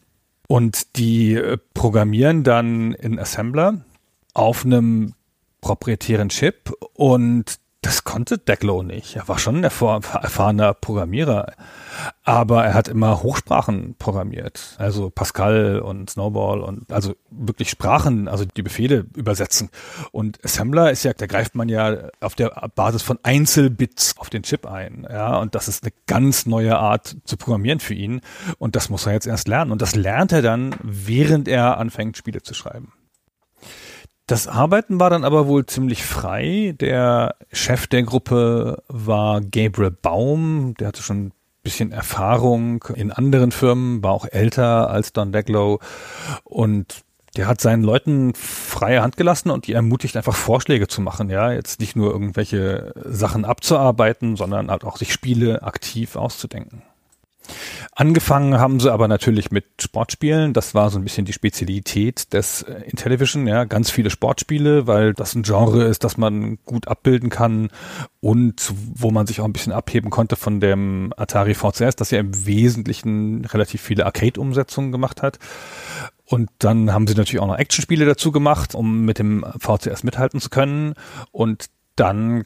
Und 0.48 0.96
die 0.96 1.34
äh, 1.34 1.58
programmieren 1.74 2.42
dann 2.42 2.94
in 2.94 3.18
Assembler 3.18 3.84
auf 4.32 4.64
einem 4.64 5.12
proprietären 5.60 6.30
Chip 6.30 6.72
und 6.94 7.58
das 7.82 8.04
konnte 8.04 8.36
Decklow 8.36 8.82
nicht. 8.82 9.16
Er 9.16 9.26
war 9.26 9.38
schon 9.38 9.56
ein 9.56 9.64
erfahrener 9.64 10.74
Programmierer. 10.74 11.54
Aber 12.24 12.64
er 12.64 12.74
hat 12.74 12.88
immer 12.88 13.22
Hochsprachen 13.22 13.94
programmiert. 13.98 14.76
Also 14.78 15.08
Pascal 15.08 15.80
und 15.80 16.10
Snowball 16.10 16.60
und 16.60 16.92
also 16.92 17.14
wirklich 17.30 17.70
Sprachen, 17.70 18.28
also 18.28 18.44
die 18.44 18.62
Befehle 18.62 19.06
übersetzen. 19.16 19.70
Und 20.12 20.44
Assembler 20.44 20.90
ist 20.90 21.04
ja, 21.04 21.14
da 21.14 21.26
greift 21.26 21.54
man 21.54 21.70
ja 21.70 22.10
auf 22.20 22.34
der 22.34 22.50
Basis 22.74 23.02
von 23.02 23.18
Einzelbits 23.22 24.14
auf 24.18 24.28
den 24.28 24.42
Chip 24.42 24.66
ein. 24.66 25.06
Ja, 25.10 25.38
und 25.38 25.54
das 25.54 25.66
ist 25.66 25.82
eine 25.82 25.92
ganz 26.06 26.44
neue 26.44 26.78
Art 26.78 27.16
zu 27.24 27.38
programmieren 27.38 27.80
für 27.80 27.94
ihn. 27.94 28.20
Und 28.58 28.76
das 28.76 28.90
muss 28.90 29.06
er 29.06 29.14
jetzt 29.14 29.26
erst 29.26 29.48
lernen. 29.48 29.72
Und 29.72 29.80
das 29.80 29.94
lernt 29.94 30.32
er 30.32 30.42
dann, 30.42 30.76
während 30.82 31.48
er 31.48 31.78
anfängt, 31.78 32.18
Spiele 32.18 32.42
zu 32.42 32.52
schreiben. 32.52 32.92
Das 34.30 34.46
Arbeiten 34.46 35.00
war 35.00 35.10
dann 35.10 35.24
aber 35.24 35.48
wohl 35.48 35.66
ziemlich 35.66 36.04
frei. 36.04 36.76
Der 36.78 37.34
Chef 37.50 37.88
der 37.88 38.04
Gruppe 38.04 38.80
war 38.86 39.40
Gabriel 39.40 39.90
Baum. 39.90 40.74
Der 40.78 40.86
hatte 40.86 41.02
schon 41.02 41.24
ein 41.26 41.32
bisschen 41.64 41.90
Erfahrung 41.90 42.84
in 42.94 43.10
anderen 43.10 43.50
Firmen, 43.50 44.04
war 44.04 44.12
auch 44.12 44.26
älter 44.30 44.88
als 44.88 45.12
Don 45.12 45.32
Deglow 45.32 45.80
und 46.44 47.02
der 47.36 47.48
hat 47.48 47.60
seinen 47.60 47.82
Leuten 47.82 48.32
freie 48.36 49.02
Hand 49.02 49.16
gelassen 49.16 49.50
und 49.50 49.66
die 49.66 49.72
ermutigt 49.72 50.16
einfach 50.16 50.36
Vorschläge 50.36 50.86
zu 50.86 51.00
machen, 51.00 51.28
ja, 51.28 51.50
jetzt 51.50 51.80
nicht 51.80 51.96
nur 51.96 52.12
irgendwelche 52.12 52.92
Sachen 53.04 53.44
abzuarbeiten, 53.44 54.36
sondern 54.36 54.70
halt 54.70 54.84
auch 54.84 54.96
sich 54.96 55.12
Spiele 55.12 55.64
aktiv 55.64 56.14
auszudenken. 56.14 56.82
Angefangen 57.92 58.58
haben 58.58 58.80
sie 58.80 58.92
aber 58.92 59.08
natürlich 59.08 59.50
mit 59.50 59.64
Sportspielen. 59.80 60.52
Das 60.52 60.74
war 60.74 60.90
so 60.90 60.98
ein 60.98 61.04
bisschen 61.04 61.24
die 61.24 61.32
Spezialität 61.32 62.32
des 62.32 62.62
äh, 62.62 62.82
Intellivision. 62.86 63.46
Ja, 63.46 63.64
ganz 63.64 63.90
viele 63.90 64.10
Sportspiele, 64.10 64.86
weil 64.86 65.14
das 65.14 65.34
ein 65.34 65.42
Genre 65.42 65.84
ist, 65.84 66.04
das 66.04 66.16
man 66.16 66.58
gut 66.64 66.88
abbilden 66.88 67.30
kann 67.30 67.70
und 68.20 68.72
wo 68.94 69.10
man 69.10 69.26
sich 69.26 69.40
auch 69.40 69.44
ein 69.44 69.52
bisschen 69.52 69.72
abheben 69.72 70.10
konnte 70.10 70.36
von 70.36 70.60
dem 70.60 71.12
Atari 71.16 71.54
VCS, 71.54 71.96
das 71.96 72.10
ja 72.10 72.20
im 72.20 72.46
Wesentlichen 72.46 73.44
relativ 73.44 73.80
viele 73.80 74.06
Arcade-Umsetzungen 74.06 74.92
gemacht 74.92 75.22
hat. 75.22 75.38
Und 76.24 76.48
dann 76.58 76.92
haben 76.92 77.08
sie 77.08 77.14
natürlich 77.14 77.40
auch 77.40 77.48
noch 77.48 77.58
Actionspiele 77.58 78.06
dazu 78.06 78.30
gemacht, 78.30 78.76
um 78.76 79.04
mit 79.04 79.18
dem 79.18 79.44
VCS 79.58 80.04
mithalten 80.04 80.40
zu 80.40 80.48
können. 80.48 80.94
Und 81.32 81.66
dann 81.96 82.44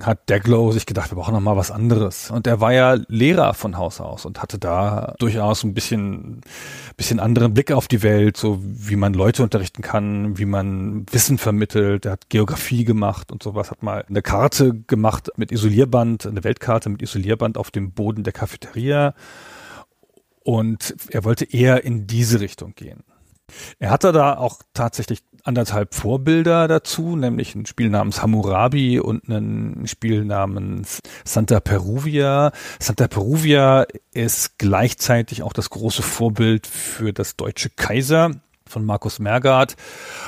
hat 0.00 0.28
Deglow 0.28 0.72
sich 0.72 0.86
gedacht, 0.86 1.10
wir 1.10 1.16
brauchen 1.16 1.34
noch 1.34 1.40
mal 1.40 1.56
was 1.56 1.70
anderes. 1.70 2.30
Und 2.30 2.46
er 2.46 2.60
war 2.60 2.72
ja 2.72 2.96
Lehrer 3.08 3.54
von 3.54 3.76
Haus 3.76 4.00
aus 4.00 4.24
und 4.24 4.40
hatte 4.42 4.58
da 4.58 5.14
durchaus 5.18 5.64
ein 5.64 5.74
bisschen, 5.74 6.40
bisschen 6.96 7.20
anderen 7.20 7.54
Blick 7.54 7.72
auf 7.72 7.88
die 7.88 8.02
Welt, 8.02 8.36
so 8.36 8.58
wie 8.62 8.96
man 8.96 9.14
Leute 9.14 9.42
unterrichten 9.42 9.82
kann, 9.82 10.38
wie 10.38 10.44
man 10.44 11.06
Wissen 11.10 11.38
vermittelt. 11.38 12.06
Er 12.06 12.12
hat 12.12 12.30
Geografie 12.30 12.84
gemacht 12.84 13.30
und 13.32 13.42
sowas, 13.42 13.70
hat 13.70 13.82
mal 13.82 14.04
eine 14.08 14.22
Karte 14.22 14.74
gemacht 14.86 15.30
mit 15.36 15.52
Isolierband, 15.52 16.26
eine 16.26 16.44
Weltkarte 16.44 16.88
mit 16.88 17.02
Isolierband 17.02 17.58
auf 17.58 17.70
dem 17.70 17.92
Boden 17.92 18.24
der 18.24 18.32
Cafeteria. 18.32 19.14
Und 20.44 20.96
er 21.10 21.24
wollte 21.24 21.44
eher 21.44 21.84
in 21.84 22.06
diese 22.06 22.40
Richtung 22.40 22.74
gehen. 22.74 23.04
Er 23.78 23.90
hatte 23.90 24.12
da 24.12 24.36
auch 24.36 24.60
tatsächlich 24.74 25.20
anderthalb 25.42 25.94
Vorbilder 25.94 26.68
dazu, 26.68 27.16
nämlich 27.16 27.54
ein 27.54 27.66
Spiel 27.66 27.90
namens 27.90 28.22
Hammurabi 28.22 29.00
und 29.00 29.28
ein 29.28 29.86
Spiel 29.86 30.24
namens 30.24 31.00
Santa 31.24 31.60
Peruvia. 31.60 32.52
Santa 32.78 33.08
Peruvia 33.08 33.86
ist 34.12 34.58
gleichzeitig 34.58 35.42
auch 35.42 35.52
das 35.52 35.70
große 35.70 36.02
Vorbild 36.02 36.66
für 36.66 37.12
das 37.12 37.36
deutsche 37.36 37.70
Kaiser 37.70 38.30
von 38.72 38.84
Markus 38.84 39.18
Mergard. 39.18 39.76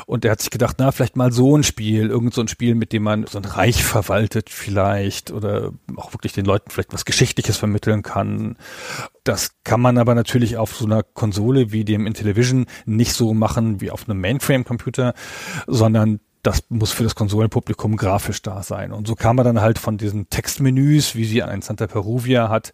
Und 0.06 0.24
er 0.24 0.32
hat 0.32 0.40
sich 0.40 0.50
gedacht, 0.50 0.76
na, 0.78 0.92
vielleicht 0.92 1.16
mal 1.16 1.32
so 1.32 1.56
ein 1.56 1.64
Spiel, 1.64 2.08
irgend 2.08 2.34
so 2.34 2.42
ein 2.42 2.48
Spiel, 2.48 2.74
mit 2.74 2.92
dem 2.92 3.02
man 3.02 3.26
so 3.26 3.38
ein 3.38 3.44
Reich 3.44 3.82
verwaltet 3.82 4.50
vielleicht 4.50 5.30
oder 5.32 5.72
auch 5.96 6.12
wirklich 6.12 6.32
den 6.32 6.44
Leuten 6.44 6.70
vielleicht 6.70 6.92
was 6.92 7.04
Geschichtliches 7.04 7.56
vermitteln 7.56 8.02
kann. 8.02 8.56
Das 9.24 9.56
kann 9.64 9.80
man 9.80 9.98
aber 9.98 10.14
natürlich 10.14 10.56
auf 10.58 10.76
so 10.76 10.84
einer 10.84 11.02
Konsole 11.02 11.72
wie 11.72 11.84
dem 11.84 12.06
Intellivision 12.06 12.66
nicht 12.84 13.14
so 13.14 13.34
machen 13.34 13.80
wie 13.80 13.90
auf 13.90 14.08
einem 14.08 14.20
Mainframe-Computer, 14.20 15.14
sondern 15.66 16.20
das 16.44 16.64
muss 16.68 16.92
für 16.92 17.02
das 17.02 17.14
Konsolenpublikum 17.14 17.96
grafisch 17.96 18.42
da 18.42 18.62
sein. 18.62 18.92
Und 18.92 19.06
so 19.06 19.14
kam 19.14 19.36
man 19.36 19.44
dann 19.44 19.60
halt 19.60 19.78
von 19.78 19.98
diesen 19.98 20.28
Textmenüs, 20.28 21.16
wie 21.16 21.24
sie 21.24 21.42
ein 21.42 21.62
Santa 21.62 21.86
Peruvia 21.86 22.48
hat, 22.48 22.72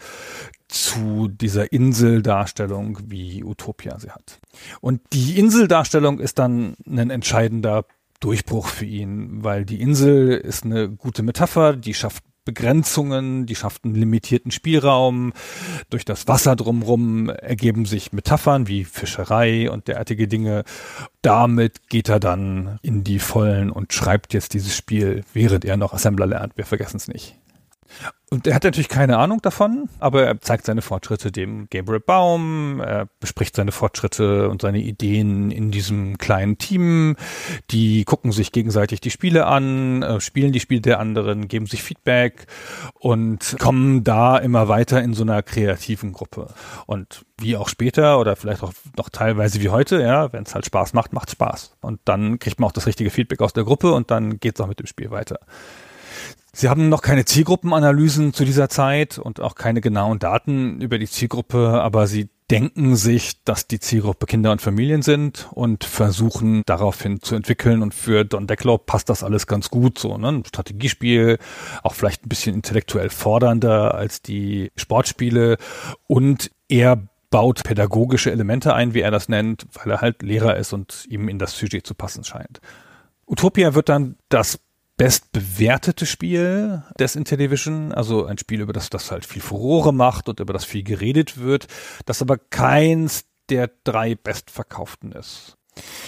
zu 0.69 1.29
dieser 1.29 1.73
Inseldarstellung, 1.73 2.99
wie 3.07 3.43
Utopia 3.43 3.99
sie 3.99 4.11
hat. 4.11 4.41
Und 4.81 5.01
die 5.13 5.39
Inseldarstellung 5.39 6.21
ist 6.21 6.39
dann 6.39 6.75
ein 6.87 7.11
entscheidender 7.11 7.85
Durchbruch 8.21 8.69
für 8.69 8.85
ihn, 8.85 9.43
weil 9.43 9.65
die 9.65 9.81
Insel 9.81 10.33
ist 10.33 10.65
eine 10.65 10.91
gute 10.91 11.23
Metapher, 11.23 11.75
die 11.75 11.95
schafft 11.95 12.23
Begrenzungen, 12.45 13.47
die 13.47 13.55
schafft 13.55 13.85
einen 13.85 13.95
limitierten 13.95 14.51
Spielraum. 14.51 15.33
Durch 15.91 16.05
das 16.05 16.29
Wasser 16.29 16.57
drumherum 16.57 17.29
ergeben 17.29 17.87
sich 17.87 18.13
Metaphern 18.13 18.69
wie 18.69 18.85
Fischerei 18.85 19.71
und 19.71 19.89
derartige 19.89 20.29
Dinge. 20.29 20.65
Damit 21.23 21.89
geht 21.89 22.09
er 22.09 22.21
dann 22.21 22.79
in 22.83 23.05
die 23.05 23.19
Vollen 23.19 23.71
und 23.71 23.93
schreibt 23.93 24.35
jetzt 24.35 24.55
dieses 24.55 24.77
Spiel, 24.77 25.25
während 25.33 25.65
er 25.65 25.77
noch 25.77 25.93
Assembler 25.93 26.27
lernt. 26.27 26.57
Wir 26.57 26.67
vergessen 26.67 26.97
es 26.97 27.09
nicht. 27.09 27.40
Und 28.33 28.47
er 28.47 28.55
hat 28.55 28.63
natürlich 28.63 28.89
keine 28.89 29.19
Ahnung 29.19 29.43
davon, 29.43 29.89
aber 29.99 30.25
er 30.25 30.41
zeigt 30.41 30.65
seine 30.65 30.83
Fortschritte 30.83 31.33
dem 31.33 31.67
Gabriel 31.69 31.99
Baum, 31.99 32.79
er 32.79 33.09
bespricht 33.19 33.57
seine 33.57 33.73
Fortschritte 33.73 34.49
und 34.49 34.63
seine 34.63 34.79
Ideen 34.79 35.51
in 35.51 35.73
diesem 35.73 36.17
kleinen 36.17 36.57
Team. 36.57 37.17
Die 37.73 38.05
gucken 38.05 38.31
sich 38.31 38.53
gegenseitig 38.53 39.01
die 39.01 39.11
Spiele 39.11 39.47
an, 39.47 40.05
äh, 40.05 40.21
spielen 40.21 40.53
die 40.53 40.61
Spiele 40.61 40.81
der 40.81 41.01
anderen, 41.01 41.49
geben 41.49 41.67
sich 41.67 41.83
Feedback 41.83 42.47
und 42.95 43.57
kommen 43.59 44.05
da 44.05 44.39
immer 44.39 44.69
weiter 44.69 45.03
in 45.03 45.13
so 45.13 45.25
einer 45.25 45.43
kreativen 45.43 46.13
Gruppe. 46.13 46.55
Und 46.87 47.27
wie 47.37 47.57
auch 47.57 47.69
später 47.69 48.21
oder 48.21 48.37
vielleicht 48.37 48.63
auch 48.63 48.73
noch 48.97 49.09
teilweise 49.09 49.61
wie 49.61 49.71
heute, 49.71 50.01
ja, 50.01 50.33
wenn 50.33 50.45
es 50.45 50.55
halt 50.55 50.67
Spaß 50.67 50.93
macht, 50.93 51.13
macht 51.13 51.33
Spaß. 51.33 51.75
Und 51.81 51.99
dann 52.05 52.39
kriegt 52.39 52.61
man 52.61 52.69
auch 52.69 52.73
das 52.73 52.87
richtige 52.87 53.11
Feedback 53.11 53.41
aus 53.41 53.55
der 53.55 53.65
Gruppe 53.65 53.93
und 53.93 54.13
dann 54.13 54.39
geht 54.39 54.55
es 54.55 54.61
auch 54.61 54.69
mit 54.69 54.79
dem 54.79 54.87
Spiel 54.87 55.11
weiter. 55.11 55.41
Sie 56.53 56.69
haben 56.69 56.89
noch 56.89 57.03
keine 57.03 57.25
Zielgruppenanalysen 57.25 58.33
zu 58.33 58.45
dieser 58.45 58.69
Zeit 58.69 59.19
und 59.19 59.41
auch 59.41 59.55
keine 59.55 59.81
genauen 59.81 60.19
Daten 60.19 60.81
über 60.81 60.99
die 60.99 61.07
Zielgruppe, 61.07 61.81
aber 61.81 62.07
sie 62.07 62.29
denken 62.51 62.97
sich, 62.97 63.45
dass 63.45 63.69
die 63.69 63.79
Zielgruppe 63.79 64.27
Kinder 64.27 64.51
und 64.51 64.61
Familien 64.61 65.03
sind 65.03 65.49
und 65.53 65.85
versuchen 65.85 66.63
daraufhin 66.67 67.21
zu 67.21 67.37
entwickeln. 67.37 67.81
Und 67.81 67.95
für 67.95 68.25
Don 68.25 68.49
Decklow 68.49 68.79
passt 68.79 69.09
das 69.09 69.23
alles 69.23 69.47
ganz 69.47 69.71
gut 69.71 69.99
so. 69.99 70.19
Ne? 70.19 70.29
Ein 70.29 70.45
Strategiespiel, 70.45 71.39
auch 71.85 71.95
vielleicht 71.95 72.27
ein 72.27 72.29
bisschen 72.29 72.57
intellektuell 72.57 73.09
fordernder 73.09 73.95
als 73.95 74.21
die 74.21 74.73
Sportspiele. 74.75 75.59
Und 76.09 76.51
er 76.69 77.01
baut 77.31 77.63
pädagogische 77.63 78.33
Elemente 78.33 78.75
ein, 78.75 78.95
wie 78.95 79.01
er 79.01 79.13
das 79.13 79.29
nennt, 79.29 79.67
weil 79.75 79.93
er 79.93 80.01
halt 80.01 80.23
Lehrer 80.23 80.57
ist 80.57 80.73
und 80.73 81.07
ihm 81.09 81.29
in 81.29 81.39
das 81.39 81.57
Sujet 81.57 81.87
zu 81.87 81.95
passen 81.95 82.25
scheint. 82.25 82.61
Utopia 83.29 83.75
wird 83.75 83.89
dann 83.89 84.17
das 84.29 84.59
bestbewertete 85.01 86.05
Spiel 86.05 86.83
des 86.99 87.17
Intellivision, 87.17 87.91
also 87.91 88.27
ein 88.27 88.37
Spiel, 88.37 88.61
über 88.61 88.75
das 88.75 88.91
das 88.91 89.11
halt 89.11 89.25
viel 89.25 89.41
Furore 89.41 89.95
macht 89.95 90.29
und 90.29 90.41
über 90.41 90.53
das 90.53 90.67
viel 90.67 90.83
geredet 90.83 91.41
wird, 91.41 91.69
das 92.05 92.21
aber 92.21 92.37
keins 92.37 93.25
der 93.49 93.71
drei 93.83 94.15
bestverkauften 94.15 95.13
ist. 95.13 95.57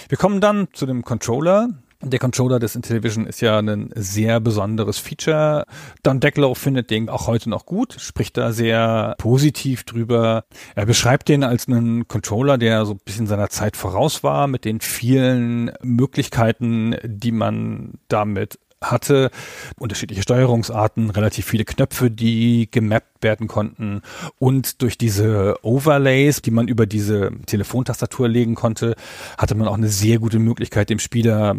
Wir 0.09 0.19
kommen 0.19 0.41
dann 0.41 0.67
zu 0.73 0.85
dem 0.85 1.03
Controller, 1.03 1.69
der 2.05 2.19
Controller 2.19 2.59
des 2.59 2.75
Intellivision 2.75 3.25
ist 3.25 3.39
ja 3.39 3.59
ein 3.59 3.89
sehr 3.95 4.41
besonderes 4.41 4.99
Feature. 4.99 5.65
Don 6.03 6.19
Decklow 6.19 6.53
findet 6.53 6.89
den 6.89 7.07
auch 7.07 7.27
heute 7.27 7.49
noch 7.49 7.65
gut, 7.65 7.95
spricht 7.97 8.35
da 8.35 8.51
sehr 8.51 9.15
positiv 9.19 9.85
drüber. 9.85 10.43
Er 10.75 10.85
beschreibt 10.85 11.29
den 11.29 11.45
als 11.45 11.69
einen 11.69 12.07
Controller, 12.09 12.57
der 12.57 12.85
so 12.85 12.93
ein 12.93 12.99
bisschen 13.05 13.25
seiner 13.25 13.49
Zeit 13.49 13.77
voraus 13.77 14.21
war, 14.21 14.47
mit 14.47 14.65
den 14.65 14.81
vielen 14.81 15.71
Möglichkeiten, 15.81 16.97
die 17.05 17.31
man 17.31 17.93
damit 18.09 18.59
hatte, 18.83 19.31
unterschiedliche 19.77 20.21
Steuerungsarten, 20.21 21.09
relativ 21.09 21.45
viele 21.45 21.65
Knöpfe, 21.65 22.11
die 22.11 22.69
gemappt 22.69 23.23
werden 23.23 23.47
konnten 23.47 24.01
und 24.37 24.81
durch 24.81 24.97
diese 24.97 25.55
Overlays, 25.61 26.41
die 26.41 26.51
man 26.51 26.67
über 26.67 26.85
diese 26.85 27.31
Telefontastatur 27.45 28.27
legen 28.27 28.55
konnte, 28.55 28.95
hatte 29.37 29.55
man 29.55 29.67
auch 29.67 29.77
eine 29.77 29.87
sehr 29.87 30.19
gute 30.19 30.39
Möglichkeit, 30.39 30.89
dem 30.89 30.99
Spieler 30.99 31.55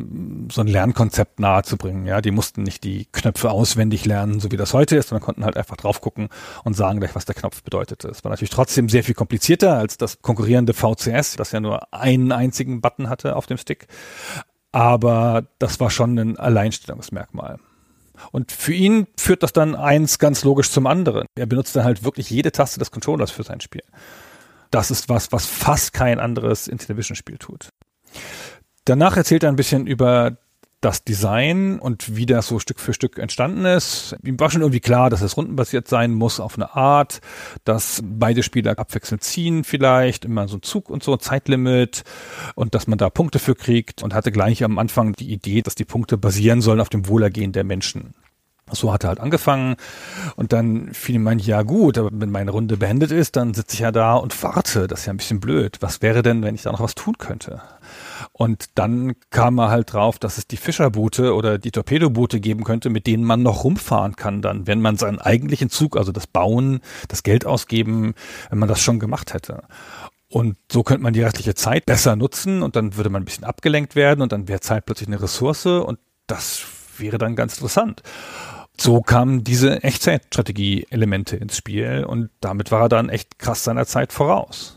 so 0.53 0.61
ein 0.61 0.67
Lernkonzept 0.67 1.41
nahezubringen. 1.41 2.07
Ja, 2.07 2.21
die 2.21 2.31
mussten 2.31 2.63
nicht 2.63 2.85
die 2.85 3.07
Knöpfe 3.13 3.51
auswendig 3.51 4.05
lernen, 4.05 4.41
so 4.41 4.53
wie 4.53 4.57
das 4.57 4.75
heute 4.75 4.97
ist, 4.97 5.09
sondern 5.09 5.25
konnten 5.25 5.45
halt 5.45 5.57
einfach 5.57 5.77
drauf 5.77 6.01
gucken 6.01 6.29
und 6.65 6.75
sagen 6.75 7.01
gleich, 7.01 7.15
was 7.15 7.25
der 7.25 7.35
Knopf 7.35 7.63
bedeutete. 7.63 8.09
Es 8.09 8.25
war 8.25 8.31
natürlich 8.31 8.51
trotzdem 8.51 8.89
sehr 8.89 9.05
viel 9.05 9.15
komplizierter 9.15 9.77
als 9.77 9.97
das 9.97 10.21
konkurrierende 10.23 10.75
VCS, 10.75 11.37
das 11.37 11.53
ja 11.53 11.61
nur 11.61 11.93
einen 11.93 12.33
einzigen 12.33 12.81
Button 12.81 13.09
hatte 13.09 13.37
auf 13.37 13.47
dem 13.47 13.57
Stick 13.57 13.87
aber 14.75 15.47
das 15.61 15.79
war 15.79 15.89
schon 15.89 16.19
ein 16.19 16.37
Alleinstellungsmerkmal. 16.37 17.61
Und 18.33 18.51
für 18.51 18.73
ihn 18.73 19.07
führt 19.17 19.45
das 19.45 19.53
dann 19.53 19.77
eins 19.77 20.19
ganz 20.19 20.43
logisch 20.43 20.69
zum 20.73 20.89
anderen. 20.89 21.29
Er 21.37 21.47
benutzt 21.47 21.77
dann 21.77 21.85
halt 21.85 22.03
wirklich 22.03 22.29
jede 22.29 22.51
Taste 22.51 22.81
des 22.81 22.91
Controllers 22.91 23.31
für 23.31 23.45
sein 23.45 23.61
Spiel. 23.61 23.85
Das 24.73 24.91
ist 24.91 25.09
was, 25.09 25.31
was 25.31 25.47
fast 25.47 25.93
kein 25.93 26.19
anderes 26.19 26.67
Intellivision-Spiel 26.67 27.39
tut. 27.39 27.69
Danach 28.85 29.17
erzählt 29.17 29.45
er 29.45 29.49
ein 29.49 29.57
bisschen 29.57 29.87
über 29.87 30.39
das 30.85 31.05
Design 31.05 31.79
und 31.79 32.17
wie 32.17 32.27
das 32.27 32.47
so 32.47 32.59
Stück 32.59 32.79
für 32.79 32.93
Stück 32.93 33.19
entstanden 33.19 33.65
ist. 33.65 34.17
Ihm 34.23 34.39
war 34.39 34.51
schon 34.51 34.61
irgendwie 34.61 34.81
klar, 34.81 35.11
dass 35.11 35.23
es 35.23 35.37
rundenbasiert 35.37 35.89
sein 35.89 36.13
muss 36.13 36.41
auf 36.41 36.57
eine 36.57 36.75
Art, 36.75 37.21
dass 37.65 38.03
beide 38.05 38.43
Spieler 38.43 38.79
abwechselnd 38.79 39.23
ziehen 39.23 39.65
vielleicht, 39.65 40.25
immer 40.25 40.47
so 40.49 40.59
ein 40.59 40.63
Zug 40.63 40.91
und 40.91 41.03
so, 41.03 41.17
Zeitlimit 41.17 42.05
und 42.55 42.75
dass 42.75 42.87
man 42.87 42.99
da 42.99 43.11
Punkte 43.11 43.39
für 43.39 43.55
kriegt 43.55 44.03
und 44.03 44.15
hatte 44.15 44.33
gleich 44.33 44.63
am 44.63 44.79
Anfang 44.79 45.15
die 45.15 45.33
Idee, 45.33 45.63
dass 45.63 45.75
die 45.75 45.85
Punkte 45.85 46.19
basieren 46.19 46.61
sollen 46.61 46.81
auf 46.81 46.89
dem 46.91 47.09
Wohlergehen 47.09 47.53
der 47.53 47.65
Menschen. 47.65 48.15
So 48.73 48.93
hat 48.93 49.05
er 49.05 49.09
halt 49.09 49.21
angefangen 49.21 49.77
und 50.37 50.53
dann 50.53 50.93
fiel 50.95 51.17
ihm 51.17 51.27
ein, 51.27 51.39
ja 51.39 51.63
gut, 51.63 51.99
aber 51.99 52.09
wenn 52.13 52.31
meine 52.31 52.51
Runde 52.51 52.79
beendet 52.79 53.11
ist, 53.11 53.37
dann 53.37 53.53
sitze 53.53 53.75
ich 53.75 53.81
ja 53.81 53.93
da 53.93 54.15
und 54.15 54.43
warte. 54.43 54.87
Das 54.87 55.01
ist 55.01 55.07
ja 55.07 55.13
ein 55.13 55.19
bisschen 55.19 55.41
blöd. 55.41 55.77
Was 55.81 56.01
wäre 56.01 56.23
denn, 56.23 56.43
wenn 56.43 56.55
ich 56.55 56.63
da 56.63 56.73
noch 56.73 56.81
was 56.81 56.95
tun 56.95 57.19
könnte? 57.19 57.61
Und 58.33 58.67
dann 58.77 59.15
kam 59.31 59.59
er 59.59 59.71
halt 59.71 59.93
drauf, 59.93 60.19
dass 60.19 60.39
es 60.39 60.47
die 60.47 60.57
Fischerboote 60.57 61.35
oder 61.35 61.59
die 61.59 61.71
Torpedoboote 61.71 62.41
geben 62.41 62.65
könnte, 62.65 62.91
mit 62.91 63.07
denen 63.07 63.25
man 63.25 63.43
noch 63.43 63.65
rumfahren 63.65 64.17
kann 64.17 64.43
dann, 64.43 64.67
wenn 64.67 64.81
man 64.81 64.97
seinen 64.97 65.19
eigentlichen 65.19 65.71
Zug, 65.71 65.97
also 65.97 66.13
das 66.13 66.27
Bauen, 66.27 66.81
das 67.09 67.23
Geld 67.23 67.47
ausgeben, 67.47 68.15
wenn 68.51 68.59
man 68.59 68.69
das 68.69 68.81
schon 68.81 68.99
gemacht 68.99 69.35
hätte. 69.35 69.63
Und 70.29 70.57
so 70.71 70.83
könnte 70.83 71.03
man 71.03 71.13
die 71.13 71.23
restliche 71.23 71.55
Zeit 71.55 71.87
besser 71.87 72.17
nutzen 72.17 72.63
und 72.63 72.77
dann 72.77 72.97
würde 72.97 73.11
man 73.11 73.23
ein 73.23 73.25
bisschen 73.25 73.45
abgelenkt 73.45 73.95
werden 73.95 74.21
und 74.21 74.33
dann 74.33 74.49
wäre 74.49 74.61
Zeit 74.61 74.87
plötzlich 74.87 75.09
eine 75.09 75.23
Ressource 75.23 75.67
und 75.67 75.99
das 76.27 76.65
wäre 76.99 77.19
dann 77.19 77.37
ganz 77.37 77.55
interessant. 77.55 78.03
So 78.77 79.01
kamen 79.01 79.45
diese 79.45 79.83
Echtzeitstrategie-Elemente 79.85 81.37
ins 81.37 81.57
Spiel 81.57 82.05
und 82.05 82.31
damit 82.41 82.73
war 82.73 82.83
er 82.83 82.89
dann 82.89 83.09
echt 83.09 83.39
krass 83.39 83.63
seiner 83.63 83.87
Zeit 83.87 84.13
voraus. 84.13 84.74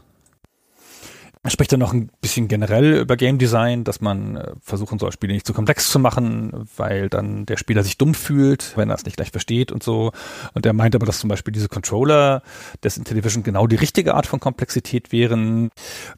Er 1.47 1.51
spricht 1.51 1.71
dann 1.71 1.79
noch 1.79 1.93
ein 1.93 2.11
bisschen 2.19 2.49
generell 2.49 2.95
über 2.95 3.15
Game 3.15 3.37
Design, 3.37 3.85
dass 3.85 4.01
man 4.01 4.35
äh, 4.35 4.51
versuchen 4.59 4.99
soll, 4.99 5.13
Spiele 5.13 5.31
nicht 5.31 5.47
zu 5.47 5.53
komplex 5.53 5.89
zu 5.89 5.97
machen, 5.97 6.67
weil 6.75 7.07
dann 7.07 7.45
der 7.45 7.55
Spieler 7.55 7.83
sich 7.83 7.97
dumm 7.97 8.15
fühlt, 8.15 8.75
wenn 8.75 8.89
er 8.89 8.95
es 8.95 9.05
nicht 9.05 9.15
gleich 9.15 9.31
versteht 9.31 9.71
und 9.71 9.81
so. 9.81 10.11
Und 10.55 10.65
er 10.65 10.73
meint 10.73 10.93
aber, 10.93 11.05
dass 11.05 11.21
zum 11.21 11.29
Beispiel 11.29 11.53
diese 11.53 11.69
Controller 11.69 12.41
des 12.83 12.97
Intellivision 12.97 13.43
genau 13.43 13.65
die 13.65 13.77
richtige 13.77 14.15
Art 14.15 14.27
von 14.27 14.41
Komplexität 14.41 15.13
wären. 15.13 15.69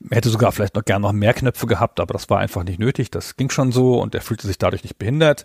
Er 0.10 0.18
hätte 0.18 0.30
sogar 0.30 0.52
vielleicht 0.52 0.74
noch 0.74 0.84
gern 0.84 1.04
noch 1.04 1.12
mehr 1.12 1.36
Knöpfe 1.36 1.68
gehabt, 1.68 2.00
aber 2.00 2.14
das 2.14 2.32
war 2.32 2.40
einfach 2.40 2.64
nicht 2.64 2.80
nötig. 2.80 3.12
Das 3.12 3.38
ging 3.38 3.52
schon 3.52 3.72
so 3.72 4.02
und 4.02 4.16
er 4.16 4.22
fühlte 4.22 4.48
sich 4.48 4.58
dadurch 4.58 4.82
nicht 4.82 4.98
behindert. 4.98 5.44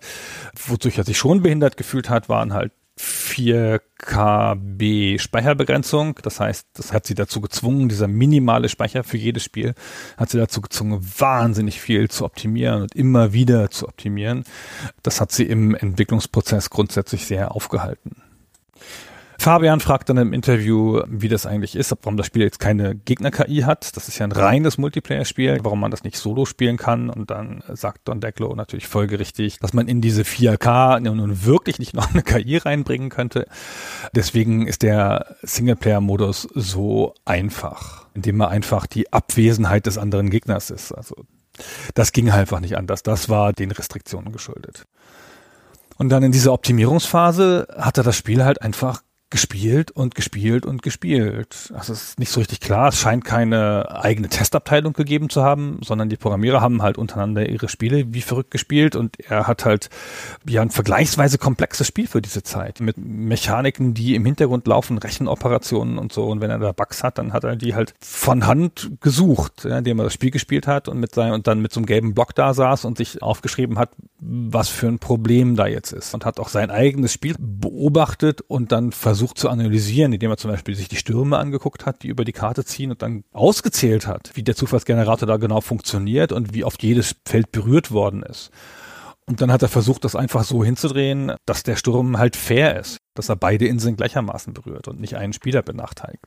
Wozu 0.65 0.89
er 0.89 1.03
sich 1.03 1.19
schon 1.19 1.43
behindert 1.43 1.77
gefühlt 1.77 2.09
hat, 2.09 2.27
waren 2.27 2.53
halt 2.53 2.71
4 2.97 3.81
KB 3.97 5.19
Speicherbegrenzung. 5.19 6.17
Das 6.23 6.39
heißt, 6.39 6.67
das 6.73 6.93
hat 6.93 7.05
sie 7.05 7.15
dazu 7.15 7.41
gezwungen, 7.41 7.89
dieser 7.89 8.07
minimale 8.07 8.69
Speicher 8.69 9.03
für 9.03 9.17
jedes 9.17 9.43
Spiel 9.43 9.73
hat 10.17 10.29
sie 10.29 10.37
dazu 10.37 10.61
gezwungen, 10.61 11.05
wahnsinnig 11.17 11.81
viel 11.81 12.09
zu 12.09 12.23
optimieren 12.23 12.83
und 12.83 12.95
immer 12.95 13.33
wieder 13.33 13.69
zu 13.71 13.87
optimieren. 13.87 14.45
Das 15.03 15.19
hat 15.19 15.31
sie 15.31 15.43
im 15.43 15.75
Entwicklungsprozess 15.75 16.69
grundsätzlich 16.69 17.25
sehr 17.25 17.53
aufgehalten. 17.53 18.21
Fabian 19.45 19.79
fragt 19.79 20.09
dann 20.09 20.17
im 20.17 20.33
Interview, 20.33 21.03
wie 21.07 21.29
das 21.29 21.45
eigentlich 21.45 21.75
ist, 21.75 21.95
warum 22.01 22.17
das 22.17 22.25
Spiel 22.25 22.41
jetzt 22.41 22.59
keine 22.59 22.95
Gegner-KI 22.95 23.61
hat. 23.61 23.95
Das 23.95 24.07
ist 24.07 24.17
ja 24.17 24.25
ein 24.25 24.31
reines 24.31 24.79
Multiplayer-Spiel, 24.79 25.59
warum 25.61 25.81
man 25.81 25.91
das 25.91 26.03
nicht 26.03 26.17
solo 26.17 26.45
spielen 26.45 26.77
kann. 26.77 27.11
Und 27.11 27.29
dann 27.29 27.61
sagt 27.71 28.07
Don 28.07 28.19
Decklo 28.19 28.55
natürlich 28.55 28.87
folgerichtig, 28.87 29.59
dass 29.59 29.71
man 29.71 29.87
in 29.87 30.01
diese 30.01 30.23
4K 30.23 30.99
nun 30.99 31.45
wirklich 31.45 31.77
nicht 31.77 31.93
noch 31.93 32.11
eine 32.11 32.23
KI 32.23 32.57
reinbringen 32.57 33.09
könnte. 33.09 33.45
Deswegen 34.15 34.65
ist 34.65 34.81
der 34.81 35.35
Singleplayer-Modus 35.43 36.47
so 36.55 37.13
einfach, 37.23 38.07
indem 38.15 38.37
man 38.37 38.49
einfach 38.49 38.87
die 38.87 39.13
Abwesenheit 39.13 39.85
des 39.85 39.99
anderen 39.99 40.31
Gegners 40.31 40.71
ist. 40.71 40.91
Also 40.91 41.17
das 41.93 42.13
ging 42.13 42.31
einfach 42.31 42.61
nicht 42.61 42.77
anders. 42.77 43.03
Das 43.03 43.29
war 43.29 43.53
den 43.53 43.69
Restriktionen 43.69 44.31
geschuldet. 44.31 44.85
Und 45.97 46.09
dann 46.09 46.23
in 46.23 46.31
dieser 46.31 46.51
Optimierungsphase 46.51 47.67
hat 47.77 47.99
er 47.99 48.03
das 48.03 48.17
Spiel 48.17 48.43
halt 48.43 48.63
einfach 48.63 49.03
gespielt 49.35 49.91
und 49.91 50.15
gespielt 50.15 50.65
und 50.65 50.81
gespielt. 50.81 51.73
Also 51.73 51.91
es 51.91 52.03
ist 52.03 52.19
nicht 52.19 52.31
so 52.31 52.39
richtig 52.39 52.61
klar. 52.61 52.87
Es 52.87 52.97
scheint 52.97 53.25
keine 53.25 54.01
eigene 54.01 54.29
Testabteilung 54.29 54.93
gegeben 54.93 55.29
zu 55.29 55.43
haben, 55.43 55.81
sondern 55.83 56.07
die 56.07 56.15
Programmierer 56.15 56.61
haben 56.61 56.81
halt 56.81 56.97
untereinander 56.97 57.49
ihre 57.49 57.67
Spiele 57.67 58.13
wie 58.13 58.21
verrückt 58.21 58.51
gespielt 58.51 58.95
und 58.95 59.19
er 59.19 59.45
hat 59.45 59.65
halt 59.65 59.89
ja 60.47 60.61
ein 60.61 60.69
vergleichsweise 60.69 61.37
komplexes 61.37 61.85
Spiel 61.85 62.07
für 62.07 62.21
diese 62.21 62.43
Zeit 62.43 62.79
mit 62.79 62.95
Mechaniken, 62.97 63.93
die 63.93 64.15
im 64.15 64.25
Hintergrund 64.25 64.67
laufen, 64.67 64.97
Rechenoperationen 64.99 65.97
und 65.97 66.13
so. 66.13 66.27
Und 66.27 66.39
wenn 66.39 66.49
er 66.49 66.59
da 66.59 66.71
Bugs 66.71 67.03
hat, 67.03 67.17
dann 67.17 67.33
hat 67.33 67.43
er 67.43 67.57
die 67.57 67.75
halt 67.75 67.93
von 67.99 68.47
Hand 68.47 68.91
gesucht, 69.01 69.65
ja, 69.65 69.79
indem 69.79 69.99
er 69.99 70.05
das 70.05 70.13
Spiel 70.13 70.31
gespielt 70.31 70.65
hat 70.65 70.87
und 70.87 70.97
mit 70.97 71.13
seinem 71.13 71.33
und 71.33 71.45
dann 71.45 71.61
mit 71.61 71.73
so 71.73 71.81
einem 71.81 71.87
gelben 71.87 72.13
Block 72.13 72.33
da 72.35 72.53
saß 72.53 72.85
und 72.85 72.97
sich 72.97 73.21
aufgeschrieben 73.21 73.77
hat, 73.79 73.89
was 74.21 74.69
für 74.69 74.87
ein 74.87 74.99
Problem 74.99 75.57
da 75.57 75.67
jetzt 75.67 75.91
ist 75.91 76.13
und 76.13 76.23
hat 76.23 76.39
auch 76.39 76.47
sein 76.47 76.71
eigenes 76.71 77.11
Spiel 77.11 77.35
beobachtet 77.37 78.39
und 78.47 78.71
dann 78.71 78.93
versucht 78.93 79.24
versucht 79.25 79.39
zu 79.39 79.49
analysieren, 79.49 80.13
indem 80.13 80.29
er 80.29 80.37
zum 80.37 80.51
Beispiel 80.51 80.75
sich 80.75 80.87
die 80.87 80.97
Stürme 80.97 81.37
angeguckt 81.39 81.87
hat, 81.87 82.03
die 82.03 82.09
über 82.09 82.25
die 82.25 82.31
Karte 82.31 82.63
ziehen 82.63 82.91
und 82.91 83.01
dann 83.01 83.23
ausgezählt 83.33 84.05
hat, 84.05 84.31
wie 84.35 84.43
der 84.43 84.55
Zufallsgenerator 84.55 85.27
da 85.27 85.37
genau 85.37 85.61
funktioniert 85.61 86.31
und 86.31 86.53
wie 86.53 86.63
oft 86.63 86.83
jedes 86.83 87.15
Feld 87.25 87.51
berührt 87.51 87.91
worden 87.91 88.21
ist. 88.21 88.51
Und 89.25 89.41
dann 89.41 89.51
hat 89.51 89.63
er 89.63 89.67
versucht, 89.67 90.03
das 90.03 90.15
einfach 90.15 90.43
so 90.43 90.63
hinzudrehen, 90.63 91.33
dass 91.47 91.63
der 91.63 91.75
Sturm 91.75 92.19
halt 92.19 92.35
fair 92.35 92.79
ist, 92.79 92.97
dass 93.15 93.29
er 93.29 93.35
beide 93.35 93.65
Inseln 93.65 93.95
gleichermaßen 93.95 94.53
berührt 94.53 94.87
und 94.87 94.99
nicht 94.99 95.15
einen 95.15 95.33
Spieler 95.33 95.63
benachteiligt. 95.63 96.23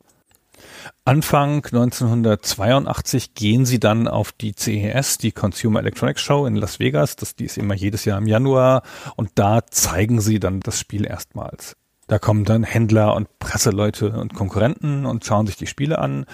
Anfang 1.05 1.65
1982 1.65 3.35
gehen 3.35 3.65
sie 3.65 3.79
dann 3.79 4.09
auf 4.09 4.33
die 4.33 4.57
CES, 4.57 5.19
die 5.19 5.31
Consumer 5.31 5.79
Electronics 5.79 6.21
Show 6.21 6.47
in 6.47 6.57
Las 6.57 6.81
Vegas. 6.81 7.15
Das, 7.15 7.37
die 7.37 7.45
ist 7.45 7.59
immer 7.59 7.75
jedes 7.75 8.05
Jahr 8.05 8.19
im 8.19 8.27
Januar. 8.27 8.83
Und 9.15 9.31
da 9.37 9.65
zeigen 9.71 10.21
sie 10.21 10.41
dann 10.41 10.59
das 10.59 10.81
Spiel 10.81 11.07
erstmals. 11.07 11.77
Da 12.09 12.19
kommen 12.19 12.45
dann 12.45 12.65
Händler 12.65 13.15
und 13.15 13.39
Presseleute 13.39 14.13
und 14.13 14.35
Konkurrenten 14.35 15.07
und 15.07 15.25
schauen 15.25 15.47
sich 15.47 15.57
die 15.57 15.67
Spiele 15.67 15.99
an. 15.99 16.25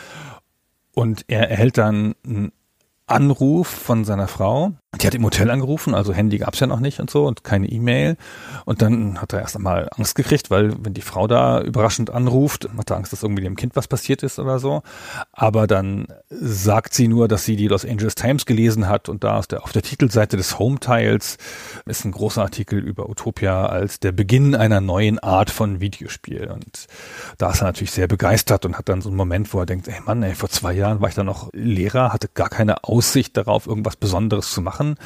Und 0.94 1.24
er 1.26 1.50
erhält 1.50 1.76
dann 1.76 2.14
einen 2.24 2.52
Anruf 3.06 3.66
von 3.66 4.04
seiner 4.04 4.28
Frau, 4.28 4.72
die 5.00 5.06
hat 5.06 5.14
im 5.14 5.24
Hotel 5.24 5.50
angerufen, 5.50 5.94
also 5.94 6.12
Handy 6.12 6.38
gab's 6.38 6.60
ja 6.60 6.66
noch 6.66 6.80
nicht 6.80 7.00
und 7.00 7.10
so 7.10 7.26
und 7.26 7.44
keine 7.44 7.68
E-Mail. 7.68 8.16
Und 8.64 8.82
dann 8.82 9.20
hat 9.20 9.32
er 9.32 9.40
erst 9.40 9.56
einmal 9.56 9.88
Angst 9.96 10.14
gekriegt, 10.14 10.50
weil 10.50 10.72
wenn 10.84 10.94
die 10.94 11.00
Frau 11.00 11.26
da 11.26 11.60
überraschend 11.60 12.10
anruft, 12.10 12.68
hat 12.76 12.90
er 12.90 12.96
Angst, 12.96 13.12
dass 13.12 13.22
irgendwie 13.22 13.42
dem 13.42 13.56
Kind 13.56 13.76
was 13.76 13.88
passiert 13.88 14.22
ist 14.22 14.38
oder 14.38 14.58
so. 14.58 14.82
Aber 15.32 15.66
dann 15.66 16.06
sagt 16.28 16.94
sie 16.94 17.08
nur, 17.08 17.28
dass 17.28 17.44
sie 17.44 17.56
die 17.56 17.68
Los 17.68 17.84
Angeles 17.84 18.14
Times 18.14 18.46
gelesen 18.46 18.88
hat 18.88 19.08
und 19.08 19.24
da 19.24 19.40
der, 19.42 19.64
auf 19.64 19.72
der 19.72 19.82
Titelseite 19.82 20.36
des 20.36 20.58
Home-Teils 20.58 21.38
ist 21.86 22.04
ein 22.04 22.12
großer 22.12 22.42
Artikel 22.42 22.78
über 22.78 23.08
Utopia 23.08 23.66
als 23.66 24.00
der 24.00 24.12
Beginn 24.12 24.54
einer 24.54 24.80
neuen 24.80 25.18
Art 25.18 25.50
von 25.50 25.80
Videospiel. 25.80 26.50
Und 26.50 26.86
da 27.38 27.50
ist 27.50 27.60
er 27.60 27.66
natürlich 27.66 27.90
sehr 27.90 28.06
begeistert 28.06 28.64
und 28.64 28.78
hat 28.78 28.88
dann 28.88 29.00
so 29.00 29.08
einen 29.08 29.16
Moment, 29.16 29.52
wo 29.52 29.60
er 29.60 29.66
denkt, 29.66 29.88
ey 29.88 30.00
Mann, 30.04 30.22
ey, 30.22 30.34
vor 30.34 30.48
zwei 30.48 30.72
Jahren 30.72 31.00
war 31.00 31.08
ich 31.08 31.14
da 31.14 31.24
noch 31.24 31.50
Lehrer, 31.52 32.12
hatte 32.12 32.28
gar 32.32 32.48
keine 32.48 32.84
Aussicht 32.84 33.36
darauf, 33.36 33.66
irgendwas 33.66 33.96
Besonderes 33.96 34.50
zu 34.50 34.62
machen 34.62 34.83
machen. 34.84 34.96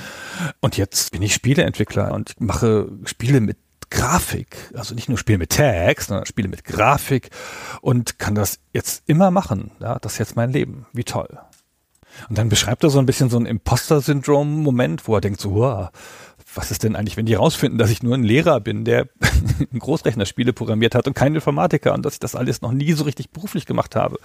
Und 0.60 0.76
jetzt 0.76 1.12
bin 1.12 1.22
ich 1.22 1.34
Spieleentwickler 1.34 2.12
und 2.12 2.40
mache 2.40 2.90
Spiele 3.04 3.40
mit 3.40 3.58
Grafik, 3.90 4.70
also 4.74 4.94
nicht 4.94 5.08
nur 5.08 5.16
Spiele 5.16 5.38
mit 5.38 5.50
Text, 5.50 6.08
sondern 6.08 6.26
Spiele 6.26 6.48
mit 6.48 6.64
Grafik 6.64 7.30
und 7.80 8.18
kann 8.18 8.34
das 8.34 8.58
jetzt 8.74 9.02
immer 9.06 9.30
machen. 9.30 9.70
Ja, 9.80 9.98
das 9.98 10.12
ist 10.12 10.18
jetzt 10.18 10.36
mein 10.36 10.52
Leben. 10.52 10.86
Wie 10.92 11.04
toll. 11.04 11.38
Und 12.28 12.36
dann 12.36 12.48
beschreibt 12.48 12.84
er 12.84 12.90
so 12.90 12.98
ein 12.98 13.06
bisschen 13.06 13.30
so 13.30 13.38
ein 13.38 13.46
Imposter-Syndrom-Moment, 13.46 15.06
wo 15.06 15.14
er 15.14 15.20
denkt 15.20 15.40
so, 15.40 15.54
wow, 15.54 15.88
was 16.54 16.70
ist 16.70 16.82
denn 16.82 16.96
eigentlich, 16.96 17.16
wenn 17.16 17.26
die 17.26 17.34
rausfinden, 17.34 17.78
dass 17.78 17.90
ich 17.90 18.02
nur 18.02 18.14
ein 18.14 18.24
Lehrer 18.24 18.60
bin, 18.60 18.84
der 18.84 19.08
ein 19.72 19.78
Großrechnerspiele 19.78 20.52
programmiert 20.52 20.94
hat 20.94 21.06
und 21.06 21.14
kein 21.14 21.34
Informatiker 21.34 21.94
und 21.94 22.04
dass 22.04 22.14
ich 22.14 22.20
das 22.20 22.34
alles 22.34 22.60
noch 22.60 22.72
nie 22.72 22.92
so 22.92 23.04
richtig 23.04 23.30
beruflich 23.30 23.64
gemacht 23.64 23.96
habe. 23.96 24.18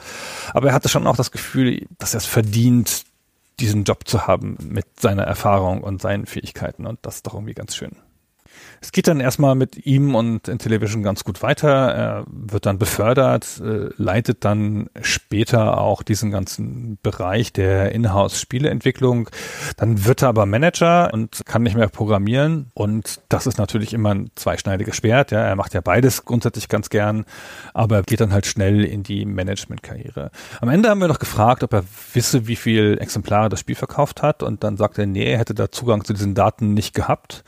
Aber 0.54 0.70
er 0.70 0.74
hatte 0.74 0.90
schon 0.90 1.08
auch 1.08 1.16
das 1.16 1.32
Gefühl, 1.32 1.86
dass 2.00 2.16
er 2.16 2.18
es 2.18 2.26
verdient, 2.26 3.04
diesen 3.60 3.84
Job 3.84 4.08
zu 4.08 4.28
haben 4.28 4.58
mit 4.62 5.00
seiner 5.00 5.24
Erfahrung 5.24 5.82
und 5.82 6.02
seinen 6.02 6.26
Fähigkeiten. 6.26 6.86
Und 6.86 7.00
das 7.04 7.18
ist 7.18 7.28
doch 7.28 7.34
irgendwie 7.34 7.54
ganz 7.54 7.76
schön. 7.76 7.96
Es 8.84 8.92
geht 8.92 9.08
dann 9.08 9.22
erstmal 9.22 9.56
mit 9.56 9.86
ihm 9.86 10.14
und 10.14 10.50
Intellivision 10.50 11.04
ganz 11.04 11.24
gut 11.24 11.42
weiter. 11.42 11.70
Er 11.70 12.26
wird 12.28 12.66
dann 12.66 12.78
befördert, 12.78 13.62
äh, 13.64 13.88
leitet 13.96 14.44
dann 14.44 14.90
später 15.02 15.78
auch 15.78 16.04
diesen 16.04 16.32
ganzen 16.32 16.98
Bereich 17.02 17.54
der 17.54 17.94
Inhouse-Spieleentwicklung. 17.94 19.30
Dann 19.78 20.04
wird 20.04 20.22
er 20.22 20.28
aber 20.28 20.46
Manager 20.46 21.14
und 21.14 21.46
kann 21.46 21.64
nicht 21.64 21.78
mehr 21.78 21.88
programmieren. 21.88 22.72
Und 22.74 23.22
das 23.30 23.48
ist 23.48 23.58
natürlich 23.58 23.94
immer 23.94 24.14
ein 24.14 24.32
zweischneidiges 24.36 24.98
Schwert. 24.98 25.32
Ja, 25.32 25.40
er 25.40 25.56
macht 25.56 25.74
ja 25.74 25.80
beides 25.80 26.26
grundsätzlich 26.26 26.68
ganz 26.68 26.90
gern, 26.90 27.24
aber 27.74 28.04
geht 28.04 28.20
dann 28.20 28.34
halt 28.34 28.46
schnell 28.46 28.84
in 28.84 29.02
die 29.02 29.24
Management-Karriere. 29.26 30.30
Am 30.60 30.68
Ende 30.68 30.90
haben 30.90 31.00
wir 31.00 31.08
noch 31.08 31.20
gefragt, 31.20 31.64
ob 31.64 31.72
er 31.72 31.86
wisse, 32.14 32.48
wie 32.48 32.58
viel 32.58 32.98
Exemplare 33.00 33.48
das 33.48 33.62
Spiel 33.62 33.76
verkauft 33.76 34.22
hat. 34.22 34.44
Und 34.44 34.66
dann 34.66 34.76
sagt 34.76 34.98
er, 34.98 35.06
nee, 35.06 35.32
er 35.32 35.38
hätte 35.38 35.54
da 35.54 35.72
Zugang 35.72 36.04
zu 36.04 36.12
diesen 36.12 36.36
Daten 36.36 36.74
nicht 36.74 36.94
gehabt. 36.94 37.46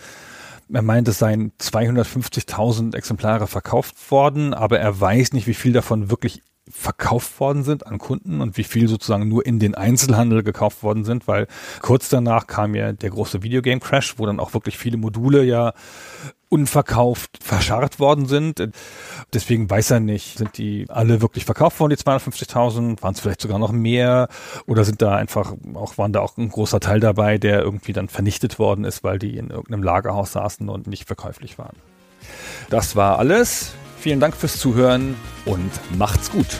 Er 0.74 0.82
meint, 0.82 1.08
es 1.08 1.20
seien 1.20 1.52
250.000 1.60 2.96
Exemplare 2.96 3.48
verkauft 3.48 4.12
worden, 4.12 4.54
aber 4.54 4.80
er 4.80 5.00
weiß 5.00 5.34
nicht, 5.34 5.48
wie 5.48 5.54
viel 5.54 5.74
davon 5.74 6.10
wirklich 6.10 6.42
verkauft 6.68 7.40
worden 7.40 7.64
sind 7.64 7.86
an 7.86 8.00
Kunden 8.00 8.42
und 8.42 8.58
wie 8.58 8.64
viel 8.64 8.88
sozusagen 8.88 9.28
nur 9.28 9.46
in 9.46 9.60
den 9.60 9.76
Einzelhandel 9.76 10.42
gekauft 10.42 10.82
worden 10.82 11.04
sind, 11.04 11.28
weil 11.28 11.48
kurz 11.82 12.10
danach 12.10 12.48
kam 12.48 12.74
ja 12.74 12.92
der 12.92 13.12
große 13.12 13.44
Videogame 13.44 13.80
Crash, 13.80 14.18
wo 14.18 14.26
dann 14.26 14.40
auch 14.40 14.56
wirklich 14.56 14.78
viele 14.78 14.98
Module 14.98 15.44
ja 15.44 15.74
unverkauft 16.50 17.38
verscharrt 17.42 18.00
worden 18.00 18.28
sind. 18.28 18.70
Deswegen 19.34 19.70
weiß 19.70 19.92
er 19.92 20.00
nicht, 20.00 20.38
sind 20.38 20.58
die 20.58 20.86
alle 20.90 21.22
wirklich 21.22 21.46
verkauft 21.46 21.80
worden, 21.80 21.96
die 21.98 22.04
250.000? 22.04 23.02
Waren 23.02 23.14
es 23.14 23.20
vielleicht 23.20 23.42
sogar 23.42 23.60
noch 23.60 23.72
mehr? 23.72 24.28
Oder 24.66 24.86
sind 24.86 25.02
da 25.02 25.16
einfach 25.16 25.54
auch, 25.74 25.98
waren 25.98 26.14
da 26.14 26.22
auch 26.22 26.38
ein 26.38 26.50
großer 26.50 26.80
Teil 26.80 27.00
dabei, 27.00 27.38
der 27.38 27.62
irgendwie 27.62 27.94
dann 27.94 28.10
vernichtet 28.10 28.60
worden 28.60 28.86
ist, 28.86 29.04
weil 29.04 29.20
die 29.20 29.38
in 29.38 29.50
irgendeinem 29.50 29.84
Lagerhaus 29.84 30.34
saßen 30.34 30.70
und 30.70 30.88
nicht 30.88 31.06
verkäuflich 31.08 31.58
waren? 31.58 31.76
Das 32.70 32.96
war 32.96 33.20
alles. 33.20 33.74
Vielen 34.00 34.20
Dank 34.20 34.36
fürs 34.36 34.60
Zuhören 34.60 35.16
und 35.46 35.72
macht's 35.98 36.32
gut. 36.32 36.60